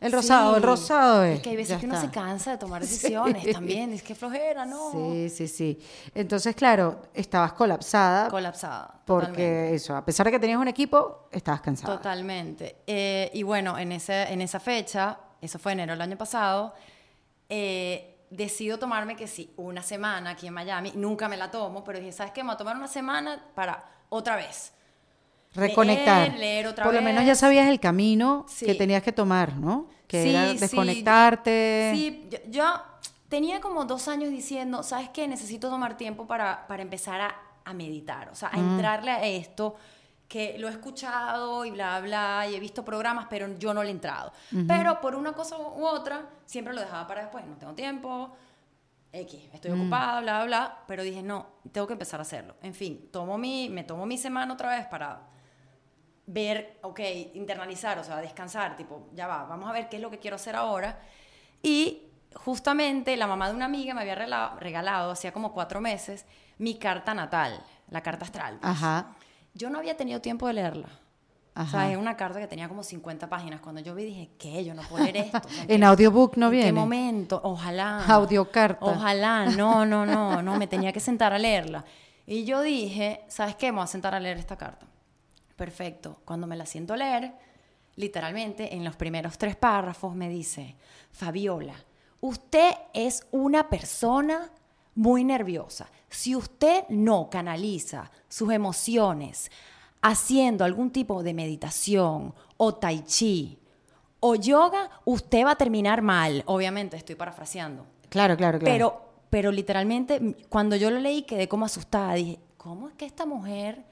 El 0.00 0.12
rosado, 0.12 0.56
el 0.56 0.62
rosado 0.62 1.24
es. 1.24 1.36
Es 1.36 1.42
que 1.42 1.50
hay 1.50 1.56
veces 1.56 1.74
Ya 1.76 1.78
que 1.80 1.86
uno 1.86 2.00
se 2.00 2.06
está. 2.06 2.20
cansa 2.22 2.50
de 2.52 2.56
tomar 2.58 2.80
decisiones 2.86 3.52
también. 3.52 3.92
Es 3.92 4.02
que 4.02 4.14
flojera, 4.14 4.64
¿no? 4.64 4.92
Sí, 4.92 5.28
sí, 5.28 5.46
sí. 5.48 5.78
Entonces, 6.14 6.54
claro, 6.56 7.02
estabas 7.12 7.52
colapsada 7.52 8.28
Colapsada. 8.30 9.00
porque 9.04 9.26
totalmente. 9.32 9.74
eso, 9.74 9.94
a 9.94 10.04
pesar 10.04 10.24
de 10.26 10.32
que 10.32 10.38
tenías 10.38 10.58
un 10.58 10.68
equipo, 10.68 11.28
estabas 11.30 11.60
cansada. 11.60 11.96
Totalmente. 11.96 12.76
Eh, 12.86 13.30
y 13.34 13.42
bueno, 13.42 13.76
en, 13.78 13.92
ese, 13.92 14.22
en 14.32 14.40
esa 14.40 14.58
fecha, 14.58 15.18
eso 15.40 15.58
fue 15.58 15.72
enero 15.72 15.92
del 15.92 16.00
año 16.00 16.16
pasado, 16.16 16.74
eh, 17.48 18.16
decido 18.30 18.78
tomarme 18.78 19.16
que 19.16 19.26
sí, 19.26 19.52
una 19.56 19.82
semana 19.82 20.30
aquí 20.30 20.46
en 20.46 20.54
Miami. 20.54 20.92
Nunca 20.94 21.28
me 21.28 21.36
la 21.36 21.50
tomo, 21.50 21.82
pero 21.84 21.98
dije, 21.98 22.12
¿sabes 22.12 22.32
qué? 22.32 22.42
Me 22.42 22.48
voy 22.48 22.54
a 22.54 22.58
tomar 22.58 22.76
una 22.76 22.88
semana 22.88 23.42
para 23.54 23.84
otra 24.08 24.36
vez. 24.36 24.72
Reconectar. 25.54 26.28
Leer, 26.28 26.38
leer 26.40 26.66
otra 26.68 26.84
Por 26.84 26.92
lo 26.94 27.00
vez. 27.00 27.04
menos 27.04 27.24
ya 27.24 27.34
sabías 27.34 27.68
el 27.68 27.80
camino 27.80 28.46
Sí. 28.48 28.66
que 28.66 28.74
tenías 28.74 29.02
que 29.02 29.12
tomar, 29.12 29.56
¿no? 29.56 29.86
Que 30.06 30.22
Sí, 30.22 30.30
era 30.30 30.52
desconectarte. 30.54 31.92
Sí, 31.94 32.28
yo, 32.30 32.38
yo 32.48 32.64
tenía 33.28 33.60
como 33.60 33.84
dos 33.84 34.08
años 34.08 34.30
diciendo, 34.30 34.82
¿sabes 34.82 35.08
qué? 35.10 35.26
Necesito 35.28 35.68
tomar 35.70 35.96
tiempo 35.96 36.26
para, 36.26 36.66
para 36.66 36.82
empezar 36.82 37.20
a, 37.20 37.36
a 37.64 37.72
meditar, 37.74 38.28
o 38.30 38.34
sea, 38.34 38.50
a 38.52 38.58
entrarle 38.58 39.10
a 39.10 39.24
esto 39.24 39.76
que 40.26 40.56
lo 40.58 40.68
he 40.68 40.70
escuchado 40.70 41.64
y 41.64 41.72
bla, 41.72 42.00
bla, 42.00 42.46
y 42.48 42.54
he 42.54 42.60
visto 42.60 42.84
programas, 42.84 43.26
pero 43.28 43.48
yo 43.58 43.74
no 43.74 43.82
le 43.82 43.88
he 43.88 43.92
entrado. 43.92 44.32
Pero 44.68 45.00
por 45.00 45.16
una 45.16 45.32
cosa 45.32 45.58
u 45.58 45.84
otra, 45.84 46.22
siempre 46.46 46.72
lo 46.72 46.80
dejaba 46.80 47.06
para 47.08 47.22
después, 47.22 47.44
no 47.46 47.56
tengo 47.56 47.72
tiempo, 47.74 48.30
X, 49.12 49.40
estoy 49.52 49.72
ocupada, 49.72 50.20
bla, 50.20 50.36
bla, 50.38 50.44
bla, 50.46 50.78
pero 50.86 51.02
dije, 51.02 51.20
no, 51.20 51.46
tengo 51.72 51.88
que 51.88 51.94
empezar 51.94 52.20
a 52.20 52.22
hacerlo. 52.22 52.54
En 52.62 52.74
fin, 52.74 53.08
tomo 53.10 53.38
mi, 53.38 53.68
me 53.70 53.82
tomo 53.82 54.06
mi 54.06 54.16
semana 54.16 54.52
otra 54.54 54.70
vez 54.70 54.86
para 54.86 55.20
ver, 56.32 56.78
ok, 56.82 57.00
internalizar, 57.34 57.98
o 57.98 58.04
sea, 58.04 58.16
descansar, 58.18 58.76
tipo, 58.76 59.08
ya 59.14 59.26
va, 59.26 59.44
vamos 59.44 59.68
a 59.68 59.72
ver 59.72 59.88
qué 59.88 59.96
es 59.96 60.02
lo 60.02 60.10
que 60.10 60.18
quiero 60.18 60.36
hacer 60.36 60.54
ahora. 60.56 61.00
Y 61.62 62.04
justamente 62.34 63.16
la 63.16 63.26
mamá 63.26 63.48
de 63.48 63.54
una 63.56 63.64
amiga 63.64 63.94
me 63.94 64.02
había 64.02 64.14
regalado, 64.14 64.58
regalado 64.60 65.10
hacía 65.10 65.32
como 65.32 65.52
cuatro 65.52 65.80
meses, 65.80 66.26
mi 66.58 66.76
carta 66.78 67.14
natal, 67.14 67.60
la 67.88 68.02
carta 68.02 68.24
astral. 68.24 68.58
pues. 68.60 68.70
Ajá. 68.72 69.16
Yo 69.54 69.70
no 69.70 69.78
había 69.78 69.96
tenido 69.96 70.20
tiempo 70.20 70.46
de 70.46 70.52
leerla. 70.54 70.88
O 71.56 71.60
Ajá. 71.62 71.70
sea, 71.80 71.90
es 71.90 71.96
una 71.98 72.16
carta 72.16 72.38
que 72.38 72.46
tenía 72.46 72.68
como 72.68 72.84
50 72.84 73.28
páginas. 73.28 73.60
Cuando 73.60 73.80
yo 73.80 73.94
vi 73.96 74.04
dije, 74.04 74.30
¿qué? 74.38 74.64
Yo 74.64 74.72
no 74.72 74.82
puedo 74.82 75.02
leer 75.02 75.16
esto. 75.16 75.40
O 75.44 75.50
sea, 75.50 75.64
En 75.68 75.82
audiobook 75.82 76.36
no 76.36 76.46
¿En 76.46 76.52
viene. 76.52 76.66
qué 76.66 76.72
momento? 76.72 77.40
Ojalá. 77.42 78.04
Audiocarta. 78.06 78.84
Ojalá. 78.86 79.46
No, 79.46 79.84
no, 79.84 80.06
no, 80.06 80.40
no. 80.42 80.56
Me 80.56 80.66
tenía 80.68 80.92
que 80.92 81.00
sentar 81.00 81.32
a 81.32 81.38
leerla. 81.38 81.84
Y 82.24 82.44
yo 82.44 82.62
dije, 82.62 83.24
¿sabes 83.26 83.56
qué? 83.56 83.72
Me 83.72 83.76
voy 83.78 83.84
a 83.84 83.88
sentar 83.88 84.14
a 84.14 84.20
leer 84.20 84.38
esta 84.38 84.56
carta. 84.56 84.86
Perfecto. 85.60 86.22
Cuando 86.24 86.46
me 86.46 86.56
la 86.56 86.64
siento 86.64 86.96
leer, 86.96 87.34
literalmente 87.96 88.74
en 88.74 88.82
los 88.82 88.96
primeros 88.96 89.36
tres 89.36 89.56
párrafos 89.56 90.14
me 90.14 90.30
dice, 90.30 90.74
Fabiola, 91.12 91.74
usted 92.22 92.70
es 92.94 93.26
una 93.30 93.68
persona 93.68 94.50
muy 94.94 95.22
nerviosa. 95.22 95.86
Si 96.08 96.34
usted 96.34 96.84
no 96.88 97.28
canaliza 97.28 98.10
sus 98.26 98.50
emociones 98.50 99.50
haciendo 100.00 100.64
algún 100.64 100.92
tipo 100.92 101.22
de 101.22 101.34
meditación 101.34 102.32
o 102.56 102.74
tai 102.76 103.02
chi 103.04 103.58
o 104.20 104.36
yoga, 104.36 104.88
usted 105.04 105.44
va 105.44 105.50
a 105.50 105.56
terminar 105.56 106.00
mal. 106.00 106.42
Obviamente, 106.46 106.96
estoy 106.96 107.16
parafraseando. 107.16 107.84
Claro, 108.08 108.34
claro, 108.34 108.58
claro. 108.58 108.72
Pero, 108.72 109.10
pero 109.28 109.52
literalmente, 109.52 110.38
cuando 110.48 110.74
yo 110.76 110.90
lo 110.90 111.00
leí, 111.00 111.24
quedé 111.24 111.48
como 111.48 111.66
asustada. 111.66 112.14
Dije, 112.14 112.40
¿cómo 112.56 112.88
es 112.88 112.94
que 112.94 113.04
esta 113.04 113.26
mujer 113.26 113.89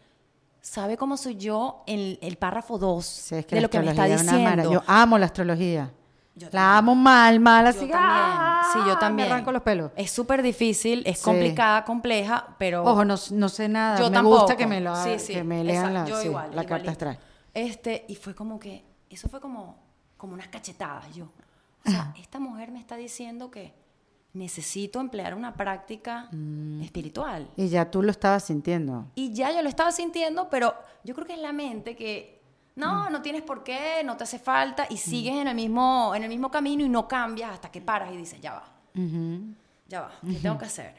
sabe 0.61 0.97
cómo 0.97 1.17
soy 1.17 1.37
yo 1.37 1.83
en 1.87 2.19
el 2.21 2.37
párrafo 2.37 2.79
2 2.79 3.05
Sí, 3.07 3.35
es 3.37 3.47
que 3.47 3.57
de 3.57 3.61
lo 3.63 3.71
que 3.71 3.81
me 3.81 3.91
está 3.91 4.05
diciendo. 4.05 4.73
Yo 4.73 4.83
amo 4.87 5.19
la 5.19 5.27
astrología. 5.27 5.93
Yo 6.35 6.49
la 6.53 6.79
amo 6.79 6.95
mal, 6.95 7.41
mal, 7.41 7.65
Yo 7.65 7.71
así. 7.71 7.79
también. 7.81 7.99
¡ah! 8.01 8.63
Sí, 8.73 8.79
yo 8.87 8.97
también. 8.99 9.29
Me 9.29 9.35
arranco 9.35 9.51
los 9.51 9.63
pelos. 9.63 9.91
Es 9.97 10.11
súper 10.13 10.41
difícil, 10.43 11.03
es 11.05 11.19
Sí. 11.19 11.25
complicada, 11.25 11.85
compleja, 11.85 12.55
pero 12.59 12.85
Ojo, 12.85 13.05
no, 13.05 13.17
no 13.33 13.49
sé 13.49 13.69
nada. 13.69 13.99
yo 13.99 14.09
me 14.09 14.15
tampoco. 14.15 14.37
gusta 14.41 14.57
que 14.57 14.67
me, 14.69 14.81
lo, 14.81 14.95
Sí, 15.03 15.19
sí, 15.19 15.33
que 15.33 15.43
me 15.43 15.65
lean 15.65 15.87
exacto, 15.97 16.11
la, 16.15 16.23
yo 16.23 16.29
igual, 16.29 16.51
la 16.55 16.65
carta 16.65 16.91
astral. 16.93 17.19
Este, 17.55 18.05
y 18.09 18.15
fue 18.15 18.35
como 18.37 18.61
que, 18.61 18.85
eso 19.11 19.29
fue 19.29 19.41
como, 19.41 19.79
como 20.17 20.35
unas 20.35 20.47
cachetadas 20.49 21.13
yo. 21.13 21.25
O 21.85 21.91
sea, 21.91 22.13
esta 22.21 22.39
mujer 22.39 22.71
me 22.71 22.79
está 22.79 22.95
diciendo 22.97 23.51
que 23.51 23.75
necesito 24.39 25.01
emplear 25.01 25.35
una 25.35 25.55
práctica 25.55 26.29
Mm. 26.33 26.83
espiritual. 26.83 27.49
Y 27.57 27.69
ya 27.69 27.91
tú 27.91 28.03
lo 28.03 28.11
estabas 28.11 28.45
sintiendo. 28.45 29.07
Y 29.15 29.33
ya 29.35 29.53
yo 29.53 29.61
lo 29.63 29.69
estaba 29.69 29.93
sintiendo, 29.93 30.49
pero 30.49 30.75
yo 31.05 31.15
creo 31.15 31.27
que 31.27 31.35
es 31.35 31.41
la 31.41 31.53
mente 31.53 31.95
que 31.97 32.41
no, 32.77 33.11
no 33.11 33.21
tienes 33.23 33.43
por 33.43 33.65
qué, 33.65 34.03
no 34.05 34.17
te 34.17 34.25
hace 34.25 34.39
falta 34.39 34.87
y 34.89 34.97
sigues 34.99 35.35
en 35.35 35.49
el 35.49 35.55
mismo 35.57 36.15
en 36.15 36.23
el 36.23 36.29
mismo 36.29 36.51
camino 36.51 36.85
y 36.85 36.89
no 36.89 37.09
cambias 37.09 37.51
hasta 37.53 37.71
que 37.71 37.81
paras 37.81 38.13
y 38.13 38.17
dices, 38.17 38.41
ya 38.41 38.53
va, 38.55 38.65
Ujú. 38.95 39.55
ya 39.89 40.03
va, 40.03 40.13
¿qué 40.25 40.35
tengo 40.41 40.57
que 40.59 40.65
hacer? 40.67 40.95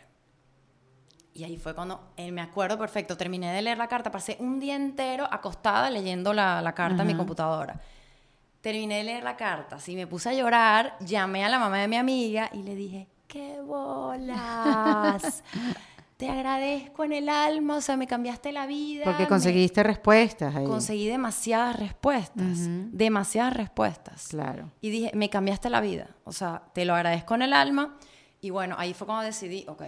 Y 1.34 1.44
ahí 1.46 1.56
fue 1.58 1.74
cuando, 1.74 2.12
eh, 2.18 2.32
me 2.34 2.42
acuerdo 2.42 2.78
perfecto, 2.78 3.16
terminé 3.16 3.54
de 3.54 3.62
leer 3.62 3.78
la 3.78 3.88
carta, 3.88 4.12
pasé 4.12 4.36
un 4.42 4.60
día 4.60 4.76
entero 4.76 5.26
acostada 5.32 5.90
leyendo 5.90 6.34
la, 6.34 6.62
la 6.62 6.74
carta 6.76 7.04
en 7.04 7.08
mi 7.08 7.16
computadora. 7.16 7.80
Terminé 8.60 8.98
de 8.98 9.04
leer 9.06 9.24
la 9.24 9.38
carta, 9.38 9.78
así 9.78 9.96
me 9.96 10.06
puse 10.06 10.28
a 10.28 10.34
llorar, 10.34 10.98
llamé 11.00 11.46
a 11.46 11.50
la 11.50 11.60
mamá 11.60 11.78
de 11.78 11.88
mi 11.88 11.96
amiga 11.96 12.50
y 12.52 12.64
le 12.64 12.76
dije, 12.76 13.08
¡qué 13.30 13.62
bolas! 13.62 15.44
Te 16.18 16.28
agradezco 16.30 17.06
en 17.06 17.14
el 17.14 17.30
alma, 17.30 17.78
o 17.78 17.82
sea, 17.82 17.96
me 17.96 18.06
cambiaste 18.06 18.52
la 18.52 18.66
vida. 18.66 19.06
Porque 19.06 19.24
me- 19.24 19.30
conseguiste 19.30 19.84
respuestas 19.84 20.54
ahí. 20.54 20.66
Conseguí 20.66 21.08
demasiadas 21.08 21.80
respuestas, 21.80 22.58
demasiadas 22.92 23.54
respuestas. 23.54 24.28
Claro. 24.28 24.70
Y 24.82 24.90
dije, 24.90 25.12
me 25.14 25.30
cambiaste 25.30 25.70
la 25.70 25.80
vida. 25.80 26.10
O 26.26 26.34
sea, 26.34 26.64
te 26.74 26.84
lo 26.84 26.94
agradezco 26.94 27.36
en 27.36 27.44
el 27.44 27.54
alma. 27.54 27.96
Y 28.42 28.50
bueno, 28.50 28.76
ahí 28.78 28.94
fue 28.94 29.08
cuando 29.08 29.24
decidí, 29.24 29.64
ok, 29.70 29.84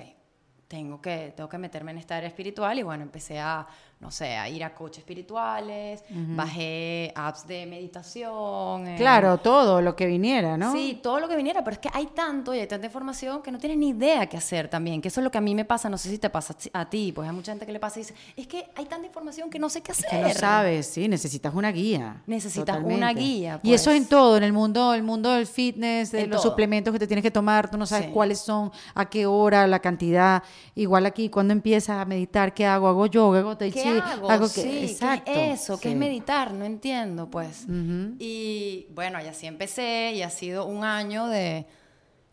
tengo 0.69 1.01
que, 1.01 1.33
tengo 1.35 1.49
que 1.49 1.57
meterme 1.57 1.91
en 1.91 1.97
esta 1.97 2.15
área 2.15 2.29
espiritual. 2.29 2.79
Y 2.79 2.83
bueno, 2.83 3.03
empecé 3.03 3.37
a, 3.41 3.67
no 4.01 4.09
sé, 4.11 4.35
a 4.35 4.49
ir 4.49 4.63
a 4.63 4.73
coaches 4.73 4.97
espirituales, 4.99 6.03
bajé 6.09 7.11
apps 7.15 7.45
de 7.47 7.65
meditación. 7.67 8.87
eh, 8.87 8.95
Claro, 8.97 9.37
todo 9.37 9.81
lo 9.81 9.95
que 9.95 10.05
viniera, 10.05 10.57
¿no? 10.57 10.73
Sí, 10.73 10.99
todo 11.01 11.19
lo 11.19 11.27
que 11.27 11.35
viniera, 11.35 11.63
pero 11.63 11.73
es 11.75 11.79
que 11.79 11.89
hay 11.93 12.07
tanto 12.07 12.53
y 12.53 12.59
hay 12.59 12.67
tanta 12.67 12.87
información 12.87 13.41
que 13.41 13.51
no 13.51 13.59
tienes 13.59 13.77
ni 13.77 13.89
idea 13.89 14.25
qué 14.27 14.37
hacer 14.37 14.67
también, 14.69 15.01
que 15.01 15.07
eso 15.09 15.19
es 15.19 15.23
lo 15.23 15.31
que 15.31 15.37
a 15.37 15.41
mí 15.41 15.53
me 15.55 15.65
pasa, 15.65 15.89
no 15.89 15.97
sé 15.97 16.09
si 16.09 16.17
te 16.17 16.29
pasa 16.29 16.55
a 16.73 16.89
ti, 16.89 17.11
pues 17.11 17.29
hay 17.29 17.35
mucha 17.35 17.51
gente 17.51 17.65
que 17.65 17.71
le 17.71 17.79
pasa 17.79 17.99
y 17.99 18.03
dice, 18.03 18.15
es 18.35 18.47
que 18.47 18.65
hay 18.75 18.85
tanta 18.85 19.05
información 19.05 19.49
que 19.49 19.59
no 19.59 19.69
sé 19.69 19.81
qué 19.81 19.91
hacer. 19.91 20.09
Que 20.09 20.17
no 20.19 20.29
sabes, 20.33 20.87
sí, 20.87 21.07
necesitas 21.07 21.53
una 21.53 21.71
guía. 21.71 22.21
Necesitas 22.25 22.79
una 22.83 23.13
guía, 23.13 23.59
Y 23.63 23.73
eso 23.73 23.85
pues. 23.91 23.97
en 23.97 24.07
todo, 24.07 24.37
en 24.37 24.43
el 24.43 24.53
mundo, 24.53 24.93
el 24.93 25.03
mundo 25.03 25.29
del 25.31 25.45
fitness, 25.47 26.11
de 26.11 26.23
En 26.23 26.29
los 26.29 26.41
todo. 26.41 26.51
suplementos 26.51 26.91
que 26.91 26.99
te 26.99 27.07
tienes 27.07 27.23
que 27.23 27.31
tomar, 27.31 27.69
tú 27.69 27.77
no 27.77 27.85
sabes 27.85 28.07
Sí. 28.07 28.11
cuáles 28.11 28.39
son, 28.39 28.71
a 28.95 29.09
qué 29.09 29.25
hora, 29.25 29.67
la 29.67 29.79
cantidad. 29.79 30.43
Igual 30.75 31.05
aquí, 31.05 31.29
cuando 31.29 31.53
empiezas 31.53 31.97
a 31.99 32.05
meditar, 32.05 32.53
¿qué 32.53 32.65
hago? 32.65 32.87
¿Hago 32.87 33.05
yoga? 33.05 33.39
¿Hago 33.39 33.57
tai 33.57 33.71
¿Qué 33.71 33.81
chi? 33.83 33.90
Hago? 33.99 34.31
¿Hago 34.31 34.47
sí, 34.47 34.61
qué? 34.61 34.69
¿qué 34.69 34.85
Exacto. 34.85 35.31
es 35.31 35.61
eso? 35.61 35.79
¿Qué 35.79 35.89
es 35.89 35.93
sí. 35.93 35.99
meditar? 35.99 36.53
No 36.53 36.65
entiendo, 36.65 37.29
pues. 37.29 37.63
Ujú. 37.65 38.15
Y 38.19 38.87
bueno, 38.93 39.19
y 39.21 39.27
así 39.27 39.47
empecé 39.47 40.13
y 40.15 40.21
ha 40.21 40.29
sido 40.29 40.65
un 40.65 40.83
año 40.83 41.27
de 41.27 41.65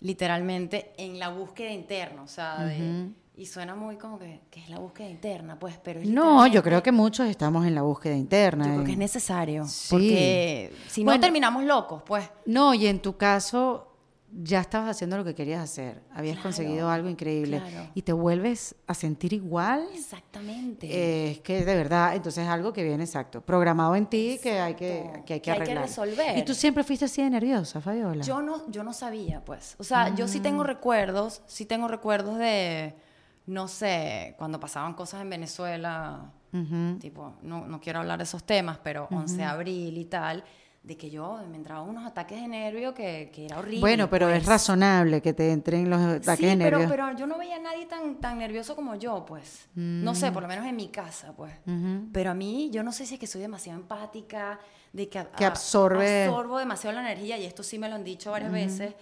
literalmente 0.01 0.93
en 0.97 1.19
la 1.19 1.29
búsqueda 1.31 1.71
interna, 1.73 2.23
o 2.23 2.29
sea, 2.29 2.65
de- 2.65 3.09
y 3.37 3.47
suena 3.47 3.75
muy 3.77 3.97
como 3.97 4.19
que, 4.19 4.41
que 4.51 4.61
es 4.61 4.69
la 4.69 4.79
búsqueda 4.79 5.09
interna, 5.09 5.59
pues, 5.59 5.79
pero 5.83 6.01
No, 6.05 6.47
yo 6.49 6.63
creo 6.63 6.83
que 6.83 6.91
muchos 6.93 7.29
estamos 7.29 7.67
en 7.67 7.75
la 7.75 7.83
búsqueda 7.83 8.15
interna. 8.17 8.67
Yo 8.67 8.73
creo 8.75 8.85
que 8.85 8.93
es 8.93 8.99
necesario, 8.99 9.65
Sí. 9.67 9.87
porque 9.91 10.73
si 10.89 11.03
no 11.03 11.07
Bueno. 11.07 11.21
terminamos 11.21 11.65
locos, 11.65 12.03
pues. 12.05 12.29
No, 12.47 12.75
y 12.75 12.87
en 12.89 13.01
tu 13.01 13.17
caso 13.17 13.88
ya 14.31 14.61
estabas 14.61 14.91
haciendo 14.91 15.17
lo 15.17 15.25
que 15.25 15.35
querías 15.35 15.63
hacer, 15.63 16.03
habías 16.13 16.35
Claro, 16.37 16.43
conseguido 16.51 16.91
algo 16.91 17.09
increíble 17.09 17.61
claro. 17.61 17.91
y 17.95 18.03
te 18.03 18.13
vuelves 18.13 18.75
a 18.87 18.93
sentir 18.95 19.33
igual. 19.33 19.87
Exactamente. 19.95 20.87
Eh, 20.87 21.31
es 21.33 21.41
que 21.41 21.65
de 21.65 21.75
verdad, 21.75 22.15
entonces 22.15 22.45
es 22.45 22.51
algo 22.51 22.73
que 22.73 22.85
viene 22.85 23.05
exacto, 23.05 23.41
programado 23.41 23.97
en 23.97 24.07
ti 24.07 24.39
que 24.43 24.59
hay 24.61 24.75
que, 24.75 24.99
Exacto. 24.99 25.25
que 25.25 25.33
hay 25.35 25.41
que 25.41 25.43
Que 25.43 25.51
hay 25.51 25.57
que 25.57 25.63
arreglar. 25.63 25.85
resolver. 25.87 26.39
Y 26.39 26.45
tú 26.45 26.55
siempre 26.55 26.85
fuiste 26.85 27.07
así 27.07 27.23
de 27.23 27.31
nerviosa, 27.31 27.81
Fabiola. 27.81 28.23
Yo 28.23 28.43
no, 28.43 28.71
yo 28.71 28.85
no 28.85 28.93
sabía, 28.93 29.45
pues. 29.45 29.77
O 29.79 29.85
sea, 29.85 30.15
yo 30.15 30.29
sí 30.29 30.41
Mm. 30.41 30.43
tengo 30.43 30.63
recuerdos, 30.65 31.43
sí 31.47 31.65
tengo 31.65 31.89
recuerdos 31.89 32.39
de, 32.39 32.95
no 33.47 33.67
sé, 33.67 34.35
cuando 34.39 34.61
pasaban 34.61 34.93
cosas 34.95 35.23
en 35.23 35.31
Venezuela, 35.31 36.33
Ujú. 36.53 36.99
tipo, 37.01 37.35
no, 37.43 37.67
no 37.67 37.81
quiero 37.81 38.01
hablar 38.01 38.19
de 38.19 38.25
esos 38.25 38.45
temas, 38.45 38.79
pero 38.83 39.09
11 39.11 39.37
de 39.39 39.45
abril 39.45 39.97
y 39.99 40.05
tal, 40.05 40.45
de 40.89 40.97
que 40.97 41.11
yo 41.11 41.39
me 41.51 41.57
entraban 41.59 41.87
unos 41.87 42.07
ataques 42.07 42.41
de 42.41 42.49
nervio 42.49 42.95
que, 42.95 43.31
que 43.31 43.45
era 43.45 43.59
horrible. 43.59 43.81
Bueno, 43.81 44.09
pero 44.09 44.27
es 44.31 44.39
pues. 44.39 44.47
razonable 44.47 45.21
que 45.21 45.35
te 45.35 45.53
entren 45.53 45.91
los 45.91 46.01
ataques 46.01 46.39
Sí, 46.39 46.47
de 46.47 46.57
pero, 46.65 46.79
nervios. 46.79 46.91
pero 46.91 47.17
yo 47.19 47.27
no 47.27 47.37
veía 47.37 47.57
a 47.57 47.61
nadie 47.61 47.85
tan, 47.85 48.17
tan 48.17 48.39
nervioso 48.39 48.75
como 48.75 48.95
yo, 48.95 49.27
pues. 49.27 49.69
No 49.75 50.13
Mm. 50.13 50.15
sé, 50.15 50.33
por 50.33 50.41
lo 50.43 50.49
menos 50.49 50.65
en 50.67 50.75
mi 50.77 50.89
casa, 50.89 51.35
pues. 51.37 51.53
Pero 52.11 52.31
a 52.31 52.35
mí, 52.35 52.71
yo 52.73 52.83
no 52.83 52.91
sé 52.93 53.05
si 53.05 53.15
es 53.15 53.21
que 53.21 53.27
soy 53.27 53.43
demasiado 53.43 53.79
empática, 53.79 54.59
de 54.95 55.11
que, 55.11 55.23
Que 55.37 55.45
absorbe- 55.45 56.25
absorbo 56.25 56.59
demasiado 56.59 56.95
la 56.95 57.03
energía, 57.03 57.37
y 57.37 57.45
esto 57.45 57.63
sí 57.63 57.79
me 57.79 57.91
lo 57.91 57.95
han 57.95 58.03
dicho 58.05 58.31
varias 58.31 58.51
veces, 58.51 58.95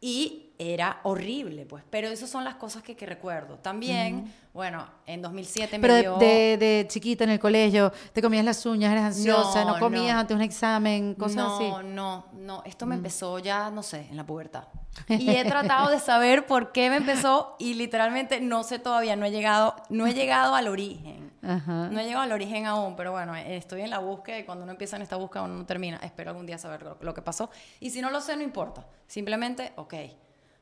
y 0.00 0.43
era 0.72 1.00
horrible, 1.02 1.66
pues. 1.66 1.84
Pero 1.90 2.08
esas 2.08 2.30
son 2.30 2.44
las 2.44 2.54
cosas 2.54 2.82
que, 2.82 2.96
que 2.96 3.06
recuerdo. 3.06 3.58
También, 3.58 4.32
bueno, 4.52 4.86
en 5.06 5.20
2007 5.22 5.78
Pero 5.80 5.92
me 5.92 5.96
de, 5.96 6.00
dio... 6.02 6.16
de- 6.16 6.56
de 6.58 6.84
chiquita 6.88 7.24
en 7.24 7.30
el 7.30 7.38
colegio, 7.40 7.92
te 8.12 8.22
comías 8.22 8.44
las 8.44 8.64
uñas, 8.66 8.92
eras 8.92 9.04
ansiosa, 9.16 9.64
no, 9.64 9.74
No, 9.74 9.78
comías 9.80 10.14
no. 10.14 10.20
antes 10.20 10.28
de 10.28 10.34
un 10.36 10.42
examen, 10.42 11.14
cosas 11.14 11.36
no, 11.36 11.56
así. 11.56 11.64
Mm. 11.86 11.94
no, 11.94 12.26
no. 12.34 12.62
Esto 12.64 12.86
me 12.86 12.94
empezó 12.94 13.38
ya, 13.38 13.70
no 13.70 13.82
sé, 13.82 14.06
en 14.10 14.16
la 14.16 14.24
pubertad. 14.24 14.64
Y 15.08 15.30
he 15.30 15.44
tratado 15.44 15.90
de 15.90 15.98
saber 15.98 16.46
por 16.46 16.70
qué 16.70 16.88
me 16.88 16.96
empezó 16.96 17.56
y 17.58 17.74
literalmente 17.74 18.40
no 18.40 18.62
sé 18.62 18.78
todavía, 18.78 19.16
no 19.16 19.26
he 19.26 19.32
llegado, 19.32 19.74
no 19.90 20.06
he 20.06 20.14
llegado 20.14 20.54
al 20.54 20.68
origen. 20.68 21.32
No 21.42 22.00
he 22.00 22.04
llegado 22.04 22.22
al 22.22 22.32
origen 22.32 22.64
aún, 22.64 22.96
pero 22.96 23.12
bueno, 23.12 23.34
estoy 23.36 23.82
en 23.82 23.90
la 23.90 23.98
búsqueda 23.98 24.38
y 24.38 24.44
cuando 24.44 24.62
uno 24.62 24.72
empieza 24.72 24.96
en 24.96 25.02
esta 25.02 25.16
búsqueda 25.16 25.42
uno 25.42 25.56
no 25.56 25.66
termina. 25.66 25.98
Espero 25.98 26.30
algún 26.30 26.46
día 26.46 26.56
saber 26.56 26.82
lo, 26.82 26.96
lo 27.02 27.12
que 27.12 27.20
pasó. 27.20 27.50
Y 27.80 27.90
si 27.90 28.00
no 28.00 28.08
lo 28.10 28.22
sé, 28.22 28.34
no 28.36 28.42
importa. 28.42 28.86
Simplemente, 29.06 29.72
ok, 29.76 29.94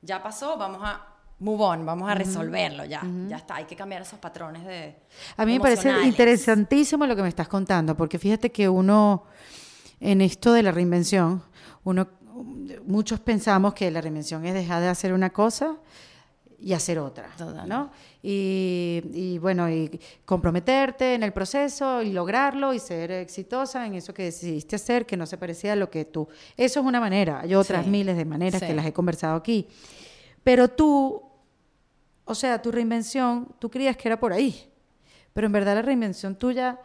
ya 0.02 0.22
pasó, 0.22 0.58
vamos 0.58 0.80
a 0.82 1.06
move 1.38 1.62
on, 1.62 1.86
vamos 1.86 2.08
a 2.08 2.14
resolverlo 2.14 2.84
ya. 2.84 3.02
Ya 3.28 3.36
está, 3.36 3.56
hay 3.56 3.64
que 3.64 3.74
cambiar 3.74 4.02
esos 4.02 4.18
patrones 4.18 4.64
de... 4.64 4.96
A 5.36 5.44
mí 5.44 5.54
me 5.54 5.60
parece 5.60 5.90
interesantísimo 6.04 7.06
lo 7.06 7.16
que 7.16 7.22
me 7.22 7.28
estás 7.28 7.48
contando, 7.48 7.96
porque 7.96 8.18
fíjate 8.18 8.52
que 8.52 8.68
uno, 8.68 9.24
en 9.98 10.20
esto 10.20 10.52
de 10.52 10.62
la 10.62 10.70
reinvención, 10.70 11.42
uno, 11.84 12.08
muchos 12.86 13.20
pensamos 13.20 13.74
que 13.74 13.90
la 13.90 14.00
reinvención 14.00 14.44
es 14.46 14.54
dejar 14.54 14.80
de 14.82 14.88
hacer 14.88 15.12
una 15.12 15.30
cosa 15.30 15.76
y 16.64 16.72
hacer 16.74 16.98
otra, 16.98 17.28
Total. 17.36 17.68
¿no? 17.68 17.90
Y, 18.22 19.02
y, 19.12 19.38
bueno, 19.38 19.68
y 19.68 19.98
comprometerte 20.24 21.14
en 21.14 21.24
el 21.24 21.32
proceso 21.32 22.02
y 22.02 22.12
lograrlo 22.12 22.72
y 22.72 22.78
ser 22.78 23.10
exitosa 23.10 23.84
en 23.86 23.94
eso 23.94 24.14
que 24.14 24.24
decidiste 24.24 24.76
hacer, 24.76 25.04
que 25.04 25.16
no 25.16 25.26
se 25.26 25.36
parecía 25.38 25.72
a 25.72 25.76
lo 25.76 25.90
que 25.90 26.04
tú... 26.04 26.28
Eso 26.56 26.80
es 26.80 26.86
una 26.86 27.00
manera, 27.00 27.40
hay 27.40 27.54
otras 27.54 27.84
Sí. 27.84 27.90
miles 27.90 28.16
de 28.16 28.24
maneras 28.24 28.60
Sí. 28.60 28.66
que 28.68 28.74
las 28.74 28.86
he 28.86 28.92
conversado 28.92 29.34
aquí. 29.36 29.66
Pero 30.44 30.68
tú, 30.68 31.22
o 32.24 32.34
sea, 32.34 32.62
tu 32.62 32.70
reinvención, 32.70 33.48
tú 33.58 33.68
creías 33.68 33.96
que 33.96 34.08
era 34.08 34.20
por 34.20 34.32
ahí. 34.32 34.70
Pero 35.32 35.46
en 35.46 35.52
verdad 35.52 35.74
la 35.74 35.82
reinvención 35.82 36.36
tuya 36.36 36.78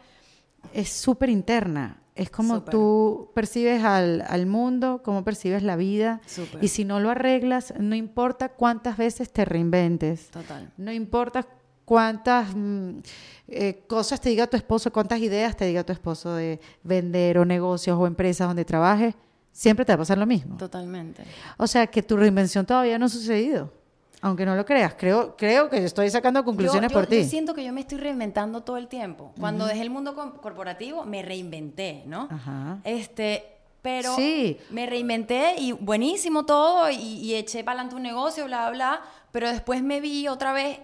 es 0.72 0.88
súper 0.90 1.28
interna. 1.30 2.02
Es 2.18 2.30
como 2.30 2.62
tú 2.64 3.30
percibes 3.32 3.84
al, 3.84 4.24
al 4.26 4.46
mundo, 4.46 5.02
cómo 5.04 5.22
percibes 5.22 5.62
la 5.62 5.76
vida. 5.76 6.20
Y 6.60 6.68
si 6.68 6.84
no 6.84 6.98
lo 6.98 7.10
arreglas, 7.10 7.72
no 7.78 7.94
importa 7.94 8.48
cuántas 8.48 8.96
veces 8.96 9.32
te 9.32 9.44
reinventes. 9.44 10.28
Total. 10.30 10.72
No 10.76 10.92
importa 10.92 11.46
cuántas 11.84 12.54
mm, 12.56 12.98
eh, 13.46 13.84
cosas 13.86 14.20
te 14.20 14.30
diga 14.30 14.48
tu 14.48 14.56
esposo, 14.56 14.92
cuántas 14.92 15.20
ideas 15.20 15.56
te 15.56 15.64
diga 15.64 15.84
tu 15.84 15.92
esposo 15.92 16.34
de 16.34 16.60
vender 16.82 17.38
o 17.38 17.44
negocios 17.44 17.96
o 17.96 18.06
empresas 18.06 18.48
donde 18.48 18.64
trabajes, 18.64 19.14
siempre 19.52 19.84
te 19.84 19.92
va 19.92 19.94
a 19.94 19.98
pasar 19.98 20.18
lo 20.18 20.26
mismo. 20.26 20.56
Totalmente. 20.56 21.22
O 21.56 21.68
sea, 21.68 21.86
que 21.86 22.02
tu 22.02 22.16
reinvención 22.16 22.66
todavía 22.66 22.98
no 22.98 23.06
ha 23.06 23.08
sucedido. 23.08 23.72
Aunque 24.20 24.44
no 24.44 24.56
lo 24.56 24.64
creas, 24.64 24.94
creo, 24.98 25.36
creo 25.36 25.68
que 25.70 25.84
estoy 25.84 26.10
sacando 26.10 26.44
conclusiones 26.44 26.90
yo, 26.90 26.98
por 26.98 27.06
ti. 27.06 27.22
Yo 27.22 27.28
siento 27.28 27.54
que 27.54 27.64
yo 27.64 27.72
me 27.72 27.80
estoy 27.82 27.98
reinventando 27.98 28.62
todo 28.62 28.76
el 28.76 28.88
tiempo. 28.88 29.32
Cuando 29.38 29.64
dejé 29.66 29.82
el 29.82 29.90
mundo 29.90 30.14
corporativo, 30.42 31.04
me 31.04 31.22
reinventé, 31.22 32.02
¿no? 32.06 32.26
Ajá. 32.30 32.78
Este, 32.82 33.44
pero 33.80 34.16
Sí. 34.16 34.58
me 34.70 34.86
reinventé 34.86 35.54
y 35.58 35.70
buenísimo 35.72 36.44
todo 36.44 36.90
y, 36.90 36.96
y 36.96 37.34
eché 37.34 37.62
para 37.62 37.74
adelante 37.80 37.94
un 37.94 38.02
negocio, 38.02 38.44
bla, 38.46 38.68
bla, 38.70 38.76
bla. 38.98 39.00
Pero 39.30 39.48
después 39.50 39.82
me 39.84 40.00
vi 40.00 40.26
otra 40.26 40.52
vez 40.52 40.80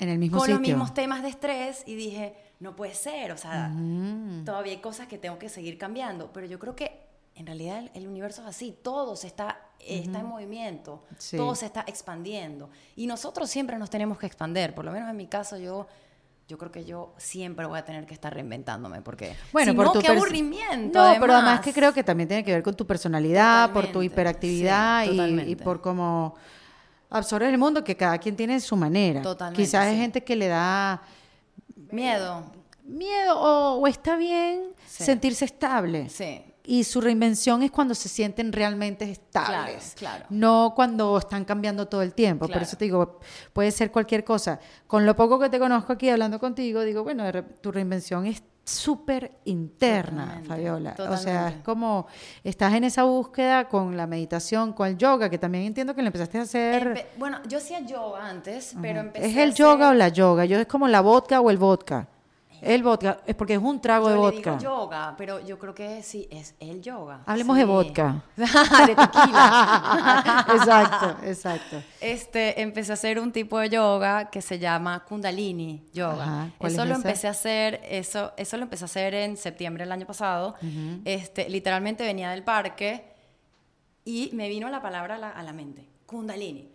En 0.00 0.08
el 0.08 0.18
mismo 0.18 0.38
con 0.38 0.46
sitio. 0.46 0.54
los 0.58 0.62
mismos 0.68 0.94
temas 0.94 1.22
de 1.22 1.28
estrés 1.28 1.84
y 1.86 1.94
dije, 1.94 2.34
no 2.58 2.74
puede 2.74 2.94
ser, 2.94 3.30
o 3.30 3.36
sea, 3.36 3.70
todavía 4.44 4.72
hay 4.72 4.78
cosas 4.80 5.06
que 5.06 5.16
tengo 5.18 5.38
que 5.38 5.48
seguir 5.48 5.78
cambiando. 5.78 6.30
Pero 6.32 6.46
yo 6.48 6.58
creo 6.58 6.74
que 6.74 7.04
en 7.36 7.46
realidad 7.46 7.78
el, 7.78 7.90
el 7.94 8.08
universo 8.08 8.42
es 8.42 8.48
así, 8.48 8.76
todo 8.82 9.14
se 9.16 9.28
está, 9.28 9.58
está 9.86 10.20
en 10.20 10.26
movimiento, 10.26 11.04
Sí. 11.18 11.36
todo 11.36 11.54
se 11.54 11.66
está 11.66 11.84
expandiendo. 11.86 12.70
Y 12.96 13.06
nosotros 13.06 13.48
siempre 13.50 13.78
nos 13.78 13.90
tenemos 13.90 14.18
que 14.18 14.26
expandir, 14.26 14.74
por 14.74 14.84
lo 14.84 14.92
menos 14.92 15.08
en 15.10 15.16
mi 15.16 15.26
caso 15.26 15.56
yo 15.58 15.86
yo 16.46 16.58
creo 16.58 16.70
que 16.70 16.84
yo 16.84 17.14
siempre 17.16 17.64
voy 17.64 17.78
a 17.78 17.86
tener 17.86 18.04
que 18.04 18.12
estar 18.12 18.34
reinventándome 18.34 19.00
porque 19.00 19.34
Bueno, 19.50 19.72
si 19.72 19.76
por 19.76 19.86
no, 19.86 19.92
tu 19.92 20.00
qué 20.00 20.08
aburrimiento. 20.08 20.98
No, 21.02 21.18
pero 21.18 21.32
además 21.32 21.60
que 21.60 21.72
creo 21.72 21.94
que 21.94 22.04
también 22.04 22.28
tiene 22.28 22.44
que 22.44 22.52
ver 22.52 22.62
con 22.62 22.74
tu 22.74 22.86
personalidad, 22.86 23.72
por 23.72 23.86
tu 23.90 24.02
hiperactividad 24.02 25.04
sí, 25.06 25.18
y- 25.46 25.56
por 25.56 25.80
cómo 25.80 26.34
absorbes 27.08 27.48
el 27.48 27.56
mundo, 27.56 27.82
que 27.82 27.96
cada 27.96 28.18
quien 28.18 28.36
tiene 28.36 28.60
su 28.60 28.76
manera. 28.76 29.22
Totalmente, 29.22 29.62
Quizás 29.62 29.86
hay 29.86 29.96
gente 29.96 30.22
que 30.22 30.36
le 30.36 30.48
da 30.48 31.00
Miedo. 31.90 32.44
miedo 32.84 33.38
o, 33.40 33.78
o 33.80 33.86
está 33.86 34.16
bien 34.16 34.64
Sí. 34.86 35.04
sentirse 35.04 35.46
estable. 35.46 36.10
Sí. 36.10 36.42
Y 36.66 36.84
su 36.84 37.00
reinvención 37.02 37.62
es 37.62 37.70
cuando 37.70 37.94
se 37.94 38.08
sienten 38.08 38.50
realmente 38.52 39.10
estables. 39.10 39.94
Claro, 39.96 40.18
claro. 40.18 40.26
No 40.30 40.72
cuando 40.74 41.18
están 41.18 41.44
cambiando 41.44 41.86
todo 41.88 42.00
el 42.00 42.14
tiempo. 42.14 42.48
Por 42.48 42.62
eso 42.62 42.76
te 42.78 42.86
digo, 42.86 43.20
puede 43.52 43.70
ser 43.70 43.90
cualquier 43.92 44.24
cosa. 44.24 44.58
Con 44.86 45.04
lo 45.04 45.14
poco 45.14 45.38
que 45.38 45.50
te 45.50 45.58
conozco 45.58 45.92
aquí 45.92 46.08
hablando 46.08 46.40
contigo, 46.40 46.80
digo, 46.82 47.04
bueno, 47.04 47.24
tu 47.60 47.70
reinvención 47.70 48.24
es 48.26 48.42
súper 48.66 49.32
interna, 49.44 50.22
Totalmente, 50.42 50.48
Fabiola. 50.48 50.90
O 50.92 50.96
sea, 50.96 51.04
es 51.14 51.20
totalmente. 51.24 51.62
como 51.64 52.06
estás 52.42 52.72
en 52.72 52.84
esa 52.84 53.02
búsqueda 53.04 53.68
con 53.68 53.94
la 53.94 54.06
meditación, 54.06 54.72
con 54.72 54.88
el 54.88 54.96
yoga, 54.96 55.28
que 55.28 55.36
también 55.36 55.64
entiendo 55.64 55.94
que 55.94 56.00
lo 56.00 56.06
empezaste 56.06 56.38
a 56.38 56.42
hacer. 56.42 56.94
Empe- 56.94 57.04
bueno, 57.18 57.40
yo 57.46 57.58
hacía 57.58 57.80
yoga 57.80 58.26
antes, 58.26 58.74
pero 58.80 59.00
empecé 59.00 59.26
¿Es 59.26 59.36
a 59.36 59.42
el 59.42 59.50
hacer- 59.50 59.58
yoga 59.58 59.90
o 59.90 59.92
la 59.92 60.08
yoga? 60.08 60.46
Yo 60.46 60.58
es 60.58 60.66
como 60.66 60.88
la 60.88 61.02
vodka 61.02 61.42
o 61.42 61.50
el 61.50 61.58
vodka. 61.58 62.08
El 62.64 62.82
vodka, 62.82 63.18
es 63.26 63.34
porque 63.34 63.54
es 63.54 63.60
un 63.60 63.80
trago 63.80 64.08
de 64.08 64.14
le 64.14 64.20
vodka. 64.20 64.56
digo 64.56 64.58
yoga, 64.58 65.14
pero 65.18 65.40
yo 65.40 65.58
creo 65.58 65.74
que 65.74 66.02
sí, 66.02 66.26
es 66.30 66.54
el 66.60 66.80
yoga. 66.82 67.20
Hablemos 67.26 67.54
Sí. 67.56 67.60
de 67.60 67.64
vodka. 67.66 68.22
de 68.36 68.94
tequila. 68.96 70.46
exacto, 70.54 71.16
exacto. 71.26 71.82
Este, 72.00 72.60
empecé 72.62 72.92
a 72.92 72.94
hacer 72.94 73.18
un 73.20 73.32
tipo 73.32 73.58
de 73.58 73.68
yoga 73.70 74.30
que 74.30 74.40
se 74.42 74.58
llama 74.58 75.04
Kundalini 75.04 75.84
Yoga. 75.92 76.22
Ajá, 76.24 76.50
¿cuál 76.58 76.72
eso 76.72 76.82
es 76.82 76.88
lo 76.88 76.94
ese? 76.94 77.06
empecé 77.06 77.26
a 77.28 77.30
hacer, 77.30 77.80
eso, 77.88 78.32
eso 78.36 78.56
lo 78.56 78.62
empecé 78.64 78.84
a 78.84 78.86
hacer 78.86 79.14
en 79.14 79.36
septiembre 79.36 79.84
del 79.84 79.92
año 79.92 80.06
pasado. 80.06 80.54
Este, 81.04 81.48
literalmente 81.48 82.04
venía 82.04 82.30
del 82.30 82.42
parque 82.42 83.12
y 84.04 84.30
me 84.32 84.48
vino 84.48 84.68
la 84.68 84.80
palabra 84.82 85.14
a 85.16 85.18
la, 85.18 85.30
a 85.30 85.42
la 85.42 85.52
mente, 85.52 85.86
Kundalini. 86.06 86.68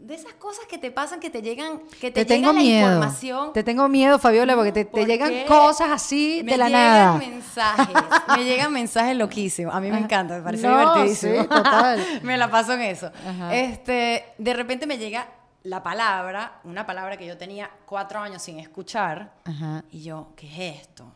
De 0.00 0.14
esas 0.14 0.32
cosas 0.34 0.64
que 0.66 0.78
te 0.78 0.90
pasan, 0.90 1.20
que 1.20 1.28
te 1.28 1.42
llegan, 1.42 1.78
que 2.00 2.10
te, 2.10 2.24
Te 2.24 2.24
llega 2.24 2.48
tengo 2.48 2.52
la 2.54 2.58
miedo. 2.58 2.86
información. 2.88 3.52
Te 3.52 3.62
tengo 3.62 3.88
miedo, 3.88 4.18
Fabiola, 4.18 4.54
porque 4.56 4.72
te, 4.72 4.84
te 4.86 4.90
¿Por 4.90 5.06
llegan 5.06 5.32
cosas 5.46 5.90
así 5.90 6.40
me 6.42 6.52
de 6.52 6.56
la 6.58 6.66
llegan 6.68 6.82
nada. 6.82 7.18
mensajes, 7.18 7.96
me 8.36 8.44
llegan 8.44 8.72
mensajes 8.72 9.14
loquísimos. 9.16 9.74
A 9.74 9.80
mí 9.80 9.90
me 9.90 9.98
encanta, 9.98 10.36
me 10.38 10.42
parece 10.42 10.66
No, 10.66 10.78
divertidísimo. 10.78 11.42
sí, 11.42 11.48
total. 11.48 12.04
me 12.22 12.36
la 12.38 12.50
paso 12.50 12.72
en 12.72 12.80
eso. 12.80 13.12
Ajá. 13.28 13.54
Este, 13.54 14.24
de 14.38 14.54
repente 14.54 14.86
me 14.86 14.96
llega 14.96 15.28
la 15.64 15.82
palabra, 15.82 16.60
una 16.64 16.86
palabra 16.86 17.18
que 17.18 17.26
yo 17.26 17.36
tenía 17.36 17.70
cuatro 17.84 18.20
años 18.20 18.40
sin 18.40 18.58
escuchar, 18.58 19.34
Ajá. 19.44 19.84
y 19.90 20.02
yo, 20.02 20.32
¿qué 20.34 20.46
es 20.70 20.80
esto? 20.80 21.12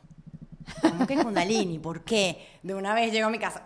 ¿Cómo 0.83 1.07
que 1.07 1.17
Kundalini? 1.17 1.79
¿Por 1.79 2.03
qué? 2.03 2.59
De 2.63 2.75
una 2.75 2.93
vez 2.95 3.11
llego 3.13 3.29
a 3.29 3.31
mi 3.31 3.39
casa. 3.39 3.63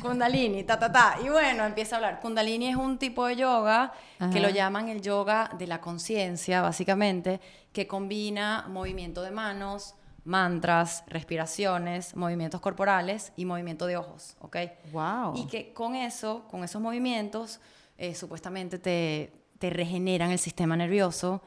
Kundalini, 0.00 0.64
ta, 0.64 0.78
ta, 0.78 0.90
ta. 0.90 1.16
Y 1.22 1.28
bueno, 1.28 1.64
empieza 1.64 1.96
a 1.96 1.98
hablar. 1.98 2.20
Kundalini 2.20 2.68
es 2.68 2.76
un 2.76 2.98
tipo 2.98 3.26
de 3.26 3.36
yoga 3.36 3.92
que 4.32 4.40
lo 4.40 4.48
llaman 4.48 4.88
el 4.88 5.02
yoga 5.02 5.50
de 5.58 5.66
la 5.66 5.80
conciencia, 5.80 6.62
básicamente, 6.62 7.40
que 7.72 7.86
combina 7.86 8.66
movimiento 8.68 9.22
de 9.22 9.30
manos, 9.30 9.94
mantras, 10.24 11.04
respiraciones, 11.08 12.16
movimientos 12.16 12.60
corporales 12.60 13.32
y 13.36 13.44
movimiento 13.44 13.86
de 13.86 13.96
ojos, 13.96 14.36
¿ok? 14.40 14.56
Wow. 14.92 15.34
Y 15.36 15.46
que 15.46 15.72
con 15.72 15.94
eso, 15.94 16.44
con 16.48 16.64
esos 16.64 16.80
movimientos, 16.80 17.60
eh, 17.98 18.14
supuestamente 18.14 18.78
te, 18.78 19.32
te 19.58 19.70
regeneran 19.70 20.30
el 20.30 20.38
sistema 20.38 20.76
nervioso, 20.76 21.42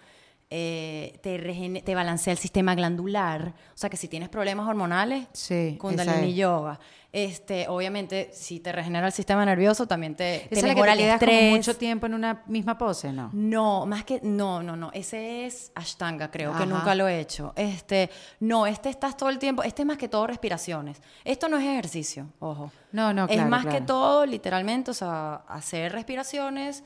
eh, 0.57 1.19
te, 1.21 1.37
regene- 1.37 1.83
te 1.83 1.93
balancea 1.95 2.31
el 2.31 2.37
sistema 2.39 2.75
glandular. 2.75 3.53
O 3.73 3.77
sea 3.77 3.89
que 3.89 3.97
si 3.97 4.07
tienes 4.07 4.29
problemas 4.29 4.65
hormonales, 4.69 5.27
Sí, 5.33 5.75
Kundalini 5.77 6.29
es. 6.31 6.35
Yoga. 6.37 6.79
Este, 7.11 7.67
obviamente, 7.69 8.29
si 8.33 8.59
te 8.61 8.71
regenera 8.73 9.07
el 9.07 9.13
sistema 9.13 9.45
nervioso, 9.45 9.85
también 9.87 10.15
te, 10.15 10.47
te 10.49 10.55
¿Esa 10.55 10.55
es 10.55 10.61
la 10.63 10.69
que 10.69 10.75
mejora 10.75 10.93
te 10.93 10.99
el 10.99 11.05
quedas 11.05 11.19
como 11.19 11.31
estrés. 11.31 11.51
mucho 11.51 11.75
tiempo 11.77 12.05
en 12.07 12.13
una 12.13 12.43
misma 12.47 12.77
pose, 12.77 13.11
no? 13.13 13.29
No, 13.33 13.85
más 13.85 14.03
que 14.05 14.19
no, 14.21 14.61
no, 14.63 14.75
no. 14.75 14.91
Ese 14.93 15.45
es 15.45 15.71
Ashtanga, 15.75 16.29
creo 16.31 16.51
Ajá. 16.51 16.59
que 16.59 16.65
nunca 16.67 16.93
lo 16.95 17.07
he 17.07 17.19
hecho. 17.21 17.53
Este, 17.55 18.09
no, 18.41 18.65
este 18.67 18.89
estás 18.89 19.15
todo 19.17 19.29
el 19.29 19.39
tiempo. 19.39 19.63
Este 19.63 19.81
es 19.83 19.85
más 19.85 19.97
que 19.97 20.07
todo 20.09 20.25
respiraciones. 20.27 21.01
Esto 21.25 21.47
no 21.49 21.57
es 21.57 21.63
ejercicio, 21.65 22.27
ojo. 22.39 22.71
No, 22.91 23.13
no, 23.13 23.25
es 23.25 23.31
claro, 23.31 23.49
más 23.49 23.61
claro. 23.63 23.77
que 23.79 23.85
todo, 23.85 24.25
literalmente, 24.25 24.91
o 24.91 24.93
sea, 24.93 25.35
hacer 25.47 25.91
respiraciones 25.93 26.83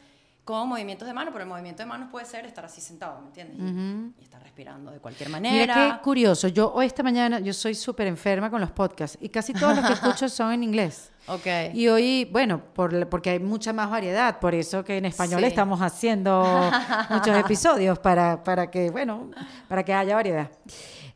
con 0.49 0.67
movimientos 0.67 1.07
de 1.07 1.13
mano, 1.13 1.29
pero 1.31 1.43
el 1.43 1.47
movimiento 1.49 1.83
de 1.83 1.85
manos 1.85 2.09
puede 2.09 2.25
ser 2.25 2.43
estar 2.47 2.65
así 2.65 2.81
sentado, 2.81 3.21
¿me 3.21 3.27
entiendes? 3.27 3.57
Y- 3.59 4.19
y, 4.19 4.23
estar 4.23 4.41
respirando 4.41 4.89
de 4.89 4.97
cualquier 4.99 5.29
Mira 5.29 5.39
manera. 5.39 5.73
qué 5.97 6.03
curioso. 6.03 6.47
Yo 6.47 6.73
hoy 6.73 6.87
esta 6.87 7.03
mañana, 7.03 7.39
yo 7.39 7.53
soy 7.53 7.75
súper 7.75 8.07
enferma 8.07 8.49
con 8.49 8.59
los 8.59 8.71
podcasts 8.71 9.15
y 9.21 9.29
casi 9.29 9.53
todos 9.53 9.75
los 9.75 9.85
que 9.85 9.93
escucho 9.93 10.27
son 10.27 10.51
en 10.53 10.63
inglés. 10.63 11.11
Ok. 11.27 11.45
Y 11.75 11.87
hoy, 11.87 12.27
bueno, 12.31 12.59
por, 12.73 13.07
porque 13.09 13.29
hay 13.29 13.39
mucha 13.39 13.73
más 13.73 13.91
variedad, 13.91 14.39
por 14.39 14.55
eso 14.55 14.83
que 14.83 14.97
en 14.97 15.05
español 15.05 15.41
Sí. 15.41 15.45
estamos 15.45 15.79
haciendo 15.83 16.43
muchos 17.11 17.37
episodios 17.37 17.99
para, 17.99 18.43
para 18.43 18.71
que, 18.71 18.89
bueno, 18.89 19.29
para 19.67 19.85
que 19.85 19.93
haya 19.93 20.15
variedad. 20.15 20.49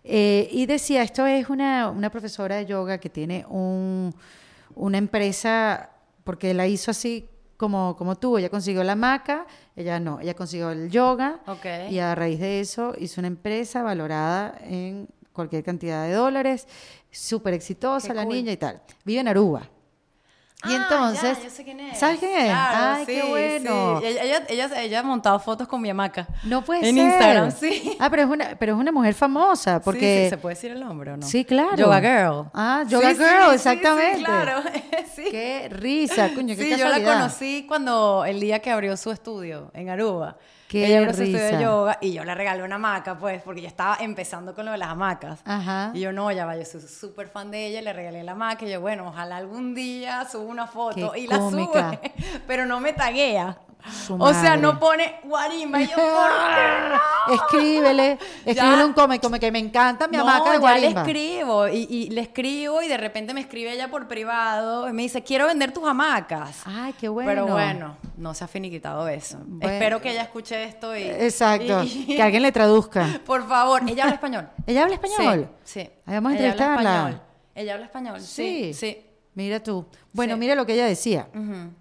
Eh, 0.03 0.47
y 0.51 0.67
decía, 0.67 1.01
esto 1.01 1.25
es 1.25 1.49
una, 1.49 1.89
una 1.89 2.11
profesora 2.11 2.57
de 2.57 2.67
yoga 2.67 2.99
que 2.99 3.09
tiene 3.09 3.45
un, 3.49 4.13
una 4.75 4.99
empresa, 4.99 5.89
porque 6.23 6.53
la 6.53 6.67
hizo 6.67 6.91
así 6.91 7.29
como, 7.63 7.95
como 7.95 8.17
tú, 8.17 8.37
ella 8.37 8.49
consiguió 8.49 8.83
la 8.83 8.93
maca, 8.93 9.45
ella 9.73 9.97
no, 9.97 10.19
ella 10.19 10.33
consiguió 10.33 10.71
el 10.71 10.89
yoga 10.89 11.39
y 11.89 11.97
a 11.99 12.13
raíz 12.13 12.41
de 12.41 12.59
eso 12.59 12.93
hizo 12.99 13.21
una 13.21 13.29
empresa 13.29 13.81
valorada 13.81 14.59
en 14.65 15.07
cualquier 15.31 15.63
cantidad 15.63 16.05
de 16.05 16.11
dólares, 16.11 16.67
súper 17.09 17.53
exitosa 17.53 18.09
Qué 18.09 18.15
la 18.15 18.25
cool. 18.25 18.35
niña 18.35 18.51
y 18.51 18.57
tal. 18.57 18.81
Vive 19.05 19.21
en 19.21 19.29
Aruba. 19.29 19.69
Y 20.65 20.73
Ah, 20.73 20.87
entonces, 20.89 21.37
ya, 21.37 21.43
yo 21.43 21.49
sé 21.49 21.63
quién 21.63 21.79
es. 21.81 21.97
¿sabes 21.99 22.19
quién 22.19 22.31
es? 22.39 22.45
Claro, 22.45 22.93
Ay, 22.95 23.05
sí, 23.05 23.11
qué 23.13 23.23
bueno. 23.23 23.99
sí. 23.99 24.05
Ella, 24.07 24.23
ella, 24.23 24.43
ella, 24.49 24.81
ella 24.81 24.99
ha 24.99 25.03
montado 25.03 25.39
fotos 25.39 25.67
con 25.67 25.81
mi 25.81 25.89
hamaca. 25.89 26.27
No 26.43 26.63
puede 26.63 26.87
en 26.87 26.95
ser. 26.95 27.05
Instagram, 27.05 27.51
sí. 27.51 27.97
Ah, 27.99 28.09
pero 28.09 28.23
es 28.23 28.29
una, 28.29 28.55
pero 28.57 28.73
es 28.73 28.79
una 28.79 28.91
mujer 28.91 29.13
famosa, 29.13 29.81
porque 29.81 30.23
Sí, 30.25 30.29
¿Se 30.29 30.37
puede 30.37 30.55
decir 30.55 30.71
el 30.71 30.79
nombre 30.79 31.11
o 31.11 31.17
no? 31.17 31.25
Sí, 31.27 31.43
claro. 31.43 31.75
Yoga 31.75 31.99
Girl. 31.99 32.45
Ah, 32.53 32.83
Yoga 32.87 33.13
Girl, 33.13 33.53
exactamente. 33.53 34.17
Sí, 34.19 34.23
claro. 34.23 34.61
sí. 35.15 35.23
qué 35.31 35.67
risa, 35.69 36.29
coño, 36.33 36.55
qué 36.55 36.63
Sí, 36.63 36.69
yo 36.71 36.77
la 36.77 36.83
casualidad. 36.85 37.13
conocí 37.17 37.65
cuando 37.67 38.23
el 38.25 38.39
día 38.39 38.59
que 38.59 38.71
abrió 38.71 38.95
su 38.95 39.11
estudio 39.11 39.69
en 39.73 39.89
Aruba. 39.89 40.37
Qué 40.73 40.87
Ella 40.87 41.09
estudio 41.09 41.37
risa. 41.37 41.57
de 41.57 41.63
yoga 41.63 41.97
y 42.01 42.13
yo 42.13 42.23
le 42.25 42.33
regalé 42.33 42.63
una 42.63 42.75
hamaca, 42.75 43.15
pues, 43.19 43.43
porque 43.43 43.61
yo 43.61 43.67
estaba 43.67 43.97
empezando 43.99 44.55
con 44.55 44.65
lo 44.65 44.71
de 44.71 44.79
las 44.79 44.89
hamacas. 44.89 45.39
Ajá. 45.45 45.91
Y 45.93 45.99
yo, 45.99 46.11
no, 46.11 46.31
ya 46.31 46.45
va, 46.47 46.57
yo 46.57 46.65
soy 46.65 46.81
súper 46.81 47.27
fan 47.27 47.51
de 47.51 47.67
ella, 47.67 47.81
le 47.83 47.93
regalé 47.93 48.23
la 48.23 48.31
hamaca 48.31 48.65
y 48.65 48.71
yo, 48.71 48.81
bueno, 48.81 49.07
ojalá 49.07 49.37
algún 49.37 49.75
día 49.75 50.25
suba 50.27 50.45
una 50.45 50.65
foto 50.65 51.11
Qué 51.11 51.19
y 51.19 51.27
la 51.27 51.37
cómica. 51.37 51.91
sube, 51.91 52.13
pero 52.47 52.65
no 52.65 52.79
me 52.79 52.91
taguea. 52.93 53.55
Su 53.91 54.15
o 54.21 54.33
sea, 54.33 54.55
no 54.57 54.79
pone 54.79 55.19
guarima. 55.23 55.81
Y 55.81 55.87
yo, 55.87 55.95
¿por 55.95 56.29
qué 56.55 56.89
no? 56.89 57.33
Escríbele, 57.35 58.17
escríbele 58.45 58.85
un 58.85 58.93
cómic, 58.93 59.21
como 59.21 59.39
que 59.39 59.51
me 59.51 59.59
encanta 59.59 60.07
mi 60.07 60.17
hamaca 60.17 60.51
de 60.53 60.61
ya 60.61 60.77
le 60.77 60.87
escribo 60.87 61.67
y, 61.67 61.87
y 61.89 62.09
le 62.09 62.21
escribo 62.21 62.81
y 62.81 62.87
de 62.87 62.97
repente 62.97 63.33
me 63.33 63.41
escribe 63.41 63.71
ella 63.73 63.89
por 63.89 64.07
privado 64.07 64.89
y 64.89 64.93
me 64.93 65.03
dice, 65.03 65.23
quiero 65.23 65.47
vender 65.47 65.71
tus 65.73 65.87
hamacas. 65.87 66.61
Ay, 66.65 66.93
qué 66.99 67.07
bueno. 67.09 67.29
Pero 67.29 67.47
bueno, 67.47 67.97
no 68.17 68.33
se 68.33 68.43
ha 68.43 68.47
finiquitado 68.47 69.07
eso. 69.07 69.37
Bueno. 69.45 69.73
Espero 69.73 70.01
que 70.01 70.11
ella 70.11 70.23
escuche 70.23 70.63
esto 70.63 70.95
y... 70.97 71.03
Exacto, 71.03 71.83
y- 71.83 72.05
que 72.15 72.21
alguien 72.21 72.41
le 72.43 72.51
traduzca. 72.51 73.07
Por 73.25 73.47
favor, 73.47 73.81
ella 73.87 74.03
habla 74.03 74.15
español. 74.15 74.49
¿Ella 74.67 74.83
habla 74.83 74.95
español? 74.95 75.49
Sí, 75.63 75.81
sí. 75.81 75.89
Vamos 76.05 76.33
a 76.33 76.35
Ella 76.35 76.51
habla 76.51 76.63
entrevistarla. 76.65 76.97
español. 76.99 77.21
Ella 77.55 77.73
habla 77.73 77.85
español, 77.85 78.21
sí. 78.21 78.73
Sí. 78.73 79.05
Mira 79.35 79.61
tú. 79.61 79.85
Bueno, 80.11 80.35
Sí. 80.35 80.39
mira 80.39 80.55
lo 80.55 80.65
que 80.65 80.73
ella 80.73 80.85
decía. 80.85 81.27
Ujú. 81.33 81.71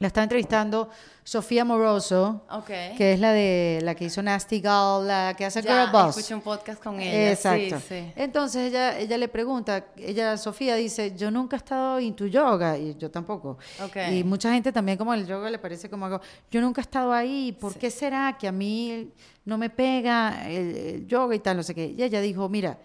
La 0.00 0.06
está 0.06 0.22
entrevistando 0.22 0.88
Sofía 1.24 1.64
Moroso, 1.64 2.44
Ok. 2.50 2.66
que 2.96 3.12
es 3.14 3.20
la 3.20 3.32
de 3.32 3.80
la 3.82 3.96
que 3.96 4.04
hizo 4.04 4.22
Nasty 4.22 4.60
Girl, 4.60 5.04
la 5.06 5.34
que 5.36 5.44
hace 5.44 5.60
Ya, 5.60 5.82
Girl 5.86 5.92
Boss. 5.92 6.16
escuché 6.16 6.34
un 6.34 6.40
podcast 6.40 6.80
con 6.82 7.00
ella. 7.00 7.32
Exacto. 7.32 7.80
Sí, 7.80 7.84
sí. 7.88 8.12
Entonces 8.14 8.68
ella, 8.70 8.96
ella 8.98 9.18
le 9.18 9.26
pregunta, 9.26 9.86
ella, 9.96 10.36
Sofía 10.36 10.76
dice, 10.76 11.14
yo 11.16 11.30
nunca 11.32 11.56
he 11.56 11.58
estado 11.58 11.98
en 11.98 12.14
tu 12.14 12.26
yoga, 12.28 12.78
y 12.78 12.94
yo 12.96 13.10
tampoco. 13.10 13.58
Ok. 13.84 13.96
Y 14.12 14.22
mucha 14.22 14.52
gente 14.52 14.70
también 14.72 14.96
como 14.96 15.12
el 15.12 15.26
yoga 15.26 15.50
le 15.50 15.58
parece 15.58 15.90
como 15.90 16.06
algo, 16.06 16.20
yo 16.50 16.60
nunca 16.60 16.80
he 16.80 16.82
estado 16.82 17.12
ahí, 17.12 17.50
¿por 17.60 17.74
qué 17.74 17.90
será 17.90 18.36
que 18.38 18.46
a 18.46 18.52
mí 18.52 19.10
no 19.44 19.58
me 19.58 19.68
pega 19.68 20.48
el, 20.48 20.76
el 20.76 21.06
yoga 21.08 21.34
y 21.34 21.40
tal, 21.40 21.56
no 21.56 21.62
sé 21.64 21.74
qué? 21.74 21.86
Y 21.98 22.02
ella 22.04 22.20
dijo, 22.20 22.48
mira, 22.48 22.78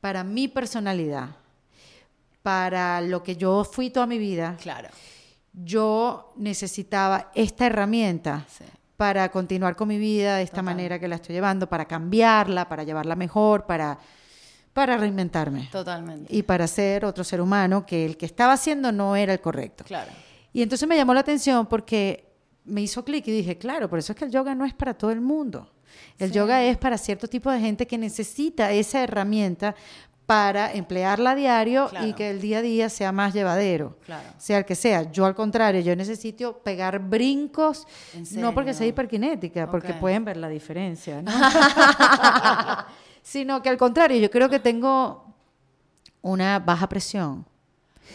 para 0.00 0.22
mi 0.22 0.46
personalidad, 0.46 1.30
para 2.42 3.00
lo 3.00 3.22
que 3.22 3.36
yo 3.36 3.64
fui 3.64 3.90
toda 3.90 4.06
mi 4.06 4.18
vida, 4.18 4.56
Claro. 4.62 4.88
Yo 5.52 6.32
necesitaba 6.36 7.30
esta 7.34 7.66
herramienta 7.66 8.46
Sí. 8.48 8.64
para 8.96 9.30
continuar 9.30 9.76
con 9.76 9.88
mi 9.88 9.98
vida 9.98 10.36
de 10.36 10.42
esta 10.42 10.56
Total. 10.56 10.64
manera 10.64 10.98
que 10.98 11.08
la 11.08 11.16
estoy 11.16 11.34
llevando, 11.34 11.68
para 11.68 11.86
cambiarla, 11.86 12.68
para 12.68 12.84
llevarla 12.84 13.16
mejor, 13.16 13.66
para, 13.66 13.98
para 14.72 14.96
reinventarme 14.96 15.68
Totalmente. 15.72 16.34
y 16.34 16.42
para 16.42 16.66
ser 16.66 17.04
otro 17.04 17.24
ser 17.24 17.40
humano 17.40 17.84
que 17.86 18.04
el 18.04 18.16
que 18.16 18.26
estaba 18.26 18.52
haciendo 18.52 18.92
no 18.92 19.16
era 19.16 19.32
el 19.32 19.40
correcto. 19.40 19.84
Claro. 19.84 20.10
Y 20.52 20.62
entonces 20.62 20.86
me 20.88 20.96
llamó 20.96 21.14
la 21.14 21.20
atención 21.20 21.66
porque 21.66 22.28
me 22.64 22.82
hizo 22.82 23.04
clic 23.04 23.26
y 23.28 23.32
dije, 23.32 23.56
claro, 23.58 23.88
por 23.88 23.98
eso 23.98 24.12
es 24.12 24.18
que 24.18 24.24
el 24.26 24.30
yoga 24.30 24.54
no 24.54 24.64
es 24.64 24.74
para 24.74 24.94
todo 24.94 25.10
el 25.10 25.20
mundo. 25.20 25.72
El 26.18 26.30
yoga 26.30 26.62
es 26.62 26.76
para 26.76 26.98
cierto 26.98 27.26
tipo 27.26 27.50
de 27.50 27.58
gente 27.58 27.86
que 27.86 27.98
necesita 27.98 28.70
esa 28.70 29.02
herramienta 29.02 29.74
para 30.30 30.72
emplearla 30.72 31.32
a 31.32 31.34
diario 31.34 31.90
y 32.06 32.12
que 32.12 32.30
el 32.30 32.40
día 32.40 32.58
a 32.58 32.62
día 32.62 32.88
sea 32.88 33.10
más 33.10 33.34
llevadero. 33.34 33.98
Claro. 34.06 34.28
Sea 34.38 34.58
el 34.58 34.64
que 34.64 34.76
sea. 34.76 35.10
Yo 35.10 35.26
al 35.26 35.34
contrario, 35.34 35.80
yo 35.80 35.96
necesito 35.96 36.58
pegar 36.58 37.00
brincos, 37.00 37.84
¿En 38.14 38.40
no 38.40 38.54
porque 38.54 38.72
sea 38.72 38.86
hiperkinética, 38.86 39.68
porque 39.68 39.92
pueden 39.94 40.24
ver 40.24 40.36
la 40.36 40.48
diferencia, 40.48 41.20
¿no? 41.20 41.32
sino 43.22 43.60
que 43.60 43.70
al 43.70 43.76
contrario, 43.76 44.18
yo 44.18 44.30
creo 44.30 44.48
que 44.48 44.60
tengo 44.60 45.24
una 46.22 46.60
baja 46.60 46.88
presión 46.88 47.44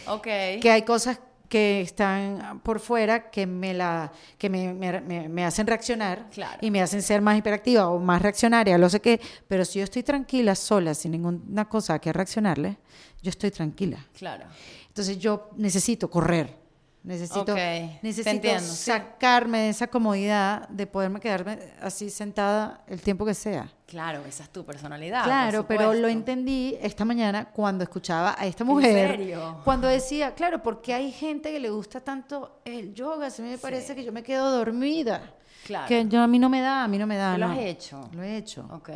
Ok. 0.07 0.24
que 0.61 0.72
hay 0.72 0.84
cosas 0.84 1.20
que 1.50 1.82
están 1.82 2.60
por 2.62 2.80
fuera 2.80 3.30
que 3.30 3.46
me 3.46 3.74
la 3.74 4.12
que 4.38 4.50
me, 4.50 4.74
me- 4.74 5.30
me- 5.30 5.46
hacen 5.46 5.68
reaccionar 5.68 6.30
Claro. 6.32 6.58
y 6.62 6.72
me 6.72 6.82
hacen 6.82 7.02
ser 7.02 7.22
más 7.22 7.38
hiperactiva 7.38 7.88
o 7.89 8.00
más 8.00 8.22
reaccionaria, 8.22 8.78
lo 8.78 8.89
sé 8.89 9.00
qué, 9.02 9.20
pero 9.48 9.64
si 9.66 9.80
yo 9.80 9.84
estoy 9.86 10.04
tranquila 10.04 10.56
sola 10.56 10.93
sin 10.93 11.12
ninguna 11.12 11.66
cosa 11.70 12.00
que 12.00 12.12
reaccionarle, 12.14 12.78
yo 13.22 13.30
estoy 13.30 13.52
tranquila. 13.52 13.98
Claro. 14.18 14.46
Entonces 14.88 15.18
yo 15.20 15.50
necesito 15.58 16.10
correr. 16.10 16.64
Necesito, 17.04 17.54
necesito 18.02 18.60
sacarme 18.62 19.60
de 19.60 19.70
esa 19.70 19.86
comodidad 19.86 20.68
de 20.70 20.88
poderme 20.88 21.20
quedarme 21.20 21.60
así 21.80 22.10
sentada 22.10 22.84
el 22.88 23.00
tiempo 23.00 23.24
que 23.26 23.36
sea. 23.36 23.72
Claro, 23.86 24.23
esa 24.25 24.43
es 24.43 24.49
tu 24.49 24.65
personalidad. 24.65 25.23
Claro, 25.25 25.67
pero 25.67 25.93
lo 25.93 26.07
entendí 26.07 26.75
esta 26.81 27.05
mañana 27.05 27.45
cuando 27.45 27.83
escuchaba 27.83 28.36
a 28.38 28.45
esta 28.47 28.63
mujer. 28.63 29.11
serio? 29.17 29.61
Cuando 29.63 29.88
decía, 29.88 30.33
claro, 30.33 30.63
porque 30.63 30.93
hay 30.93 31.11
gente 31.11 31.51
que 31.51 31.59
le 31.59 31.69
gusta 31.69 31.99
tanto 31.99 32.61
el 32.65 32.93
yoga, 32.95 33.27
a 33.27 33.41
mí 33.41 33.49
me 33.49 33.57
parece 33.59 33.93
que 33.95 34.03
yo 34.03 34.11
me 34.11 34.23
quedo 34.23 34.49
dormida. 34.51 35.33
Claro. 35.65 35.88
Que 35.88 36.05
yo, 36.07 36.21
a 36.21 36.27
mí 36.27 36.39
no 36.39 36.49
me 36.49 36.61
da, 36.61 36.83
a 36.83 36.88
mí 36.88 36.97
no 36.97 37.05
me 37.07 37.15
da. 37.17 37.33
¿Tú 37.36 37.39
lo 37.41 37.47
no. 37.47 37.53
has 37.53 37.59
hecho? 37.59 38.09
Lo 38.13 38.23
he 38.23 38.38
hecho. 38.38 38.67
Ok. 38.71 38.89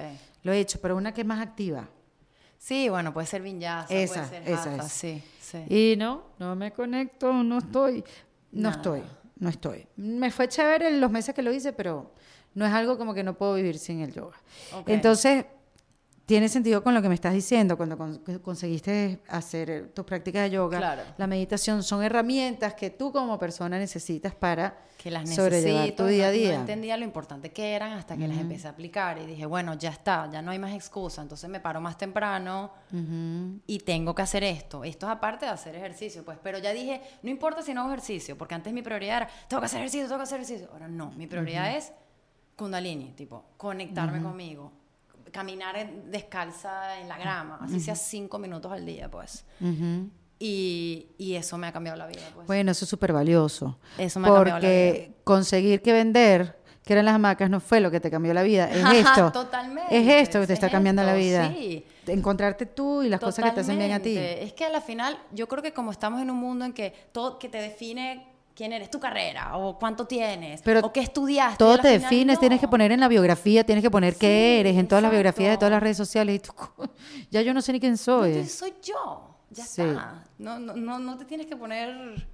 Lo 0.43 0.51
he 0.53 0.59
hecho, 0.59 0.79
pero 0.81 0.95
una 0.97 1.13
que 1.13 1.21
es 1.21 1.27
más 1.27 1.39
activa. 1.39 1.87
Sí, 2.57 2.89
bueno, 2.89 3.13
puede 3.13 3.25
ser 3.27 3.41
vinyasa, 3.41 3.93
Esa, 3.93 4.25
puede 4.27 4.43
ser 4.43 4.51
esa 4.51 4.73
hatha, 4.73 4.85
es. 4.85 4.91
sí, 4.91 5.23
sí. 5.39 5.57
Y 5.69 5.95
no, 5.97 6.23
no 6.39 6.55
me 6.55 6.71
conecto, 6.71 7.31
no 7.31 7.59
estoy. 7.59 8.03
No 8.51 8.63
Nada. 8.69 8.75
estoy, 8.75 9.03
no 9.37 9.49
estoy. 9.49 9.87
Me 9.97 10.29
fue 10.31 10.47
chévere 10.49 10.87
en 10.89 10.99
los 10.99 11.09
meses 11.09 11.33
que 11.33 11.41
lo 11.41 11.51
hice, 11.53 11.73
pero 11.73 12.11
no 12.59 12.65
es 12.67 12.73
algo 12.73 12.97
como 12.97 13.13
que 13.13 13.23
no 13.23 13.33
puedo 13.35 13.53
vivir 13.55 13.79
sin 13.79 14.01
el 14.01 14.13
yoga. 14.13 14.37
Entonces, 14.85 15.45
tiene 16.25 16.47
sentido 16.47 16.83
con 16.83 16.93
lo 16.93 17.01
que 17.01 17.09
me 17.09 17.15
estás 17.15 17.33
diciendo, 17.33 17.75
cuando 17.75 17.97
con- 17.97 18.19
conseguiste 18.43 19.19
hacer 19.29 19.69
eh, 19.71 19.81
tus 19.95 20.05
prácticas 20.05 20.43
de 20.43 20.51
yoga, 20.51 20.77
Claro. 20.77 21.01
la 21.17 21.25
meditación 21.25 21.81
son 21.81 22.03
herramientas 22.03 22.75
que 22.75 22.91
tú 22.91 23.11
como 23.11 23.39
persona 23.39 23.79
necesitas 23.79 24.35
para 24.35 24.77
que 24.99 25.09
las 25.09 25.27
sobrellevar 25.33 25.89
tu 25.93 26.05
día 26.05 26.27
a 26.27 26.31
día. 26.31 26.53
No 26.53 26.59
entendía 26.59 26.97
lo 26.97 27.03
importante 27.05 27.51
que 27.51 27.73
eran 27.73 27.93
hasta 27.93 28.15
que 28.15 28.27
las 28.27 28.37
empecé 28.37 28.67
a 28.67 28.71
aplicar 28.71 29.17
y 29.17 29.25
dije, 29.25 29.47
bueno, 29.47 29.73
ya 29.73 29.89
está, 29.89 30.29
ya 30.31 30.43
no 30.43 30.51
hay 30.51 30.59
más 30.59 30.73
excusa. 30.75 31.23
Entonces 31.23 31.49
me 31.49 31.61
paro 31.61 31.81
más 31.81 31.97
temprano 31.97 32.73
y 33.65 33.79
tengo 33.79 34.13
que 34.13 34.21
hacer 34.21 34.43
esto. 34.43 34.83
Esto 34.83 35.07
es 35.07 35.11
aparte 35.13 35.45
de 35.47 35.51
hacer 35.51 35.75
ejercicio, 35.75 36.23
pues. 36.23 36.37
Pero 36.43 36.59
ya 36.59 36.73
dije, 36.73 37.01
no 37.23 37.31
importa 37.31 37.63
si 37.63 37.73
no 37.73 37.81
hago 37.81 37.89
ejercicio, 37.89 38.37
porque 38.37 38.53
antes 38.53 38.71
mi 38.71 38.83
prioridad 38.83 39.17
era, 39.17 39.29
tengo 39.47 39.61
que 39.61 39.65
hacer 39.65 39.79
ejercicio, 39.79 40.05
tengo 40.07 40.17
que 40.19 40.23
hacer 40.23 40.41
ejercicio. 40.41 40.69
Ahora 40.73 40.87
no, 40.87 41.09
mi 41.11 41.25
prioridad 41.25 41.75
es 41.75 41.91
Kundalini, 42.59 43.13
tipo, 43.15 43.45
conectarme 43.57 44.21
conmigo. 44.21 44.71
Caminar 45.31 45.77
en- 45.77 46.11
descalza 46.11 46.99
en 46.99 47.07
la 47.07 47.17
grama, 47.17 47.59
así 47.61 47.79
sea 47.79 47.95
cinco 47.95 48.37
minutos 48.39 48.71
al 48.71 48.85
día, 48.85 49.09
pues. 49.09 49.45
Y, 50.41 51.07
y 51.17 51.35
eso 51.35 51.57
me 51.57 51.67
ha 51.67 51.71
cambiado 51.73 51.97
la 51.97 52.07
vida, 52.07 52.21
pues. 52.33 52.47
Bueno, 52.47 52.71
eso 52.71 52.85
es 52.85 52.89
súper 52.89 53.11
valioso. 53.13 53.77
Eso 53.97 54.19
me 54.19 54.27
ha 54.29 54.33
cambiado 54.33 54.59
la 54.59 54.65
Porque 54.67 55.11
conseguir 55.25 55.81
que 55.81 55.91
vender, 55.91 56.57
que 56.83 56.93
eran 56.93 57.05
las 57.05 57.15
hamacas, 57.15 57.49
no 57.49 57.59
fue 57.59 57.81
lo 57.81 57.91
que 57.91 57.99
te 57.99 58.09
cambió 58.09 58.33
la 58.33 58.43
vida. 58.43 58.69
Es 58.69 58.83
esto. 59.07 59.31
totalmente, 59.31 59.95
Es 59.95 60.07
esto 60.27 60.39
que 60.39 60.47
te 60.47 60.53
es 60.53 60.57
está 60.59 60.69
cambiando 60.69 61.03
la 61.03 61.13
vida. 61.13 61.49
sí. 61.49 61.85
Encontrarte 62.07 62.65
tú 62.65 63.03
y 63.03 63.09
las 63.09 63.19
cosas 63.19 63.45
que 63.45 63.51
te 63.51 63.59
hacen 63.59 63.77
bien 63.77 63.91
a 63.91 63.99
ti. 63.99 64.17
Es 64.17 64.53
que 64.53 64.65
a 64.65 64.69
la 64.69 64.81
final, 64.81 65.17
yo 65.31 65.47
creo 65.47 65.61
que 65.61 65.73
como 65.73 65.91
estamos 65.91 66.21
en 66.21 66.31
un 66.31 66.37
mundo 66.37 66.65
en 66.65 66.73
que 66.73 66.91
todo 67.11 67.37
que 67.37 67.49
te 67.49 67.59
define 67.61 68.25
quién 68.59 68.73
eres, 68.73 68.91
tu 68.91 68.99
carrera, 68.99 69.55
o 69.55 69.79
cuánto 69.79 70.05
tienes, 70.05 70.61
Pero 70.63 70.81
o 70.81 70.91
qué 70.91 70.99
estudiaste. 70.99 71.57
Todo 71.57 71.77
te 71.77 71.83
final, 71.93 72.01
defines, 72.01 72.35
no. 72.35 72.39
tienes 72.41 72.59
que 72.59 72.67
poner 72.67 72.91
en 72.91 72.99
la 72.99 73.07
biografía, 73.07 73.63
tienes 73.63 73.81
que 73.81 73.89
poner 73.89 74.17
qué 74.17 74.59
eres 74.59 74.75
en 74.77 74.85
todas 74.85 75.01
las 75.01 75.11
biografías 75.11 75.51
de 75.51 75.57
todas 75.57 75.71
las 75.71 75.81
redes 75.81 75.95
sociales. 75.95 76.35
Y 76.35 76.39
tú, 76.39 76.51
ya 77.31 77.41
yo 77.41 77.53
no 77.53 77.61
sé 77.61 77.71
ni 77.71 77.79
quién 77.79 77.95
soy. 77.97 78.45
soy 78.49 78.73
yo, 78.83 79.37
ya 79.49 79.63
Sí. 79.65 79.81
está. 79.83 80.25
No, 80.37 80.59
no, 80.59 80.73
no, 80.75 80.99
no 80.99 81.17
te 81.17 81.23
tienes 81.23 81.47
que 81.47 81.55
poner, 81.55 82.27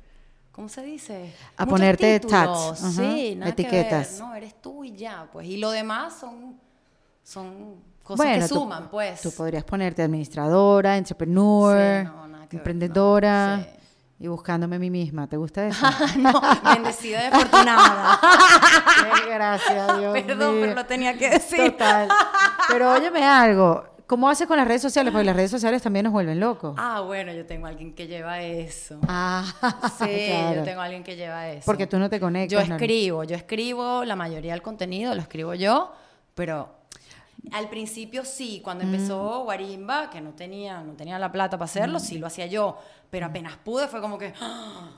¿cómo 0.51 0.67
se 0.67 0.81
dice? 0.81 1.31
A 1.57 1.63
Muchos 1.65 1.71
ponerte 1.79 2.19
títulos, 2.19 2.81
nada 2.81 3.13
que 3.55 3.61
etiquetas. 3.61 4.11
ver, 4.13 4.19
no, 4.27 4.33
eres 4.33 4.59
tú 4.59 4.83
y 4.83 4.95
ya, 4.95 5.29
pues. 5.31 5.45
Y 5.45 5.57
lo 5.57 5.69
demás 5.69 6.15
son, 6.19 6.59
son 7.23 7.75
cosas 8.01 8.25
bueno, 8.25 8.41
que 8.41 8.49
tú- 8.49 8.55
suman, 8.55 8.89
pues. 8.89 9.21
Tú 9.21 9.31
podrías 9.31 9.63
ponerte 9.63 10.01
administradora, 10.01 10.97
entrepreneur, 10.97 12.01
Sí, 12.01 12.07
no, 12.07 12.27
nada 12.27 12.47
que 12.49 12.57
ver, 12.57 12.61
emprendedora 12.61 13.57
no. 13.57 13.84
Y 14.19 14.27
buscándome 14.27 14.77
a 14.77 14.79
mí 14.79 14.89
misma. 14.89 15.27
¿Te 15.27 15.37
gusta 15.37 15.65
eso? 15.67 15.85
no, 16.17 16.41
bendecida 16.63 17.23
y 17.23 17.25
afortunada. 17.27 18.19
Gracias, 19.29 19.97
Dios 19.99 20.13
Perdón, 20.13 20.53
mío. 20.55 20.61
pero 20.61 20.75
lo 20.75 20.85
tenía 20.85 21.17
que 21.17 21.29
decir. 21.29 21.71
Total. 21.71 22.07
Pero 22.69 22.91
óyeme 22.93 23.23
algo. 23.23 23.85
¿Cómo 24.07 24.29
haces 24.29 24.45
con 24.47 24.55
las 24.57 24.67
redes 24.67 24.83
sociales? 24.83 25.11
Porque 25.11 25.25
las 25.25 25.35
redes 25.35 25.49
sociales 25.49 25.81
también 25.81 26.03
nos 26.03 26.13
vuelven 26.13 26.39
locos. 26.39 26.75
Ah, 26.77 27.01
bueno, 27.01 27.33
yo 27.33 27.43
tengo 27.47 27.65
a 27.65 27.69
alguien 27.69 27.93
que 27.95 28.05
lleva 28.05 28.39
eso. 28.41 28.99
Ah, 29.07 29.43
Sí, 29.97 30.27
claro. 30.29 30.57
yo 30.57 30.63
tengo 30.63 30.81
a 30.81 30.83
alguien 30.85 31.03
que 31.03 31.15
lleva 31.15 31.49
eso. 31.49 31.65
Porque 31.65 31.87
tú 31.87 31.97
no 31.97 32.07
te 32.07 32.17
Yo 32.17 32.21
conectas. 32.21 32.69
no- 32.69 32.75
escribo, 32.75 33.23
yo 33.23 33.35
escribo 33.35 34.05
la 34.05 34.15
mayoría 34.15 34.51
del 34.53 34.61
contenido, 34.61 35.15
lo 35.15 35.21
escribo 35.21 35.55
yo, 35.55 35.91
pero 36.35 36.69
al 37.51 37.67
principio 37.69 38.25
sí, 38.25 38.61
cuando 38.63 38.83
empezó 38.83 39.43
Guarimba, 39.43 40.09
que 40.11 40.21
no 40.21 40.31
tenía, 40.31 40.81
no 40.81 40.93
tenía 40.93 41.17
la 41.17 41.31
plata 41.31 41.57
para 41.57 41.65
hacerlo, 41.65 41.99
sí 41.99 42.19
lo 42.19 42.27
hacía 42.27 42.45
yo, 42.45 42.77
pero 43.09 43.25
apenas 43.27 43.57
pude 43.57 43.87
fue 43.87 44.01
como 44.01 44.17
que, 44.17 44.33
¡ah! 44.41 44.91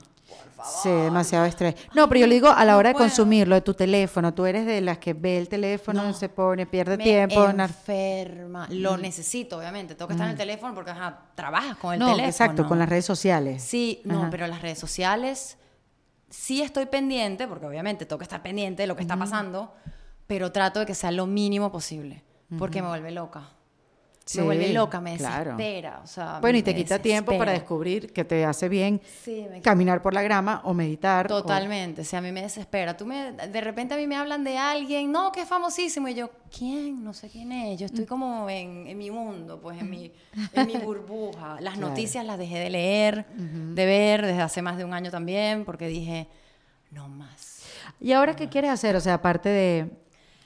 Sí, 0.82 0.90
demasiado 0.90 1.44
estrés. 1.46 1.76
No, 1.94 2.08
pero 2.08 2.22
yo 2.22 2.26
le 2.26 2.34
digo 2.34 2.48
a 2.48 2.64
la 2.64 2.76
hora 2.76 2.90
de 2.90 2.94
consumirlo, 2.96 3.54
de 3.54 3.60
tu 3.60 3.74
teléfono, 3.74 4.34
tú 4.34 4.44
eres 4.44 4.66
de 4.66 4.80
las 4.80 4.98
que 4.98 5.14
ve 5.14 5.38
el 5.38 5.48
teléfono, 5.48 6.12
se 6.12 6.28
pone, 6.28 6.66
pierde 6.66 6.96
me 6.96 7.04
tiempo. 7.04 7.48
enferma. 7.48 8.66
Lo 8.70 8.96
necesito, 8.96 9.58
obviamente, 9.58 9.94
tengo 9.94 10.08
que 10.08 10.14
estar 10.14 10.26
en 10.26 10.32
el 10.32 10.36
teléfono 10.36 10.74
porque 10.74 10.90
ajá, 10.90 11.26
trabajas 11.34 11.76
con 11.76 11.94
el 11.94 12.00
no, 12.00 12.06
teléfono. 12.06 12.28
exacto, 12.28 12.66
con 12.66 12.78
las 12.78 12.88
redes 12.88 13.04
sociales. 13.04 13.62
Sí, 13.62 14.02
no, 14.04 14.28
pero 14.30 14.46
las 14.48 14.60
redes 14.60 14.78
sociales 14.78 15.58
sí 16.28 16.60
estoy 16.60 16.86
pendiente, 16.86 17.46
porque 17.46 17.66
obviamente 17.66 18.04
tengo 18.04 18.18
que 18.18 18.24
estar 18.24 18.42
pendiente 18.42 18.82
de 18.82 18.86
lo 18.88 18.96
que 18.96 19.02
está 19.02 19.16
pasando, 19.16 19.72
pero 20.26 20.50
trato 20.52 20.80
de 20.80 20.86
que 20.86 20.94
sea 20.94 21.12
lo 21.12 21.26
mínimo 21.26 21.70
posible, 21.70 22.24
porque 22.58 22.82
me 22.82 22.88
vuelve 22.88 23.12
loca. 23.12 23.50
Sí, 24.30 24.38
me 24.38 24.44
vuelve 24.44 24.72
loca, 24.74 25.00
me 25.00 25.16
claro. 25.16 25.56
desespera. 25.56 26.00
O 26.04 26.06
sea, 26.06 26.38
Bueno, 26.40 26.58
y 26.58 26.62
te 26.62 26.74
quita 26.74 26.98
tiempo 26.98 27.36
para 27.38 27.52
descubrir 27.52 28.12
que 28.12 28.24
te 28.24 28.44
hace 28.44 28.68
bien 28.68 29.00
Sí, 29.24 29.46
caminar 29.62 30.02
por 30.02 30.12
la 30.12 30.20
grama 30.22 30.60
o 30.64 30.74
meditar. 30.74 31.26
Totalmente, 31.28 32.02
o 32.02 32.04
sea, 32.04 32.18
a 32.18 32.22
mí 32.22 32.30
me 32.30 32.42
desespera. 32.42 32.94
Tú 32.96 33.06
me, 33.06 33.32
de 33.32 33.60
repente 33.62 33.94
a 33.94 33.96
mí 33.96 34.06
me 34.06 34.16
hablan 34.16 34.44
de 34.44 34.58
alguien, 34.58 35.10
no, 35.10 35.32
que 35.32 35.40
es 35.42 35.48
famosísimo, 35.48 36.08
y 36.08 36.14
yo, 36.14 36.30
¿quién? 36.56 37.02
No 37.02 37.14
sé 37.14 37.28
quién 37.30 37.50
es. 37.52 37.80
Yo 37.80 37.86
estoy 37.86 38.04
como 38.04 38.50
en, 38.50 38.86
en 38.86 38.98
mi 38.98 39.10
mundo, 39.10 39.58
pues 39.62 39.80
en 39.80 39.88
mi, 39.88 40.12
en 40.52 40.66
mi 40.66 40.76
burbuja. 40.76 41.58
Las 41.60 41.74
Claro. 41.76 41.88
noticias 41.88 42.24
las 42.26 42.36
dejé 42.38 42.58
de 42.58 42.68
leer, 42.70 43.24
de 43.34 43.86
ver 43.86 44.26
desde 44.26 44.42
hace 44.42 44.60
más 44.60 44.76
de 44.76 44.84
un 44.84 44.92
año 44.92 45.10
también, 45.10 45.64
porque 45.64 45.86
dije, 45.88 46.26
no 46.90 47.08
más. 47.08 47.62
¿Y 47.98 48.12
ahora 48.12 48.36
qué 48.36 48.48
quieres 48.50 48.70
hacer? 48.70 48.94
O 48.94 49.00
sea, 49.00 49.14
aparte 49.14 49.48
de, 49.48 49.90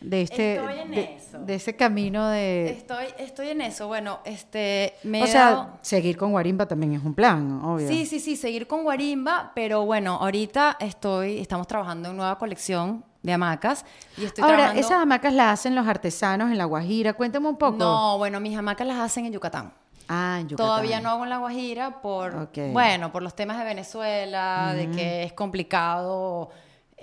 de 0.02 0.22
este 0.22 0.54
Estoy 0.56 0.78
en 0.80 0.90
de, 0.90 1.16
eso. 1.16 1.38
de 1.38 1.54
ese 1.54 1.76
camino 1.76 2.28
de 2.28 2.70
Estoy, 2.70 3.04
estoy 3.18 3.48
en 3.48 3.60
eso. 3.60 3.86
Bueno, 3.86 4.18
este, 4.24 4.94
me 5.04 5.22
o 5.22 5.26
sea, 5.26 5.44
dado- 5.50 5.78
seguir 5.82 6.16
con 6.16 6.32
Guarimba 6.32 6.66
también 6.66 6.94
es 6.94 7.04
un 7.04 7.14
plan, 7.14 7.60
obvio. 7.64 7.88
Sí, 7.88 8.06
sí, 8.06 8.20
sí, 8.20 8.36
seguir 8.36 8.66
con 8.66 8.82
Guarimba, 8.82 9.52
pero 9.54 9.84
bueno, 9.84 10.14
ahorita 10.20 10.76
estoy, 10.80 11.38
estamos 11.38 11.66
trabajando 11.66 12.10
en 12.10 12.16
nueva 12.16 12.38
colección 12.38 13.04
de 13.22 13.32
hamacas 13.32 13.84
y 14.18 14.24
estoy 14.24 14.42
Ahora, 14.42 14.56
trabajando... 14.56 14.80
esas 14.80 14.98
hamacas 15.02 15.32
las 15.32 15.60
hacen 15.60 15.74
los 15.76 15.86
artesanos 15.86 16.50
en 16.50 16.58
La 16.58 16.64
Guajira. 16.64 17.12
Cuéntame 17.12 17.48
un 17.48 17.56
poco. 17.56 17.76
No, 17.78 18.18
bueno, 18.18 18.40
mis 18.40 18.56
hamacas 18.56 18.86
las 18.86 18.98
hacen 18.98 19.26
en 19.26 19.32
Yucatán. 19.32 19.72
Ah, 20.08 20.38
en 20.40 20.48
Yucatán. 20.48 20.66
Todavía 20.66 21.00
no 21.00 21.10
hago 21.10 21.22
en 21.22 21.30
La 21.30 21.38
Guajira 21.38 22.02
por, 22.02 22.50
bueno, 22.72 23.12
por 23.12 23.22
los 23.22 23.36
temas 23.36 23.56
de 23.58 23.64
Venezuela, 23.64 24.72
de 24.74 24.90
que 24.90 25.22
es 25.22 25.32
complicado 25.32 26.50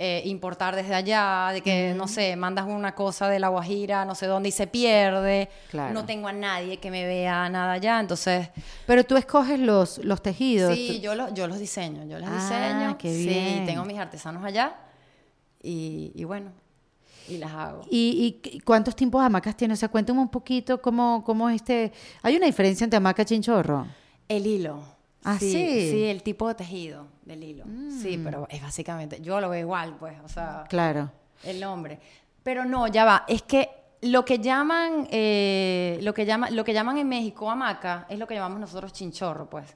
eh, 0.02 0.22
importar 0.26 0.78
desde 0.78 0.95
allá, 0.95 1.50
de 1.52 1.60
que, 1.62 1.93
no 1.93 2.08
sé, 2.08 2.38
mandas 2.38 2.66
una 2.66 2.95
cosa 2.95 3.28
de 3.28 3.38
La 3.38 3.50
Guajira, 3.50 4.06
no 4.06 4.16
sé 4.16 4.28
dónde, 4.28 4.47
y 4.47 4.52
se 4.54 4.66
pierde. 4.66 5.50
Claro. 5.70 5.93
No 5.93 6.06
tengo 6.06 6.30
a 6.30 6.32
nadie 6.32 6.78
que 6.78 6.89
me 6.89 7.06
vea 7.06 7.50
nada 7.50 7.74
allá, 7.74 8.00
entonces... 8.00 8.50
Pero 8.88 9.04
tú 9.04 9.18
escoges 9.18 9.60
los, 9.60 9.97
los 10.06 10.22
tejidos. 10.24 10.74
Sí, 10.74 11.02
yo, 11.02 11.16
los 11.16 11.34
yo 11.34 11.47
los 11.47 11.60
diseño, 11.60 12.06
yo 12.06 12.18
los 12.18 12.30
Ah, 12.32 12.34
diseño. 12.36 12.97
qué 12.97 13.14
Sí, 13.14 13.28
bien. 13.28 13.66
tengo 13.66 13.84
mis 13.84 13.97
artesanos 14.00 14.41
allá 14.45 14.74
y, 15.62 16.14
y 16.16 16.24
bueno, 16.24 16.52
y 17.28 17.38
las 17.38 17.52
hago. 17.52 17.82
¿Y, 17.91 18.39
y 18.43 18.60
cuántos 18.62 18.95
tipos 18.95 19.22
de 19.22 19.26
hamacas 19.28 19.56
tienes? 19.58 19.78
O 19.78 19.82
sea, 19.82 19.89
cuéntame 19.89 20.20
un 20.22 20.30
poquito 20.30 20.82
cómo, 20.82 21.24
cómo 21.26 21.50
es 21.50 21.58
este... 21.58 21.91
¿Hay 22.24 22.38
una 22.38 22.45
diferencia 22.45 22.86
entre 22.86 22.97
hamaca 22.97 23.24
y 23.24 23.26
chinchorro? 23.26 23.86
El 24.30 24.47
hilo. 24.47 24.82
Ah, 25.26 25.38
¿sí? 25.38 25.47
Mm. 25.47 25.91
Sí, 25.91 26.04
el 26.06 26.24
tipo 26.24 26.47
de 26.47 26.56
tejido 26.56 27.06
del 27.30 27.44
hilo. 27.44 27.66
Sí, 28.02 28.20
pero 28.24 28.48
es 28.50 28.62
básicamente, 28.62 29.22
yo 29.22 29.40
lo 29.40 29.50
veo 29.50 29.62
igual, 29.62 29.96
pues, 29.98 30.16
o 30.24 30.28
sea, 30.28 30.66
Claro. 30.68 31.12
el 31.44 31.60
nombre. 31.62 32.00
Pero 32.44 32.66
no, 32.66 32.88
ya 32.88 33.06
va, 33.06 33.24
es 33.28 33.44
que 33.44 33.70
lo 34.02 34.26
que 34.26 34.40
llaman, 34.40 35.08
eh, 35.12 36.00
lo 36.02 36.14
que 36.14 36.26
llaman, 36.26 36.56
lo 36.56 36.64
que 36.64 36.74
llaman 36.74 36.98
en 36.98 37.08
México 37.08 37.50
hamaca 37.52 38.06
es 38.10 38.18
lo 38.20 38.28
que 38.28 38.34
llamamos 38.36 38.60
nosotros 38.60 38.92
chinchorro, 38.94 39.50
pues. 39.50 39.76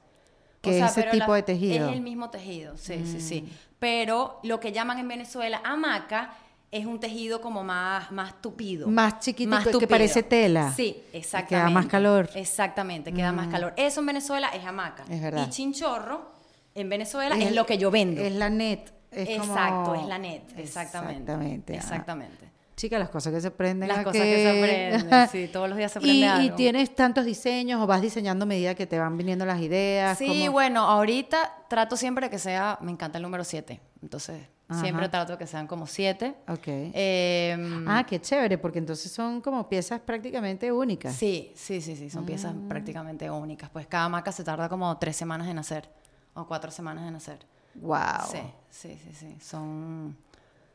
Que 0.60 0.78
es 0.78 0.84
ese 0.90 1.02
pero 1.02 1.12
tipo 1.12 1.34
de 1.34 1.42
tejido. 1.42 1.86
Es 1.88 1.92
el 1.92 2.00
mismo 2.00 2.30
tejido, 2.30 2.76
sí, 2.78 3.04
sí, 3.06 3.20
sí. 3.20 3.42
Mm. 3.42 3.48
Pero 3.78 4.40
lo 4.44 4.58
que 4.60 4.72
llaman 4.72 4.98
en 4.98 5.06
Venezuela 5.08 5.60
hamaca 5.62 6.32
es 6.70 6.86
un 6.86 6.98
tejido 6.98 7.40
como 7.42 7.62
más, 7.62 8.10
más 8.10 8.40
tupido. 8.40 8.88
Más 8.88 9.20
chiquito, 9.20 9.56
que- 9.58 9.64
que 9.64 9.70
tupido. 9.72 9.88
parece 9.90 10.22
tela. 10.22 10.72
Sí, 10.72 10.96
Que 11.12 11.18
exactamente. 11.18 11.70
da 11.70 11.70
más 11.70 11.86
calor. 11.86 12.30
Mm. 12.34 12.38
Exactamente, 12.38 13.12
que 13.12 13.20
da 13.22 13.30
más 13.30 13.48
calor. 13.48 13.74
Eso 13.76 14.00
en 14.00 14.06
Venezuela 14.06 14.48
es 14.48 14.64
hamaca. 14.64 15.04
Es 15.08 15.20
verdad. 15.20 15.46
Y 15.46 15.50
chinchorro 15.50 16.32
en 16.74 16.88
Venezuela 16.88 17.36
es, 17.36 17.52
lo 17.54 17.66
que 17.66 17.78
yo 17.78 17.90
vendo. 17.90 18.20
Es 18.20 18.32
la 18.32 18.50
net. 18.50 18.90
es 19.10 19.38
como- 19.38 19.52
Exacto, 19.54 19.94
es 19.94 20.06
la 20.06 20.18
net, 20.18 20.42
exactamente. 20.56 21.22
Exactamente. 21.22 21.72
ah. 21.72 21.76
Exactamente. 21.76 22.44
Chica, 22.76 22.98
las 22.98 23.08
cosas 23.10 23.32
que 23.32 23.40
se 23.40 23.46
aprenden. 23.46 23.88
Las 23.88 23.98
cosas 24.02 24.20
que 24.22 24.36
se 24.36 24.50
aprenden, 25.00 25.28
sí, 25.30 25.48
todos 25.52 25.68
los 25.68 25.78
días 25.78 25.92
se 25.92 26.00
aprende 26.00 26.18
y, 26.18 26.24
algo. 26.24 26.42
Y 26.54 26.56
tienes 26.56 26.92
tantos 26.94 27.24
diseños 27.24 27.80
o 27.80 27.86
vas 27.86 28.02
diseñando 28.02 28.42
a 28.42 28.46
medida 28.46 28.74
que 28.74 28.86
te 28.88 28.98
van 28.98 29.16
viniendo 29.16 29.46
las 29.46 29.60
ideas. 29.60 30.18
Sí, 30.18 30.26
como- 30.26 30.50
bueno, 30.52 30.80
ahorita 30.80 31.52
trato 31.68 31.96
siempre 31.96 32.28
que 32.28 32.40
sea, 32.40 32.76
me 32.80 32.90
encanta 32.90 33.18
el 33.18 33.22
número 33.22 33.44
7, 33.44 33.80
entonces 34.02 34.42
Ajá. 34.66 34.80
siempre 34.80 35.08
trato 35.08 35.38
que 35.38 35.46
sean 35.46 35.68
como 35.68 35.86
7. 35.86 36.34
Ok. 36.48 36.66
Em, 36.66 37.86
ah, 37.88 38.04
qué 38.04 38.20
chévere, 38.20 38.58
porque 38.58 38.80
entonces 38.80 39.12
son 39.12 39.40
como 39.40 39.68
piezas 39.68 40.00
prácticamente 40.00 40.72
únicas. 40.72 41.14
Sí, 41.14 41.52
sí, 41.54 41.80
sí, 41.80 41.94
sí, 41.94 42.10
son 42.10 42.26
piezas 42.26 42.52
Mm. 42.54 42.66
prácticamente 42.66 43.30
únicas. 43.30 43.70
Pues 43.70 43.86
cada 43.86 44.08
maca 44.08 44.32
se 44.32 44.42
tarda 44.42 44.68
como 44.68 44.96
tres 44.98 45.14
semanas 45.14 45.46
en 45.48 45.58
hacer 45.58 45.88
o 46.34 46.46
cuatro 46.46 46.70
semanas 46.70 47.08
en 47.08 47.16
hacer. 47.16 47.46
Wow. 47.76 48.26
Sí, 48.30 48.38
sí, 48.70 48.98
sí, 49.02 49.14
sí. 49.14 49.36
Son, 49.40 50.16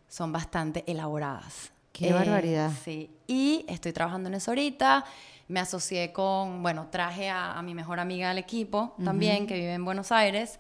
son 0.08 0.32
bastante 0.32 0.84
elaboradas. 0.88 1.66
Eh, 1.66 1.72
Qué 2.08 2.14
barbaridad. 2.14 2.72
Sí. 2.84 3.10
Y 3.28 3.66
estoy 3.68 3.92
trabajando 3.92 4.30
en 4.30 4.36
eso 4.36 4.52
ahorita. 4.52 5.04
Me 5.50 5.60
asocié 5.60 6.14
con, 6.14 6.62
bueno, 6.62 6.88
traje 6.92 7.30
a, 7.30 7.54
a 7.58 7.62
mi 7.62 7.74
mejor 7.74 8.00
amiga 8.00 8.30
del 8.30 8.38
equipo 8.38 8.96
también, 9.04 9.48
que 9.48 9.56
vive 9.56 9.74
en 9.74 9.84
Buenos 9.84 10.12
Aires. 10.12 10.60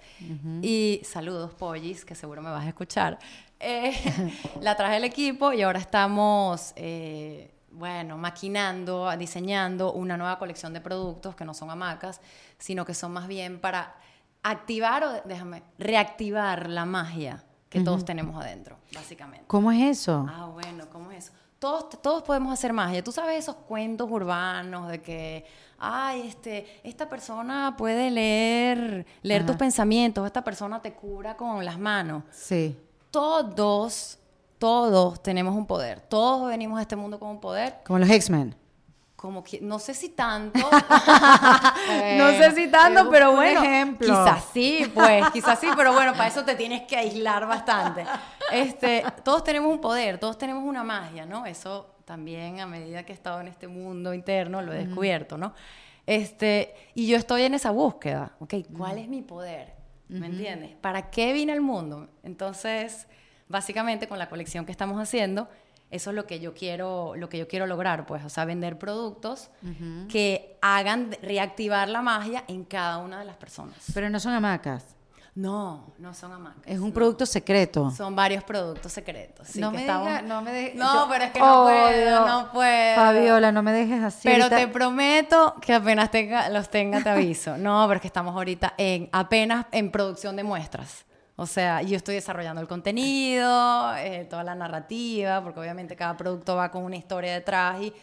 Y 0.61 1.01
saludos, 1.05 1.53
Pollis, 1.53 2.03
que 2.03 2.15
seguro 2.15 2.41
me 2.41 2.49
vas 2.49 2.65
a 2.65 2.69
escuchar. 2.69 3.19
Eh, 3.59 3.93
la 4.61 4.75
traje 4.75 4.95
al 4.95 5.03
equipo 5.03 5.53
y 5.53 5.61
ahora 5.61 5.79
estamos, 5.79 6.73
eh, 6.75 7.51
bueno, 7.71 8.17
maquinando, 8.17 9.15
diseñando 9.15 9.93
una 9.93 10.17
nueva 10.17 10.39
colección 10.39 10.73
de 10.73 10.81
productos 10.81 11.35
que 11.35 11.45
no 11.45 11.53
son 11.53 11.69
hamacas, 11.69 12.19
sino 12.57 12.83
que 12.83 12.95
son 12.95 13.13
más 13.13 13.27
bien 13.27 13.59
para 13.59 13.95
activar 14.43 15.03
o, 15.03 15.21
déjame, 15.25 15.63
reactivar 15.77 16.69
la 16.69 16.85
magia 16.85 17.43
que 17.69 17.81
todos 17.81 18.03
tenemos 18.03 18.35
adentro, 18.41 18.77
básicamente. 18.93 19.45
¿Cómo 19.47 19.71
es 19.71 19.99
eso? 19.99 20.25
Ah, 20.27 20.47
bueno, 20.47 20.85
¿cómo 20.91 21.11
es 21.11 21.25
eso? 21.25 21.33
Todos, 21.59 22.01
todos 22.01 22.23
podemos 22.23 22.51
hacer 22.51 22.73
magia. 22.73 23.03
Tú 23.03 23.11
sabes 23.11 23.37
esos 23.37 23.55
cuentos 23.55 24.09
urbanos 24.09 24.89
de 24.89 25.01
que, 25.01 25.45
ay, 25.77 26.27
este, 26.27 26.79
esta 26.83 27.07
persona 27.09 27.75
puede 27.77 28.09
leer, 28.09 29.05
leer 29.21 29.45
tus 29.45 29.57
pensamientos, 29.57 30.25
esta 30.25 30.43
persona 30.43 30.81
te 30.81 30.93
cura 30.93 31.35
con 31.35 31.63
las 31.63 31.77
manos. 31.77 32.23
Sí. 32.31 32.79
Todos, 33.11 34.17
todos 34.57 35.21
tenemos 35.21 35.55
un 35.55 35.65
poder. 35.65 35.99
Todos 35.99 36.47
venimos 36.47 36.79
a 36.79 36.81
este 36.81 36.95
mundo 36.95 37.19
con 37.19 37.29
un 37.29 37.39
poder. 37.41 37.81
Como 37.85 37.99
los 37.99 38.09
X-Men. 38.09 38.55
Como 39.19 39.43
que, 39.43 39.59
no 39.59 39.79
sé 39.79 39.93
si 39.93 40.07
tanto. 40.07 40.59
no 42.17 42.29
sé 42.29 42.51
si 42.55 42.71
tanto, 42.71 43.09
pero 43.09 43.33
bueno. 43.33 43.61
ejemplo. 43.61 44.07
Quizás 44.07 44.45
sí, 44.53 44.89
pues, 44.93 45.29
quizás 45.31 45.59
sí, 45.59 45.67
pero 45.75 45.91
bueno, 45.91 46.13
para 46.13 46.27
eso 46.27 46.45
te 46.45 46.55
tienes 46.55 46.83
que 46.83 46.95
aislar 46.95 47.45
bastante. 47.45 48.05
Este, 48.49 49.03
todos 49.25 49.43
tenemos 49.43 49.73
un 49.73 49.81
poder, 49.81 50.19
todos 50.19 50.37
tenemos 50.37 50.63
una 50.63 50.85
magia, 50.85 51.25
¿no? 51.25 51.45
Eso 51.45 51.95
también 52.05 52.61
a 52.61 52.65
medida 52.65 53.03
que 53.03 53.11
he 53.11 53.15
estado 53.15 53.41
en 53.41 53.49
este 53.49 53.67
mundo 53.67 54.13
interno 54.13 54.61
lo 54.61 54.71
he 54.71 54.85
descubierto, 54.85 55.37
¿no? 55.37 55.53
Este, 56.05 56.73
y 56.95 57.05
yo 57.07 57.17
estoy 57.17 57.41
en 57.41 57.55
esa 57.55 57.71
búsqueda, 57.71 58.37
¿ok? 58.39 58.53
¿Cuál 58.77 58.99
es 58.99 59.09
mi 59.09 59.21
poder? 59.21 59.73
¿Me 60.07 60.27
entiendes? 60.27 60.77
¿Para 60.79 61.09
qué 61.09 61.33
vine 61.33 61.51
al 61.51 61.61
mundo? 61.61 62.07
Entonces, 62.23 63.05
básicamente 63.49 64.07
con 64.07 64.17
la 64.17 64.29
colección 64.29 64.65
que 64.65 64.71
estamos 64.71 64.97
haciendo, 64.97 65.49
eso 65.91 66.09
es 66.11 66.15
lo 66.15 66.25
que 66.27 66.39
yo 66.39 66.53
quiero, 66.53 67.15
lo 67.15 67.29
que 67.29 67.37
yo 67.37 67.47
quiero 67.47 67.65
lograr, 67.67 68.05
pues, 68.05 68.23
o 68.23 68.29
sea, 68.29 68.45
vender 68.45 68.77
productos 68.77 69.49
que 70.09 70.57
hagan 70.61 71.15
reactivar 71.21 71.89
la 71.89 72.01
magia 72.01 72.43
en 72.47 72.63
cada 72.63 72.97
una 72.99 73.19
de 73.19 73.25
las 73.25 73.37
personas. 73.37 73.75
Pero 73.93 74.09
no 74.09 74.19
son 74.19 74.33
hamacas. 74.33 74.85
No, 75.35 75.93
no 75.99 76.13
son 76.13 76.33
hamacas. 76.33 76.63
Es 76.65 76.79
un 76.79 76.87
no. 76.89 76.93
producto 76.93 77.25
secreto. 77.25 77.91
Son 77.91 78.13
varios 78.15 78.43
productos 78.43 78.91
secretos. 78.91 79.47
sí, 79.47 79.61
no, 79.61 79.71
que 79.71 79.77
me 79.77 79.81
estamos- 79.83 80.07
diga- 80.09 80.21
no 80.23 80.41
me 80.41 80.51
dejes. 80.51 80.75
No, 80.75 81.07
pero 81.09 81.23
es 81.23 81.31
que 81.31 81.39
no 81.39 81.63
puedo, 81.63 82.27
no 82.27 82.51
puedo. 82.51 82.95
Fabiola, 82.95 83.51
no 83.51 83.63
me 83.63 83.71
dejes 83.71 84.03
así. 84.03 84.21
Pero 84.27 84.43
ahorita- 84.45 84.57
te 84.57 84.67
prometo 84.67 85.55
que 85.61 85.73
apenas 85.73 86.11
tenga, 86.11 86.49
los 86.49 86.69
tenga 86.69 87.01
te 87.01 87.09
aviso. 87.09 87.57
No, 87.57 87.85
pero 87.87 87.97
es 87.97 88.01
que 88.01 88.07
estamos 88.07 88.35
ahorita 88.35 88.73
en 88.77 89.07
apenas 89.13 89.67
en 89.71 89.91
producción 89.91 90.35
de 90.35 90.43
muestras. 90.43 91.05
O 91.39 91.45
sea, 91.45 91.81
yo 91.81 91.95
estoy 91.95 92.15
desarrollando 92.15 92.59
el 92.61 92.67
contenido, 92.67 93.95
eh, 93.97 94.25
toda 94.29 94.43
la 94.43 94.55
narrativa, 94.55 95.41
porque 95.43 95.59
obviamente 95.59 95.95
cada 95.95 96.17
producto 96.17 96.55
va 96.55 96.69
con 96.69 96.83
una 96.83 96.97
historia 96.97 97.33
detrás 97.33 97.81
y, 97.81 97.93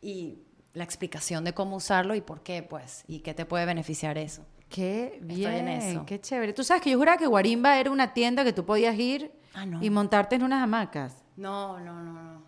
y 0.00 0.38
la 0.72 0.84
explicación 0.84 1.44
de 1.44 1.52
cómo 1.52 1.76
usarlo 1.76 2.14
y 2.14 2.20
por 2.20 2.42
qué, 2.42 2.62
pues, 2.62 3.04
y 3.06 3.20
qué 3.20 3.34
te 3.34 3.44
puede 3.44 3.66
beneficiar 3.66 4.16
eso. 4.16 4.44
Qué 4.68 5.18
Estoy 5.20 5.36
bien, 5.36 5.68
en 5.68 5.82
eso. 5.82 6.06
qué 6.06 6.20
chévere. 6.20 6.52
Tú 6.52 6.62
sabes 6.64 6.82
que 6.82 6.90
yo 6.90 6.98
juraba 6.98 7.16
que 7.18 7.26
Guarimba 7.26 7.78
era 7.78 7.90
una 7.90 8.12
tienda 8.12 8.44
que 8.44 8.52
tú 8.52 8.64
podías 8.64 8.98
ir 8.98 9.32
Ah, 9.54 9.64
no. 9.66 9.82
y 9.82 9.90
montarte 9.90 10.36
en 10.36 10.42
unas 10.42 10.62
hamacas. 10.62 11.24
No, 11.36 11.78
no, 11.80 12.02
no, 12.02 12.12
no. 12.12 12.42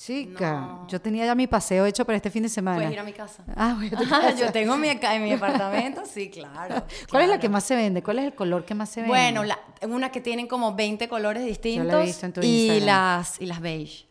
Chica, 0.00 0.52
No. 0.52 0.86
yo 0.88 0.98
tenía 0.98 1.26
ya 1.26 1.34
mi 1.34 1.46
paseo 1.46 1.84
hecho 1.84 2.06
para 2.06 2.16
este 2.16 2.30
fin 2.30 2.42
de 2.42 2.48
semana. 2.48 2.78
Puedes 2.78 2.92
ir 2.92 2.98
a 3.00 3.04
mi 3.04 3.12
casa. 3.12 3.44
Ah, 3.54 3.74
voy 3.76 3.88
a 3.88 3.90
tu 3.90 4.08
casa. 4.08 4.34
yo 4.34 4.50
tengo 4.50 4.78
mi, 4.78 4.88
acá 4.88 5.14
en 5.14 5.24
mi 5.24 5.32
apartamento, 5.32 6.06
sí, 6.06 6.30
claro. 6.30 6.86
¿Cuál 7.10 7.24
es 7.24 7.28
la 7.28 7.38
que 7.38 7.50
más 7.50 7.64
se 7.64 7.76
vende? 7.76 8.02
¿Cuál 8.02 8.20
es 8.20 8.24
el 8.24 8.34
color 8.34 8.64
que 8.64 8.74
más 8.74 8.88
se 8.88 9.02
vende? 9.02 9.10
Bueno, 9.10 9.44
la, 9.44 9.58
una 9.82 10.10
que 10.10 10.22
tienen 10.22 10.46
como 10.46 10.74
20 10.74 11.06
colores 11.06 11.44
distintos. 11.44 12.02
visto 12.02 12.24
en 12.24 12.32
tu 12.32 12.40
y 12.40 12.70
Instagram. 12.70 12.82
Mm. 12.82 12.86
las 12.86 13.40
y 13.42 13.46
las 13.46 13.60
beige. 13.60 14.06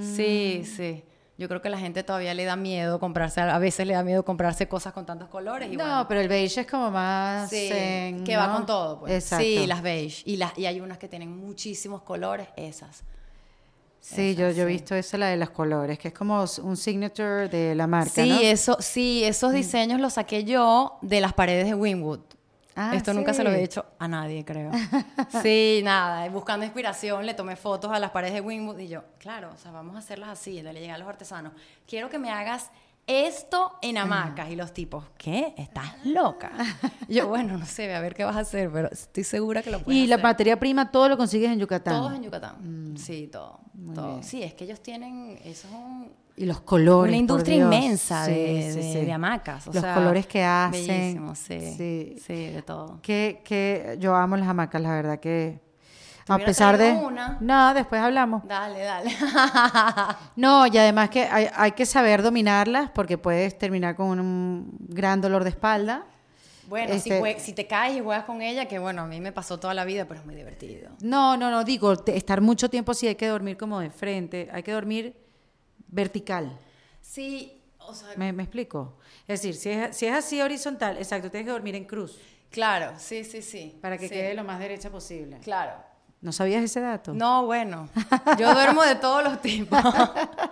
Sí, 0.00 0.62
sí. 0.64 1.04
Yo 1.36 1.46
creo 1.46 1.60
que 1.60 1.68
la 1.68 1.78
gente 1.78 2.02
todavía 2.02 2.32
le 2.32 2.44
da 2.44 2.56
miedo 2.56 2.98
comprarse, 2.98 3.42
a 3.42 3.58
veces 3.58 3.86
le 3.86 3.92
da 3.92 4.02
miedo 4.02 4.24
comprarse 4.24 4.66
cosas 4.66 4.94
con 4.94 5.04
tantos 5.04 5.28
colores. 5.28 5.70
Y 5.70 5.76
no, 5.76 5.84
bueno, 5.84 6.08
pero 6.08 6.20
el 6.20 6.28
beige 6.28 6.62
es 6.62 6.66
como 6.66 6.90
más... 6.90 7.50
sí, 7.50 7.68
que 8.24 8.36
va 8.36 8.52
con 8.54 8.64
todo. 8.64 9.00
Pues. 9.00 9.12
Exacto. 9.12 9.44
Sí, 9.44 9.66
las 9.66 9.82
beige. 9.82 10.22
Y, 10.24 10.36
las, 10.36 10.58
y 10.58 10.64
hay 10.64 10.80
unas 10.80 10.96
que 10.96 11.06
tienen 11.06 11.36
muchísimos 11.36 12.00
colores, 12.00 12.48
esas. 12.56 13.04
Sí, 14.00 14.34
yo, 14.34 14.50
yo 14.50 14.62
he 14.62 14.66
visto 14.66 14.94
esa, 14.94 15.18
la 15.18 15.26
de 15.26 15.36
los 15.36 15.50
colores, 15.50 15.98
que 15.98 16.08
es 16.08 16.14
como 16.14 16.44
un 16.62 16.76
signature 16.76 17.48
de 17.48 17.74
la 17.74 17.86
marca, 17.86 18.22
Sí, 18.22 18.28
¿no? 18.30 18.38
eso, 18.40 18.76
sí, 18.80 19.22
esos 19.24 19.52
diseños 19.52 20.00
los 20.00 20.14
saqué 20.14 20.44
yo 20.44 20.98
de 21.02 21.20
las 21.20 21.32
paredes 21.34 21.66
de 21.66 21.74
Winwood. 21.74 22.20
Ah, 22.80 22.92
Esto 22.94 23.12
nunca 23.12 23.34
se 23.34 23.42
lo 23.42 23.50
he 23.50 23.62
hecho 23.62 23.84
a 23.98 24.06
nadie, 24.06 24.44
creo. 24.44 24.70
sí, 25.42 25.80
nada, 25.82 26.28
buscando 26.30 26.64
inspiración, 26.64 27.26
le 27.26 27.34
tomé 27.34 27.56
fotos 27.56 27.90
a 27.92 27.98
las 27.98 28.12
paredes 28.12 28.34
de 28.34 28.40
Winwood 28.40 28.78
y 28.78 28.86
yo, 28.88 29.02
claro, 29.18 29.50
o 29.52 29.56
sea, 29.58 29.72
vamos 29.72 29.96
a 29.96 29.98
hacerlas 29.98 30.28
así. 30.30 30.62
Le 30.62 30.72
llegué 30.72 30.92
a 30.92 30.98
los 30.98 31.08
artesanos, 31.08 31.52
quiero 31.88 32.08
que 32.08 32.18
me 32.20 32.30
hagas 32.30 32.70
esto 33.08 33.72
en 33.82 33.98
hamacas. 33.98 34.50
Y 34.50 34.56
los 34.56 34.72
tipos, 34.72 35.04
¿qué? 35.16 35.54
¿Estás 35.56 35.94
loca? 36.04 36.52
Yo, 37.08 37.26
bueno, 37.28 37.58
no 37.58 37.66
sé, 37.66 37.92
a 37.94 38.00
ver 38.00 38.14
qué 38.14 38.22
vas 38.24 38.36
a 38.36 38.40
hacer, 38.40 38.70
pero 38.70 38.88
estoy 38.92 39.24
segura 39.24 39.62
que 39.62 39.70
lo 39.70 39.80
puedes 39.80 39.98
Y 40.00 40.06
la 40.06 40.18
materia 40.18 40.58
prima, 40.60 40.90
todo 40.90 41.08
lo 41.08 41.16
consigues 41.16 41.50
en 41.50 41.58
Yucatán. 41.58 41.94
Todos 41.94 42.12
en 42.14 42.22
Yucatán. 42.22 42.94
Sí, 42.96 43.28
todo. 43.32 43.60
todo. 43.94 44.22
Sí, 44.22 44.42
es 44.42 44.54
que 44.54 44.64
ellos 44.64 44.80
tienen, 44.82 45.38
eso 45.44 45.66
es 45.68 45.74
un, 45.74 46.12
Y 46.36 46.44
los 46.44 46.60
colores. 46.60 47.10
una 47.10 47.16
por 47.16 47.20
industria 47.20 47.56
Dios. 47.56 47.74
inmensa 47.74 48.26
Sí, 48.26 48.32
de, 48.32 48.70
sí, 48.72 48.78
de- 48.80 48.92
sí. 48.92 49.04
de 49.06 49.12
hamacas. 49.12 49.66
o 49.68 49.72
los 49.72 49.82
sea, 49.82 49.94
colores 49.94 50.26
que 50.26 50.44
hacen. 50.44 50.86
Bellísimo, 50.86 51.34
sí, 51.34 51.60
Sí. 51.76 52.16
sí. 52.24 52.34
de 52.50 52.62
todo. 52.62 53.00
Que, 53.02 53.40
que 53.44 53.96
yo 53.98 54.14
amo 54.14 54.36
las 54.36 54.46
hamacas, 54.48 54.80
la 54.82 54.90
verdad 54.92 55.18
que... 55.18 55.66
A 56.28 56.38
pesar 56.38 56.76
de... 56.78 56.92
una. 56.92 57.38
No, 57.40 57.74
después 57.74 58.00
hablamos. 58.00 58.46
Dale, 58.46 58.80
dale. 58.82 59.10
No, 60.36 60.66
y 60.66 60.76
además 60.78 61.10
que 61.10 61.22
hay, 61.24 61.48
hay 61.54 61.72
que 61.72 61.86
saber 61.86 62.22
dominarlas 62.22 62.90
porque 62.90 63.18
puedes 63.18 63.56
terminar 63.58 63.96
con 63.96 64.20
un 64.20 64.70
gran 64.80 65.20
dolor 65.20 65.42
de 65.44 65.50
espalda. 65.50 66.04
bueno, 66.68 66.98
si, 66.98 67.10
Este- 67.10 67.40
si 67.40 67.52
te 67.52 67.66
caes 67.66 67.96
y 67.96 68.00
juegas 68.00 68.24
con 68.24 68.42
ella, 68.42 68.66
que 68.66 68.78
bueno, 68.78 69.02
a 69.02 69.06
mí 69.06 69.20
me 69.20 69.32
pasó 69.32 69.58
toda 69.58 69.74
la 69.74 69.84
vida, 69.84 70.04
pero 70.06 70.20
es 70.20 70.26
muy 70.26 70.34
divertido. 70.34 70.90
No, 71.00 71.36
no, 71.36 71.50
no, 71.50 71.64
digo, 71.64 71.92
estar 72.06 72.40
mucho 72.40 72.68
tiempo 72.70 72.94
sí 72.94 73.06
hay 73.08 73.14
que 73.16 73.26
dormir 73.26 73.56
como 73.56 73.80
de 73.80 73.90
frente, 73.90 74.48
hay 74.52 74.62
que 74.62 74.72
dormir 74.72 75.16
vertical. 75.88 76.56
Sí, 77.00 77.62
o 77.78 77.94
sea, 77.94 78.08
¿Me, 78.16 78.32
me 78.32 78.42
explico? 78.42 78.98
Es 79.26 79.40
decir, 79.40 79.54
si 79.54 79.70
es, 79.70 79.96
si 79.96 80.06
es 80.06 80.14
así 80.14 80.40
horizontal, 80.42 80.98
exacto, 80.98 81.30
tienes 81.30 81.46
que 81.46 81.52
dormir 81.52 81.74
en 81.74 81.84
cruz 81.84 82.18
claro, 82.50 82.94
sí, 82.98 83.24
sí, 83.24 83.42
sí. 83.42 83.78
para 83.82 83.98
que 83.98 84.08
sí, 84.08 84.14
quede 84.14 84.34
lo 84.34 84.42
más 84.44 84.58
derecha 84.58 84.90
posible. 84.90 85.38
Claro. 85.40 85.72
¿No 86.20 86.32
sabías 86.32 86.64
ese 86.64 86.80
dato? 86.80 87.14
No, 87.14 87.46
bueno, 87.46 87.88
yo 88.38 88.52
duermo 88.52 88.82
de 88.82 88.96
todos 88.96 89.22
los 89.24 89.40
tipos. 89.40 89.78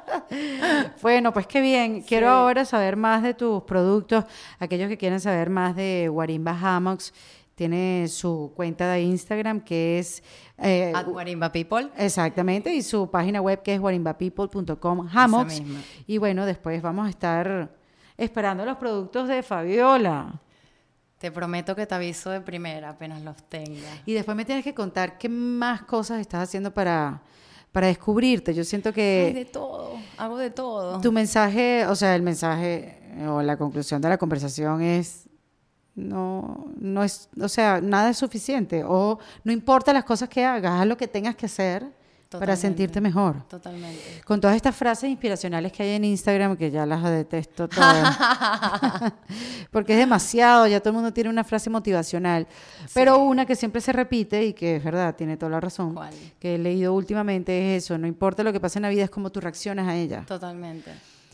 Bueno, 1.03 1.33
pues 1.33 1.47
qué 1.47 1.61
bien. 1.61 2.03
Quiero 2.03 2.27
Sí. 2.27 2.31
ahora 2.33 2.65
saber 2.65 2.97
más 2.97 3.23
de 3.23 3.35
tus 3.35 3.63
productos. 3.63 4.25
Aquellos 4.59 4.89
que 4.89 4.97
quieren 4.99 5.21
saber 5.21 5.51
más 5.51 5.77
de 5.77 6.09
Guarimba 6.11 6.51
Hammocks 6.61 7.13
tiene 7.55 8.07
su 8.09 8.53
cuenta 8.57 8.89
de 8.91 9.03
Instagram 9.03 9.61
que 9.61 9.99
es... 9.99 10.23
eh, 10.59 10.93
At 10.95 11.07
Guarimba 11.07 11.53
People. 11.53 11.89
Exactamente, 11.97 12.75
y 12.75 12.83
su 12.83 13.11
página 13.11 13.41
web 13.41 13.63
que 13.63 13.75
es 13.75 13.81
guarimbapeople.com, 13.81 15.09
hammocks. 15.13 15.63
Y 16.07 16.19
bueno, 16.19 16.45
después 16.45 16.83
vamos 16.83 17.07
a 17.07 17.11
estar 17.11 17.71
esperando 18.19 18.65
los 18.65 18.77
productos 18.79 19.29
de 19.29 19.43
Fabiola. 19.43 20.41
Te 21.27 21.33
prometo 21.33 21.75
que 21.75 21.87
te 21.87 21.95
aviso 21.97 22.31
de 22.31 22.41
primera 22.41 22.91
apenas 22.91 23.21
los 23.21 23.37
tenga. 23.49 23.81
Y 24.05 24.13
después 24.13 24.37
me 24.37 24.45
tienes 24.45 24.63
que 24.63 24.73
contar 24.73 25.19
qué 25.19 25.29
más 25.29 25.83
cosas 25.83 26.21
estás 26.21 26.45
haciendo 26.45 26.73
para, 26.73 27.21
para 27.73 27.89
descubrirte. 27.89 28.55
Yo 28.55 28.63
siento 28.63 28.91
Ay, 28.91 28.95
que 28.95 29.33
de 29.35 29.45
todo, 29.45 29.95
hago 30.19 30.39
de 30.39 30.51
todo. 30.51 31.01
tu 31.01 31.11
mensaje, 31.11 31.85
o 31.89 31.97
sea, 31.97 32.15
el 32.15 32.23
mensaje 32.23 33.03
o 33.29 33.43
la 33.43 33.57
conclusión 33.57 34.01
de 34.01 34.09
la 34.09 34.19
conversación 34.19 34.83
es 34.83 35.29
no, 35.97 36.67
no 36.79 37.03
es, 37.03 37.29
o 37.41 37.49
sea, 37.49 37.81
nada 37.81 38.11
es 38.11 38.19
suficiente. 38.19 38.85
O 38.87 39.19
no 39.43 39.51
importa 39.51 39.93
las 39.93 40.05
cosas 40.05 40.29
que 40.29 40.45
hagas, 40.45 40.81
haz 40.81 40.87
lo 40.87 40.97
que 40.97 41.09
tengas 41.09 41.35
que 41.35 41.47
hacer 41.47 41.89
para 42.31 42.57
sentirte 42.57 43.01
mejor. 43.01 43.43
Totalmente. 43.49 44.23
Con 44.25 44.41
todas 44.41 44.57
estas 44.57 44.75
frases 44.75 45.09
inspiracionales 45.09 45.73
que 45.73 45.83
hay 45.83 45.91
en 45.91 46.05
Instagram, 46.05 46.57
que 46.57 46.71
ya 46.71 46.85
las 46.85 47.03
detesto 47.05 47.69
todas. 47.69 48.19
Porque 49.71 49.93
es 49.93 49.99
demasiado, 49.99 50.67
ya 50.67 50.81
todo 50.81 50.91
el 50.91 50.95
mundo 50.97 51.13
tiene 51.13 51.31
una 51.31 51.45
frase 51.45 51.71
motivacional. 51.71 52.47
Pero 52.93 53.19
una 53.19 53.47
que 53.47 53.55
siempre 53.55 53.81
se 53.81 53.93
repite 53.93 54.45
y 54.45 54.53
que 54.53 54.77
es 54.77 54.85
verdad, 54.85 55.15
tiene 55.15 55.37
toda 55.37 55.51
la 55.51 55.61
razón, 55.61 55.95
¿Cuál? 55.95 56.15
que 56.39 56.57
he 56.57 56.59
leído 56.59 56.95
últimamente 56.95 57.77
es 57.77 57.85
eso, 57.85 57.97
no 57.99 58.07
importa 58.07 58.43
lo 58.43 58.53
que 58.53 58.61
pase 58.61 58.79
en 58.79 58.83
la 58.85 58.89
vida, 58.89 59.05
es 59.05 59.11
como 59.11 59.31
tú 59.31 59.41
reaccionas 59.41 59.87
a 59.87 59.95
ella. 59.97 60.25
Totalmente. 60.27 60.91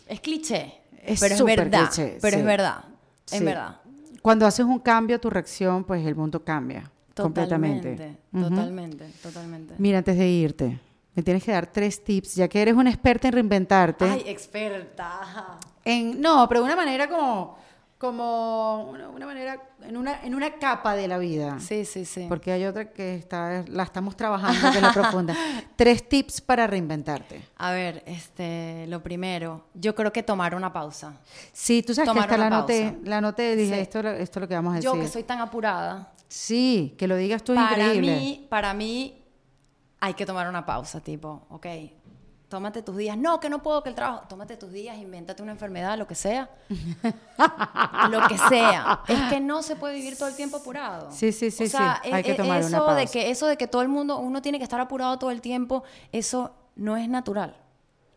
Es 0.06 0.20
cliché, 0.20 0.80
Es 1.02 1.20
pero 1.20 1.34
es 1.34 1.44
verdad. 1.44 1.88
cliché, 1.88 2.18
pero 2.20 2.34
sí. 2.34 2.40
es 2.40 2.44
verdad. 2.46 2.84
Sí. 3.24 3.36
Es 3.36 3.44
verdad. 3.44 3.76
Cuando 4.20 4.46
haces 4.46 4.64
un 4.66 4.78
cambio, 4.78 5.18
tu 5.18 5.30
reacción, 5.30 5.84
pues 5.84 6.04
el 6.06 6.14
mundo 6.14 6.44
cambia 6.44 6.90
completamente. 7.14 8.16
Totalmente. 8.32 8.48
Totalmente. 8.50 9.04
Totalmente. 9.22 9.74
Mira, 9.78 9.98
antes 9.98 10.16
de 10.16 10.28
irte, 10.28 10.80
me 11.14 11.22
tienes 11.22 11.42
que 11.44 11.52
dar 11.52 11.66
tres 11.66 12.02
tips, 12.02 12.36
ya 12.36 12.48
que 12.48 12.62
eres 12.62 12.74
una 12.74 12.90
experta 12.90 13.28
en 13.28 13.34
reinventarte. 13.34 14.04
Ay, 14.04 14.22
experta. 14.26 15.58
En, 15.84 16.20
no, 16.20 16.48
pero 16.48 16.60
de 16.60 16.66
una 16.66 16.76
manera 16.76 17.08
como, 17.08 17.58
como 17.98 18.90
una, 18.90 19.08
una 19.10 19.26
manera, 19.26 19.60
en 19.82 19.96
una, 19.96 20.22
en 20.24 20.34
una 20.34 20.52
capa 20.54 20.94
de 20.96 21.06
la 21.08 21.18
vida. 21.18 21.58
Sí, 21.60 21.84
sí, 21.84 22.04
sí. 22.04 22.26
Porque 22.28 22.50
hay 22.52 22.64
otra 22.64 22.90
que 22.90 23.14
está, 23.16 23.64
la 23.68 23.82
estamos 23.82 24.16
trabajando, 24.16 24.68
es 24.68 24.80
la 24.82 24.92
profunda. 24.94 25.36
Tres 25.76 26.08
tips 26.08 26.40
para 26.40 26.66
reinventarte. 26.66 27.42
A 27.58 27.72
ver, 27.72 28.02
este, 28.06 28.86
lo 28.88 29.02
primero, 29.02 29.66
yo 29.74 29.94
creo 29.94 30.12
que 30.12 30.22
tomar 30.22 30.54
una 30.54 30.72
pausa. 30.72 31.14
Sí, 31.52 31.82
tú 31.82 31.94
sabes 31.94 32.08
Tomar 32.08 32.28
que 32.28 32.34
esta 32.34 32.48
la 32.48 32.56
pausa. 32.66 32.94
la 33.04 33.18
anoté 33.18 33.52
y 33.52 33.56
dije, 33.56 33.74
Sí. 33.74 33.80
esto, 33.80 33.98
esto 34.00 34.38
es 34.38 34.40
lo 34.42 34.48
que 34.48 34.54
vamos 34.54 34.72
a 34.72 34.76
decir. 34.76 34.90
Yo 34.90 35.00
que 35.00 35.08
soy 35.08 35.24
tan 35.24 35.40
apurada, 35.40 36.11
Sí, 36.32 36.94
que 36.96 37.06
lo 37.06 37.14
digas 37.16 37.44
tú 37.44 37.52
es 37.52 37.58
para 37.58 37.72
increíble. 37.88 38.16
mí, 38.16 38.46
para 38.48 38.72
mí 38.72 39.22
hay 40.00 40.14
que 40.14 40.24
tomar 40.24 40.48
una 40.48 40.64
pausa, 40.64 40.98
tipo, 41.00 41.42
ok, 41.50 41.66
tómate 42.48 42.82
tus 42.82 42.96
días. 42.96 43.18
No, 43.18 43.38
que 43.38 43.50
no 43.50 43.62
puedo, 43.62 43.82
que 43.82 43.90
el 43.90 43.94
trabajo. 43.94 44.22
Tómate 44.30 44.56
tus 44.56 44.72
días, 44.72 44.96
invéntate 44.96 45.42
una 45.42 45.52
enfermedad, 45.52 45.98
lo 45.98 46.06
que 46.06 46.14
sea. 46.14 46.48
lo 48.10 48.28
que 48.28 48.38
sea. 48.38 49.00
Es 49.08 49.20
que 49.30 49.40
no 49.40 49.62
se 49.62 49.76
puede 49.76 49.94
vivir 49.94 50.16
todo 50.16 50.28
el 50.28 50.34
tiempo 50.34 50.56
apurado. 50.56 51.10
Sí, 51.12 51.32
sí, 51.32 51.50
sí, 51.50 51.64
O 51.64 51.68
sea, 51.68 52.00
sí. 52.02 52.10
Hay 52.10 52.20
e- 52.20 52.24
que 52.24 52.32
e- 52.32 52.36
tomar 52.36 52.58
una 52.64 52.66
eso 52.78 52.86
de 52.94 53.02
pausa. 53.04 53.12
que 53.12 53.30
eso 53.30 53.46
de 53.46 53.58
que 53.58 53.66
todo 53.66 53.82
el 53.82 53.88
mundo 53.88 54.16
uno 54.18 54.40
tiene 54.40 54.56
que 54.56 54.64
estar 54.64 54.80
apurado 54.80 55.18
todo 55.18 55.30
el 55.30 55.42
tiempo, 55.42 55.82
eso 56.12 56.54
no 56.76 56.96
es 56.96 57.08
natural. 57.10 57.56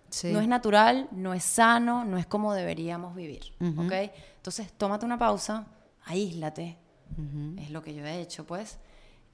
Sí. 0.10 0.32
No 0.32 0.40
es 0.40 0.48
natural, 0.48 1.10
no 1.12 1.34
es 1.34 1.44
sano, 1.44 2.06
no 2.06 2.18
es 2.18 2.26
como 2.26 2.54
deberíamos 2.54 3.14
vivir. 3.14 3.54
¿Ok? 3.78 3.92
Entonces, 4.38 4.72
tómate 4.78 5.06
una 5.06 5.18
pausa, 5.18 5.66
aíslate. 6.06 6.78
Es 7.58 7.72
lo 7.72 7.82
que 7.82 7.94
yo 7.94 8.06
he 8.06 8.22
hecho, 8.22 8.46
pues. 8.46 8.80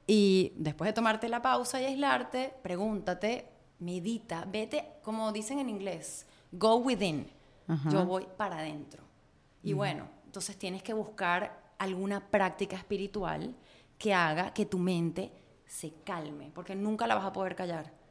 Y 0.07 0.53
después 0.57 0.89
de 0.89 0.93
tomarte 0.93 1.29
la 1.29 1.41
pausa 1.41 1.81
y 1.81 1.85
aislarte, 1.85 2.53
pregúntate, 2.61 3.47
medita, 3.79 4.45
vete, 4.45 4.93
como 5.03 5.31
dicen 5.31 5.59
en 5.59 5.69
inglés, 5.69 6.25
go 6.51 6.75
within. 6.77 7.27
Yo 7.89 8.05
voy 8.05 8.27
para 8.35 8.59
adentro. 8.59 9.03
Y 9.63 9.73
bueno, 9.73 10.07
entonces 10.25 10.57
tienes 10.57 10.83
que 10.83 10.93
buscar 10.93 11.73
alguna 11.77 12.29
práctica 12.29 12.75
espiritual 12.75 13.55
que 13.97 14.13
haga 14.13 14.53
que 14.53 14.65
tu 14.65 14.77
mente 14.77 15.31
se 15.65 15.93
calme, 16.03 16.51
porque 16.53 16.75
nunca 16.75 17.07
la 17.07 17.15
vas 17.15 17.25
a 17.25 17.31
poder 17.31 17.55
callar 17.55 18.01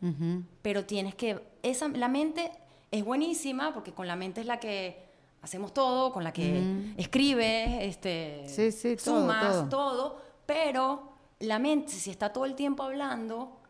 pero 0.63 0.85
tienes 0.85 1.15
que 1.15 1.41
esa 1.63 1.89
la 1.89 2.09
mente 2.09 2.51
es 2.91 3.05
buenísima 3.05 3.75
porque 3.75 3.93
con 3.93 4.07
la 4.07 4.17
mente 4.17 4.41
es 4.41 4.47
la 4.47 4.59
que 4.59 5.10
hacemos 5.43 5.73
todo 5.73 6.13
con 6.13 6.25
la 6.25 6.33
que 6.33 6.93
escribes 6.97 7.83
este 7.83 8.45
Sí, 8.47 8.73
sí, 8.73 8.97
todo, 8.97 9.21
sumas 9.21 9.69
todo. 9.69 10.21
pero 10.47 11.13
la 11.41 11.59
mente 11.59 11.93
si 11.93 12.11
está 12.11 12.33
todo 12.33 12.45
el 12.45 12.55
tiempo 12.55 12.83
hablando 12.83 13.61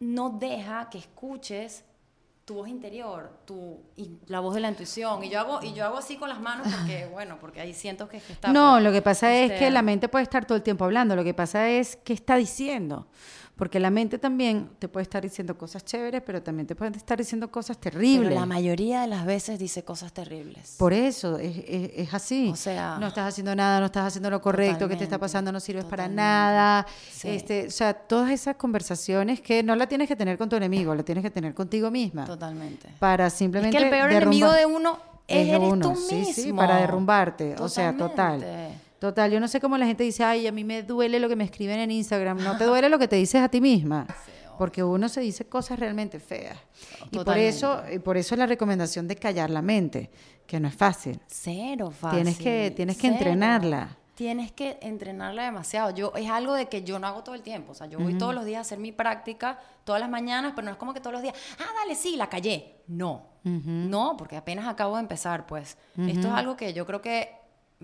no 0.00 0.30
deja 0.30 0.88
que 0.90 0.98
escuches 0.98 1.84
tu 2.44 2.54
voz 2.54 2.68
interior 2.68 3.30
tu 3.46 3.80
y 3.96 4.18
la 4.26 4.40
voz 4.40 4.54
de 4.54 4.60
la 4.60 4.68
intuición 4.68 5.24
y 5.24 5.30
yo 5.30 5.40
hago 5.40 5.62
y 5.62 5.72
yo 5.72 5.84
hago 5.84 5.96
así 5.96 6.16
con 6.16 6.28
las 6.28 6.40
manos 6.40 6.68
porque 6.72 7.06
bueno 7.12 7.38
porque 7.40 7.60
ahí 7.60 7.72
siento 7.72 8.08
que, 8.08 8.20
que 8.20 8.34
está 8.34 8.52
No, 8.52 8.80
lo 8.80 8.92
que 8.92 9.02
pasa 9.02 9.32
es 9.34 9.50
este, 9.50 9.64
que 9.64 9.70
la 9.70 9.82
mente 9.82 10.08
puede 10.08 10.24
estar 10.24 10.44
todo 10.44 10.56
el 10.56 10.62
tiempo 10.62 10.84
hablando, 10.84 11.16
lo 11.16 11.24
que 11.24 11.34
pasa 11.34 11.68
es 11.70 11.96
qué 11.96 12.12
está 12.12 12.36
diciendo. 12.36 13.06
Porque 13.56 13.78
la 13.78 13.88
mente 13.90 14.18
también 14.18 14.68
te 14.80 14.88
puede 14.88 15.02
estar 15.04 15.22
diciendo 15.22 15.56
cosas 15.56 15.84
chéveres, 15.84 16.22
pero 16.26 16.42
también 16.42 16.66
te 16.66 16.74
puede 16.74 16.96
estar 16.96 17.16
diciendo 17.16 17.52
cosas 17.52 17.76
pero 17.76 17.92
terribles. 17.92 18.34
la 18.34 18.46
mayoría 18.46 19.02
de 19.02 19.06
las 19.06 19.24
veces 19.24 19.60
dice 19.60 19.84
cosas 19.84 20.12
terribles 20.12 20.74
Por 20.76 20.92
eso, 20.92 21.38
es, 21.38 21.58
es- 21.68 21.90
es 21.94 22.14
así. 22.14 22.50
O 22.52 22.56
sea, 22.56 22.96
no 22.98 23.06
estás 23.06 23.28
haciendo 23.28 23.54
nada, 23.54 23.78
no 23.78 23.86
estás 23.86 24.06
haciendo 24.08 24.28
lo 24.28 24.40
correcto, 24.40 24.88
que 24.88 24.96
te 24.96 25.04
está 25.04 25.18
pasando, 25.18 25.52
no 25.52 25.60
sirves 25.60 25.84
para 25.84 26.08
nada. 26.08 26.84
Sí. 27.12 27.28
Este, 27.28 27.68
o 27.68 27.70
sea, 27.70 27.94
todas 27.94 28.30
esas 28.32 28.56
conversaciones 28.56 29.40
que 29.40 29.62
no 29.62 29.76
la 29.76 29.86
tienes 29.86 30.08
que 30.08 30.16
tener 30.16 30.36
con 30.36 30.48
tu 30.48 30.56
enemigo, 30.56 30.92
la 30.92 31.04
tienes 31.04 31.22
que 31.22 31.30
tener 31.30 31.54
contigo 31.54 31.92
misma. 31.92 32.24
totalmente 32.24 32.88
Para 32.98 33.26
Es 33.28 33.34
simplemente. 33.34 33.76
que 33.78 33.84
el 33.84 33.90
peor 33.90 34.10
enemigo 34.10 34.50
de 34.50 34.66
uno 34.66 34.98
es, 35.28 35.46
eres 35.48 35.72
uno. 35.72 35.92
tú 35.92 35.96
sí, 35.96 36.14
mismo. 36.16 36.34
sí, 36.34 36.52
para 36.52 36.78
derrumbarte. 36.78 37.54
O 37.60 37.68
sea, 37.68 37.96
total. 37.96 38.40
Total, 38.98 39.30
yo 39.30 39.38
no 39.40 39.48
sé 39.48 39.60
cómo 39.60 39.76
la 39.76 39.86
gente 39.86 40.02
dice, 40.04 40.24
ay, 40.24 40.46
a 40.46 40.52
mí 40.52 40.64
me 40.64 40.82
duele 40.82 41.18
lo 41.20 41.28
que 41.28 41.36
me 41.36 41.44
escriben 41.44 41.78
en 41.80 41.90
Instagram. 41.90 42.42
No 42.42 42.56
te 42.56 42.64
duele 42.64 42.88
lo 42.88 42.98
que 42.98 43.08
te 43.08 43.16
dices 43.16 43.40
a 43.42 43.48
ti 43.48 43.60
misma. 43.60 44.06
Porque 44.58 44.84
uno 44.84 45.08
se 45.08 45.20
dice 45.20 45.46
cosas 45.46 45.78
realmente 45.80 46.20
feas. 46.20 46.56
Y 47.10 47.18
por 47.18 47.36
eso, 47.36 47.82
y 47.92 47.98
por 47.98 48.16
eso 48.16 48.36
la 48.36 48.46
recomendación 48.46 49.08
de 49.08 49.16
callar 49.16 49.50
la 49.50 49.62
mente, 49.62 50.10
que 50.46 50.60
no 50.60 50.68
es 50.68 50.74
fácil. 50.76 51.20
Cero 51.26 51.90
fácil. 51.90 52.18
Tienes 52.22 52.38
que- 52.38 52.70
tienes 52.74 52.96
que 52.96 53.08
entrenarla. 53.08 53.96
Tienes 54.14 54.52
que 54.52 54.78
entrenarla 54.80 55.42
demasiado. 55.42 55.90
Yo 55.90 56.12
es 56.14 56.30
algo 56.30 56.54
de 56.54 56.68
que 56.68 56.84
yo 56.84 57.00
no 57.00 57.08
hago 57.08 57.24
todo 57.24 57.34
el 57.34 57.42
tiempo. 57.42 57.72
O 57.72 57.74
sea, 57.74 57.88
yo 57.88 57.98
voy 57.98 58.14
todos 58.16 58.32
los 58.32 58.44
días 58.44 58.58
a 58.58 58.60
hacer 58.60 58.78
mi 58.78 58.92
práctica, 58.92 59.58
todas 59.82 60.00
las 60.00 60.08
mañanas, 60.08 60.52
pero 60.54 60.66
no 60.66 60.70
es 60.70 60.76
como 60.76 60.94
que 60.94 61.00
todos 61.00 61.14
los 61.14 61.22
días, 61.22 61.34
ah, 61.58 61.66
dale, 61.82 61.96
sí, 61.96 62.14
la 62.14 62.28
callé. 62.28 62.76
No. 62.86 63.26
No, 63.42 64.16
porque 64.16 64.36
apenas 64.36 64.68
acabo 64.68 64.94
de 64.94 65.00
empezar, 65.02 65.46
pues. 65.46 65.76
Esto 65.98 66.28
es 66.28 66.32
algo 66.32 66.56
que 66.56 66.72
yo 66.72 66.86
creo 66.86 67.02
que 67.02 67.28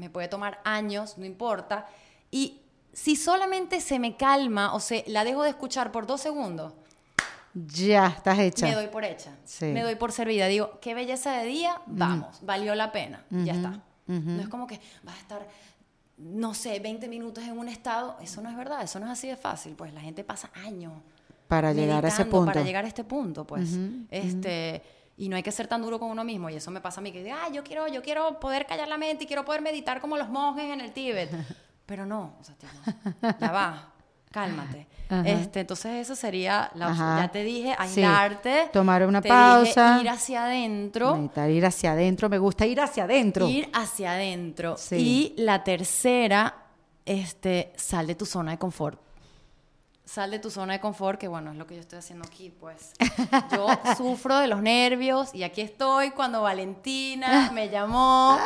me 0.00 0.10
puede 0.10 0.26
tomar 0.28 0.60
años, 0.64 1.16
no 1.18 1.24
importa. 1.24 1.86
Y 2.30 2.60
si 2.92 3.14
solamente 3.14 3.80
se 3.80 3.98
me 4.00 4.16
calma 4.16 4.74
o 4.74 4.80
se 4.80 5.04
la 5.06 5.22
dejo 5.24 5.42
de 5.44 5.50
escuchar 5.50 5.92
por 5.92 6.06
dos 6.06 6.20
segundos, 6.20 6.72
Ya, 7.54 8.06
estás 8.08 8.38
hecha. 8.38 8.66
me 8.66 8.74
doy 8.74 8.86
por 8.88 9.04
hecha. 9.04 9.32
Sí. 9.44 9.66
Me 9.66 9.82
doy 9.82 9.94
por 9.96 10.12
servida. 10.12 10.46
Digo, 10.46 10.78
qué 10.80 10.94
belleza 10.94 11.32
de 11.32 11.44
día, 11.46 11.80
vamos, 11.86 12.38
valió 12.42 12.74
la 12.74 12.90
pena, 12.92 13.24
ya 13.30 13.52
está. 13.54 13.80
No 14.06 14.40
es 14.42 14.48
como 14.48 14.66
que 14.66 14.80
vas 15.04 15.16
a 15.16 15.20
estar, 15.20 15.46
no 16.18 16.52
sé, 16.54 16.80
20 16.80 17.06
minutos 17.08 17.44
en 17.44 17.56
un 17.58 17.68
estado. 17.68 18.16
Eso 18.20 18.40
no 18.42 18.48
es 18.50 18.56
verdad, 18.56 18.82
eso 18.82 18.98
no 18.98 19.06
es 19.06 19.12
así 19.12 19.28
de 19.28 19.36
fácil. 19.36 19.74
Pues 19.76 19.92
la 19.94 20.00
gente 20.00 20.24
pasa 20.24 20.50
años 20.66 20.92
para 21.46 21.72
llegar 21.72 22.04
a 22.04 22.08
ese 22.08 22.24
punto. 22.24 22.46
Para 22.46 22.62
llegar 22.62 22.84
a 22.84 22.88
este 22.88 23.04
punto, 23.04 23.44
pues. 23.46 23.70
este, 24.10 24.82
Y 25.20 25.28
no 25.28 25.36
hay 25.36 25.42
que 25.42 25.52
ser 25.52 25.68
tan 25.68 25.82
duro 25.82 25.98
con 25.98 26.10
uno 26.10 26.24
mismo. 26.24 26.48
Y 26.48 26.56
eso 26.56 26.70
me 26.70 26.80
pasa 26.80 27.00
a 27.00 27.02
mí, 27.02 27.12
que 27.12 27.30
ah, 27.30 27.50
yo 27.52 27.62
quiero, 27.62 27.86
yo 27.88 28.00
quiero 28.00 28.40
poder 28.40 28.64
callar 28.64 28.88
la 28.88 28.96
mente 28.96 29.24
y 29.24 29.26
quiero 29.26 29.44
poder 29.44 29.60
meditar 29.60 30.00
como 30.00 30.16
los 30.16 30.30
monjes 30.30 30.64
en 30.72 30.80
el 30.80 30.92
Tíbet. 30.92 31.30
Pero 31.84 32.06
no, 32.06 32.36
o 32.40 32.42
sea, 32.42 32.54
ya 33.38 33.52
va, 33.52 33.92
cálmate. 34.30 34.86
Ajá. 35.10 35.28
Este, 35.28 35.60
entonces 35.60 35.92
eso 35.96 36.16
sería, 36.16 36.70
la 36.74 36.88
opción. 36.88 37.06
Ajá. 37.06 37.20
ya 37.26 37.28
te 37.32 37.44
dije, 37.44 37.68
Sí. 37.70 37.76
aislarte. 38.00 38.70
Tomar 38.72 39.06
una 39.06 39.20
te 39.20 39.28
dije 39.28 39.38
pausa. 39.38 40.00
ir 40.00 40.08
hacia 40.08 40.44
adentro. 40.44 41.14
Meditar, 41.16 41.50
ir 41.50 41.66
hacia 41.66 41.92
adentro, 41.92 42.30
me 42.30 42.38
gusta 42.38 42.64
ir 42.64 42.80
hacia 42.80 43.04
adentro. 43.04 43.46
Ir 43.46 43.68
hacia 43.74 44.12
adentro. 44.12 44.78
Sí. 44.78 45.34
Y 45.36 45.42
la 45.42 45.62
tercera, 45.62 46.62
este, 47.04 47.74
sal 47.76 48.06
de 48.06 48.14
tu 48.14 48.24
zona 48.24 48.52
de 48.52 48.58
confort. 48.58 48.98
Sal 50.12 50.32
de 50.32 50.40
tu 50.40 50.50
zona 50.50 50.72
de 50.72 50.80
confort, 50.80 51.20
que 51.20 51.28
bueno, 51.28 51.52
es 51.52 51.56
lo 51.56 51.68
que 51.68 51.76
yo 51.76 51.80
estoy 51.80 52.00
haciendo 52.00 52.24
aquí, 52.26 52.50
pues. 52.50 52.94
Yo 53.52 53.68
sufro 53.96 54.38
de 54.38 54.48
los 54.48 54.60
nervios 54.60 55.32
y 55.32 55.44
aquí 55.44 55.60
estoy 55.60 56.10
cuando 56.10 56.42
Valentina 56.42 57.50
me 57.54 57.68
llamó. 57.68 58.36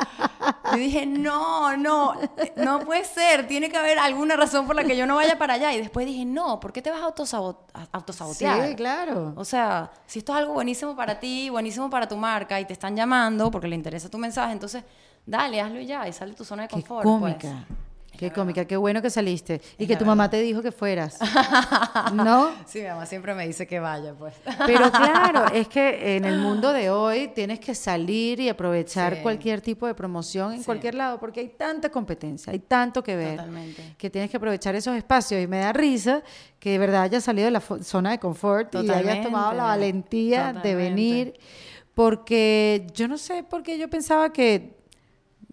Yo 0.73 0.77
dije, 0.77 1.07
no, 1.07 1.75
no, 1.79 2.17
no 2.57 2.81
puede 2.81 3.05
ser, 3.07 3.47
tiene 3.47 3.71
que 3.71 3.79
haber 3.79 3.99
alguna 3.99 4.37
razón 4.37 4.67
por 4.67 4.77
la 4.77 4.85
que 4.85 4.95
yo 4.95 5.07
no 5.07 5.15
vaya 5.15 5.39
para 5.39 5.55
allá. 5.55 5.73
Y 5.73 5.79
después 5.79 6.05
dije, 6.05 6.27
no, 6.27 6.61
¿por 6.61 6.71
qué 6.71 6.83
te 6.83 6.91
vas 6.91 7.01
a 7.01 7.07
autosabot- 7.07 7.57
autosabotear? 7.93 8.69
Sí, 8.69 8.75
claro. 8.77 9.33
O 9.37 9.45
sea, 9.47 9.91
si 10.07 10.19
esto 10.19 10.33
es 10.33 10.39
algo 10.41 10.53
buenísimo 10.53 10.95
para 10.95 11.19
ti, 11.19 11.49
buenísimo 11.49 11.89
para 11.89 12.07
tu 12.07 12.19
marca 12.19 12.61
y 12.61 12.67
te 12.67 12.75
están 12.75 12.95
llamando 12.95 13.51
porque 13.51 13.69
le 13.69 13.75
interesa 13.77 14.11
tu 14.11 14.19
mensaje, 14.19 14.53
entonces 14.53 14.85
dale, 15.25 15.63
hazlo 15.63 15.81
ya 15.81 16.07
y 16.07 16.13
sale 16.13 16.33
de 16.33 16.37
tu 16.37 16.45
zona 16.45 16.65
de 16.65 16.69
Qué 16.69 16.75
confort. 16.75 17.05
cómica. 17.05 17.39
pues. 17.69 17.79
Qué 18.29 18.35
cómica, 18.35 18.65
qué 18.65 18.77
bueno 18.77 19.03
que 19.03 19.11
saliste. 19.11 19.61
Y 19.79 19.83
Es 19.85 19.89
que 19.89 19.97
tu 19.97 20.05
mamá 20.05 20.25
verdad. 20.25 20.39
te 20.39 20.43
dijo 20.43 20.63
que 20.63 20.73
fueras. 20.73 21.19
¿No? 22.15 22.51
Sí, 22.67 22.81
mi 22.81 22.87
mamá 22.89 23.07
siempre 23.07 23.35
me 23.35 23.47
dice 23.47 23.67
que 23.67 23.79
vaya, 23.81 24.15
pues. 24.15 24.35
Pero 24.67 24.91
claro, 24.91 25.47
es 25.55 25.69
que 25.69 26.17
en 26.17 26.25
el 26.25 26.39
mundo 26.39 26.73
de 26.73 26.91
hoy 26.91 27.29
tienes 27.35 27.61
que 27.61 27.75
salir 27.75 28.41
y 28.41 28.49
aprovechar 28.49 29.17
Sí. 29.17 29.23
cualquier 29.23 29.61
tipo 29.61 29.87
de 29.87 29.95
promoción 29.95 30.53
en 30.53 30.59
Sí. 30.61 30.65
cualquier 30.65 30.95
lado, 30.95 31.19
porque 31.21 31.41
hay 31.41 31.49
tanta 31.49 31.91
competencia, 31.91 32.53
hay 32.53 32.61
tanto 32.61 33.03
que 33.03 33.17
ver, 33.17 33.37
Totalmente. 33.37 33.95
que 33.99 34.11
tienes 34.11 34.31
que 34.31 34.37
aprovechar 34.37 34.75
esos 34.75 34.97
espacios. 34.97 35.43
Y 35.43 35.47
me 35.47 35.59
da 35.59 35.73
risa 35.73 36.23
que 36.59 36.71
de 36.71 36.79
verdad 36.79 37.03
hayas 37.03 37.25
salido 37.25 37.45
de 37.47 37.51
la 37.51 37.61
zona 37.61 38.11
de 38.13 38.19
confort 38.19 38.75
y 38.75 38.79
hayas 38.79 38.89
Totalmente. 38.97 39.25
tomado 39.27 39.53
la 39.53 39.65
valentía 39.65 40.47
de 40.49 40.53
Totalmente. 40.55 40.75
venir, 40.77 41.35
porque 41.95 42.87
yo 42.95 43.09
no 43.09 43.19
sé 43.19 43.43
por 43.43 43.63
qué 43.63 43.79
yo 43.79 43.89
pensaba 43.89 44.33
que 44.33 44.77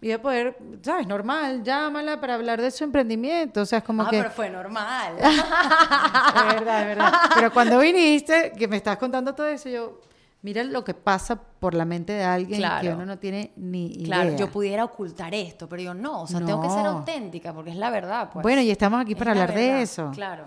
iba 0.02 0.16
a 0.16 0.22
poder, 0.22 0.58
¿sabes? 0.82 1.06
Normal, 1.06 1.62
llámala 1.62 2.20
para 2.20 2.34
hablar 2.34 2.60
de 2.60 2.70
su 2.70 2.82
emprendimiento, 2.84 3.62
o 3.62 3.66
sea, 3.66 3.78
es 3.78 3.84
como 3.84 4.02
ah, 4.02 4.10
que... 4.10 4.18
pero 4.18 4.30
fue 4.30 4.50
normal. 4.50 5.16
Es 5.22 6.54
verdad, 6.54 6.80
es 6.80 6.86
verdad. 6.88 7.12
Pero 7.34 7.52
cuando 7.52 7.78
viniste, 7.78 8.52
que 8.56 8.66
me 8.66 8.76
estás 8.76 8.96
contando 8.96 9.34
todo 9.34 9.46
eso, 9.46 9.68
yo, 9.68 10.00
mira 10.42 10.64
lo 10.64 10.82
que 10.82 10.94
pasa 10.94 11.36
por 11.36 11.74
la 11.74 11.84
mente 11.84 12.12
de 12.14 12.24
alguien 12.24 12.62
que 12.80 12.88
uno 12.88 13.06
no 13.06 13.18
tiene 13.18 13.52
ni 13.56 13.92
idea. 13.92 14.06
Claro, 14.06 14.36
yo 14.36 14.50
pudiera 14.50 14.84
ocultar 14.84 15.34
esto, 15.34 15.68
pero 15.68 15.82
yo 15.82 15.94
no, 15.94 16.22
o 16.22 16.26
sea, 16.26 16.44
tengo 16.44 16.60
que 16.60 16.70
ser 16.70 16.86
auténtica 16.86 17.52
porque 17.52 17.70
es 17.70 17.76
la 17.76 17.90
verdad, 17.90 18.30
pues. 18.32 18.42
Bueno, 18.42 18.60
y 18.60 18.70
estamos 18.70 19.00
aquí 19.00 19.12
Es 19.12 19.18
para 19.18 19.34
la 19.34 19.42
hablar 19.42 19.56
de 19.56 19.82
eso. 19.82 20.10
Claro. 20.12 20.44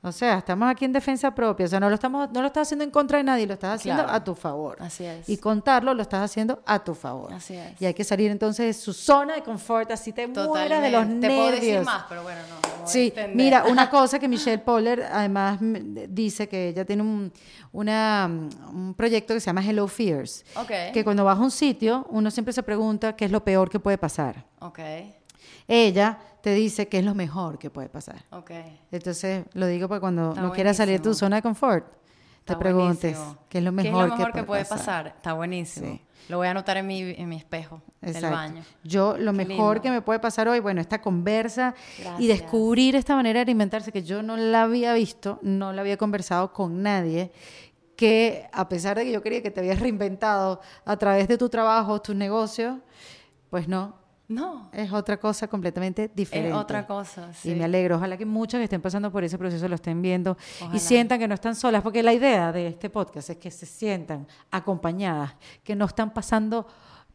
O 0.00 0.12
sea, 0.12 0.38
estamos 0.38 0.70
aquí 0.70 0.84
en 0.84 0.92
defensa 0.92 1.34
propia. 1.34 1.66
O 1.66 1.68
sea, 1.68 1.80
no 1.80 1.88
lo, 1.88 1.96
estamos, 1.96 2.30
no 2.30 2.40
lo 2.40 2.46
estás 2.46 2.68
haciendo 2.68 2.84
en 2.84 2.90
contra 2.92 3.18
de 3.18 3.24
nadie, 3.24 3.46
lo 3.48 3.54
estás 3.54 3.80
haciendo 3.80 4.04
Claro. 4.04 4.16
a 4.16 4.22
tu 4.22 4.34
favor. 4.36 4.76
Así 4.80 5.04
es. 5.04 5.28
Y 5.28 5.38
contarlo 5.38 5.92
lo 5.92 6.02
estás 6.02 6.22
haciendo 6.22 6.62
a 6.66 6.78
tu 6.78 6.94
favor. 6.94 7.32
Así 7.32 7.56
es. 7.56 7.80
Y 7.82 7.84
hay 7.86 7.94
que 7.94 8.04
salir 8.04 8.30
entonces 8.30 8.66
de 8.66 8.80
su 8.80 8.92
zona 8.92 9.34
de 9.34 9.42
confort, 9.42 9.90
así 9.90 10.12
te 10.12 10.28
mueras 10.28 10.82
de 10.82 10.90
los 10.90 11.00
Totalmente. 11.02 11.26
nervios. 11.28 11.34
Te 11.34 11.36
puedo 11.36 11.50
decir 11.60 11.80
más, 11.84 12.04
pero 12.08 12.22
bueno, 12.22 12.40
no. 12.48 12.86
Sí, 12.86 13.12
mira, 13.34 13.64
una 13.64 13.90
cosa 13.90 14.20
que 14.20 14.28
Michelle 14.28 14.58
Poller 14.58 15.02
además 15.02 15.58
dice 15.60 16.48
que 16.48 16.68
ella 16.68 16.84
tiene 16.84 17.02
un, 17.02 17.32
una, 17.72 18.30
un 18.72 18.94
proyecto 18.94 19.34
que 19.34 19.40
se 19.40 19.46
llama 19.46 19.64
Hello 19.64 19.88
Fears. 19.88 20.44
Ok. 20.54 20.70
Que 20.94 21.02
cuando 21.02 21.24
vas 21.24 21.38
a 21.38 21.40
un 21.42 21.50
sitio, 21.50 22.06
uno 22.10 22.30
siempre 22.30 22.52
se 22.52 22.62
pregunta 22.62 23.16
qué 23.16 23.24
es 23.24 23.32
lo 23.32 23.42
peor 23.42 23.68
que 23.68 23.80
puede 23.80 23.98
pasar. 23.98 24.44
Ok, 24.60 24.78
Ella 25.68 26.18
te 26.40 26.54
dice 26.54 26.88
qué 26.88 26.98
es 27.00 27.04
lo 27.04 27.14
mejor 27.14 27.58
que 27.58 27.68
puede 27.70 27.88
pasar. 27.88 28.24
ok. 28.30 28.50
Entonces, 28.90 29.44
lo 29.52 29.66
digo 29.66 29.88
para 29.88 30.00
cuando 30.00 30.30
Está 30.30 30.40
no 30.42 30.52
quieras 30.52 30.78
salir 30.78 30.98
de 30.98 31.02
tu 31.04 31.14
zona 31.14 31.36
de 31.36 31.42
confort, 31.42 31.84
te 32.44 32.56
preguntes 32.56 33.16
buenísimo. 33.18 33.38
qué 33.50 33.58
es 33.58 33.64
lo 33.64 33.72
mejor, 33.72 34.32
que 34.32 34.42
puede 34.44 34.64
pasar? 34.64 35.08
Está 35.08 35.34
buenísimo. 35.34 35.86
Sí. 35.92 36.02
Lo 36.30 36.38
voy 36.38 36.46
a 36.46 36.50
anotar 36.52 36.76
en 36.78 36.86
mi, 36.86 37.00
en 37.00 37.28
mi 37.28 37.36
espejo 37.36 37.82
del 38.00 38.14
Exacto. 38.16 38.36
baño. 38.36 38.62
Yo 38.84 39.16
lo 39.18 39.32
Qué 39.32 39.44
mejor 39.46 39.76
lindo. 39.76 39.82
que 39.82 39.90
me 39.90 40.00
puede 40.02 40.18
pasar 40.18 40.48
hoy, 40.48 40.60
bueno, 40.60 40.80
esta 40.80 41.00
conversa 41.02 41.74
y 42.18 42.26
descubrir 42.26 42.96
esta 42.96 43.14
manera 43.14 43.38
de 43.38 43.42
alimentarse 43.42 43.92
que 43.92 44.02
yo 44.02 44.22
no 44.22 44.36
la 44.36 44.62
había 44.62 44.94
visto, 44.94 45.38
no 45.42 45.72
la 45.72 45.80
había 45.82 45.96
conversado 45.98 46.52
con 46.52 46.82
nadie, 46.82 47.30
que 47.96 48.48
a 48.52 48.68
pesar 48.68 48.96
de 48.96 49.04
que 49.04 49.12
yo 49.12 49.22
creía 49.22 49.42
que 49.42 49.50
te 49.50 49.60
habías 49.60 49.80
reinventado 49.80 50.60
a 50.84 50.96
través 50.96 51.28
de 51.28 51.36
tu 51.38 51.48
trabajo, 51.48 52.00
tus 52.00 52.14
negocios, 52.14 52.76
pues 53.50 53.66
no, 53.68 53.94
No, 54.28 54.68
es 54.74 54.92
otra 54.92 55.16
cosa 55.16 55.48
completamente 55.48 56.10
diferente. 56.14 56.50
es 56.50 56.54
otra 56.54 56.86
cosa. 56.86 57.32
Sí. 57.32 57.50
Y 57.50 57.54
me 57.54 57.64
alegro. 57.64 57.96
Ojalá 57.96 58.18
que 58.18 58.26
muchas 58.26 58.58
que 58.58 58.64
estén 58.64 58.82
pasando 58.82 59.10
por 59.10 59.24
ese 59.24 59.38
proceso 59.38 59.66
lo 59.68 59.74
estén 59.74 60.02
viendo 60.02 60.36
y 60.74 60.78
sientan 60.78 61.18
que 61.18 61.26
no 61.26 61.34
están 61.34 61.56
solas, 61.56 61.82
porque 61.82 62.02
la 62.02 62.12
idea 62.12 62.52
de 62.52 62.68
este 62.68 62.90
podcast 62.90 63.30
es 63.30 63.38
que 63.38 63.50
se 63.50 63.64
sientan 63.64 64.26
acompañadas, 64.50 65.34
que 65.64 65.74
no 65.74 65.86
están 65.86 66.12
pasando 66.12 66.66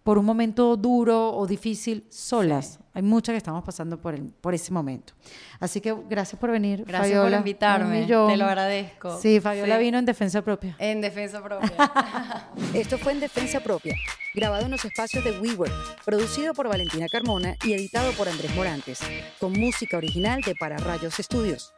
por 0.03 0.17
un 0.17 0.25
momento 0.25 0.75
duro 0.75 1.33
o 1.35 1.47
difícil 1.47 2.05
solas. 2.09 2.79
Hay 2.95 3.01
muchas 3.01 3.33
que 3.33 3.37
estamos 3.37 3.63
pasando 3.63 3.99
por, 3.99 4.13
el, 4.13 4.25
por 4.25 4.53
ese 4.53 4.71
momento. 4.71 5.13
Así 5.59 5.81
que 5.81 5.95
gracias 6.09 6.39
por 6.39 6.51
venir. 6.51 6.83
Gracias 6.85 7.07
por 7.11 7.17
Fabiola. 7.17 7.37
Un 7.37 7.41
invitarme, 7.41 8.05
te 8.05 8.37
lo 8.37 8.45
agradezco. 8.45 9.19
Sí, 9.19 9.39
Fabiola 9.39 9.77
Sí. 9.77 9.83
vino 9.83 9.97
en 9.97 10.05
defensa 10.05 10.41
propia. 10.43 10.75
En 10.77 11.01
defensa 11.01 11.41
propia. 11.41 11.71
Esto 12.73 12.97
fue 12.97 13.13
en 13.13 13.19
Defensa 13.19 13.61
Propia, 13.61 13.95
grabado 14.35 14.65
en 14.65 14.71
los 14.71 14.83
espacios 14.85 15.23
de 15.23 15.39
WeWork, 15.39 16.03
producido 16.03 16.53
por 16.53 16.67
Valentina 16.67 17.07
Carmona 17.11 17.55
y 17.63 17.73
editado 17.73 18.11
por 18.13 18.27
Andrés 18.27 18.53
Morantes, 18.55 18.99
con 19.39 19.53
música 19.53 19.97
original 19.97 20.41
de 20.41 20.53
Para 20.55 20.77
Rayos 20.77 21.19
Estudios. 21.19 21.73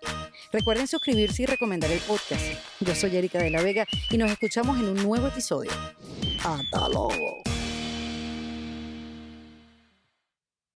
Recuerden 0.51 0.87
suscribirse 0.87 1.43
y 1.43 1.45
recomendar 1.45 1.91
el 1.91 1.99
podcast. 1.99 2.43
Yo 2.81 2.95
soy 2.95 3.15
Erika 3.15 3.39
de 3.39 3.51
la 3.51 3.61
Vega 3.61 3.85
y 4.09 4.17
nos 4.17 4.31
escuchamos 4.31 4.79
en 4.79 4.89
un 4.89 5.03
nuevo 5.03 5.27
episodio. 5.27 5.71
¡Hasta 6.43 6.89
luego! 6.89 7.54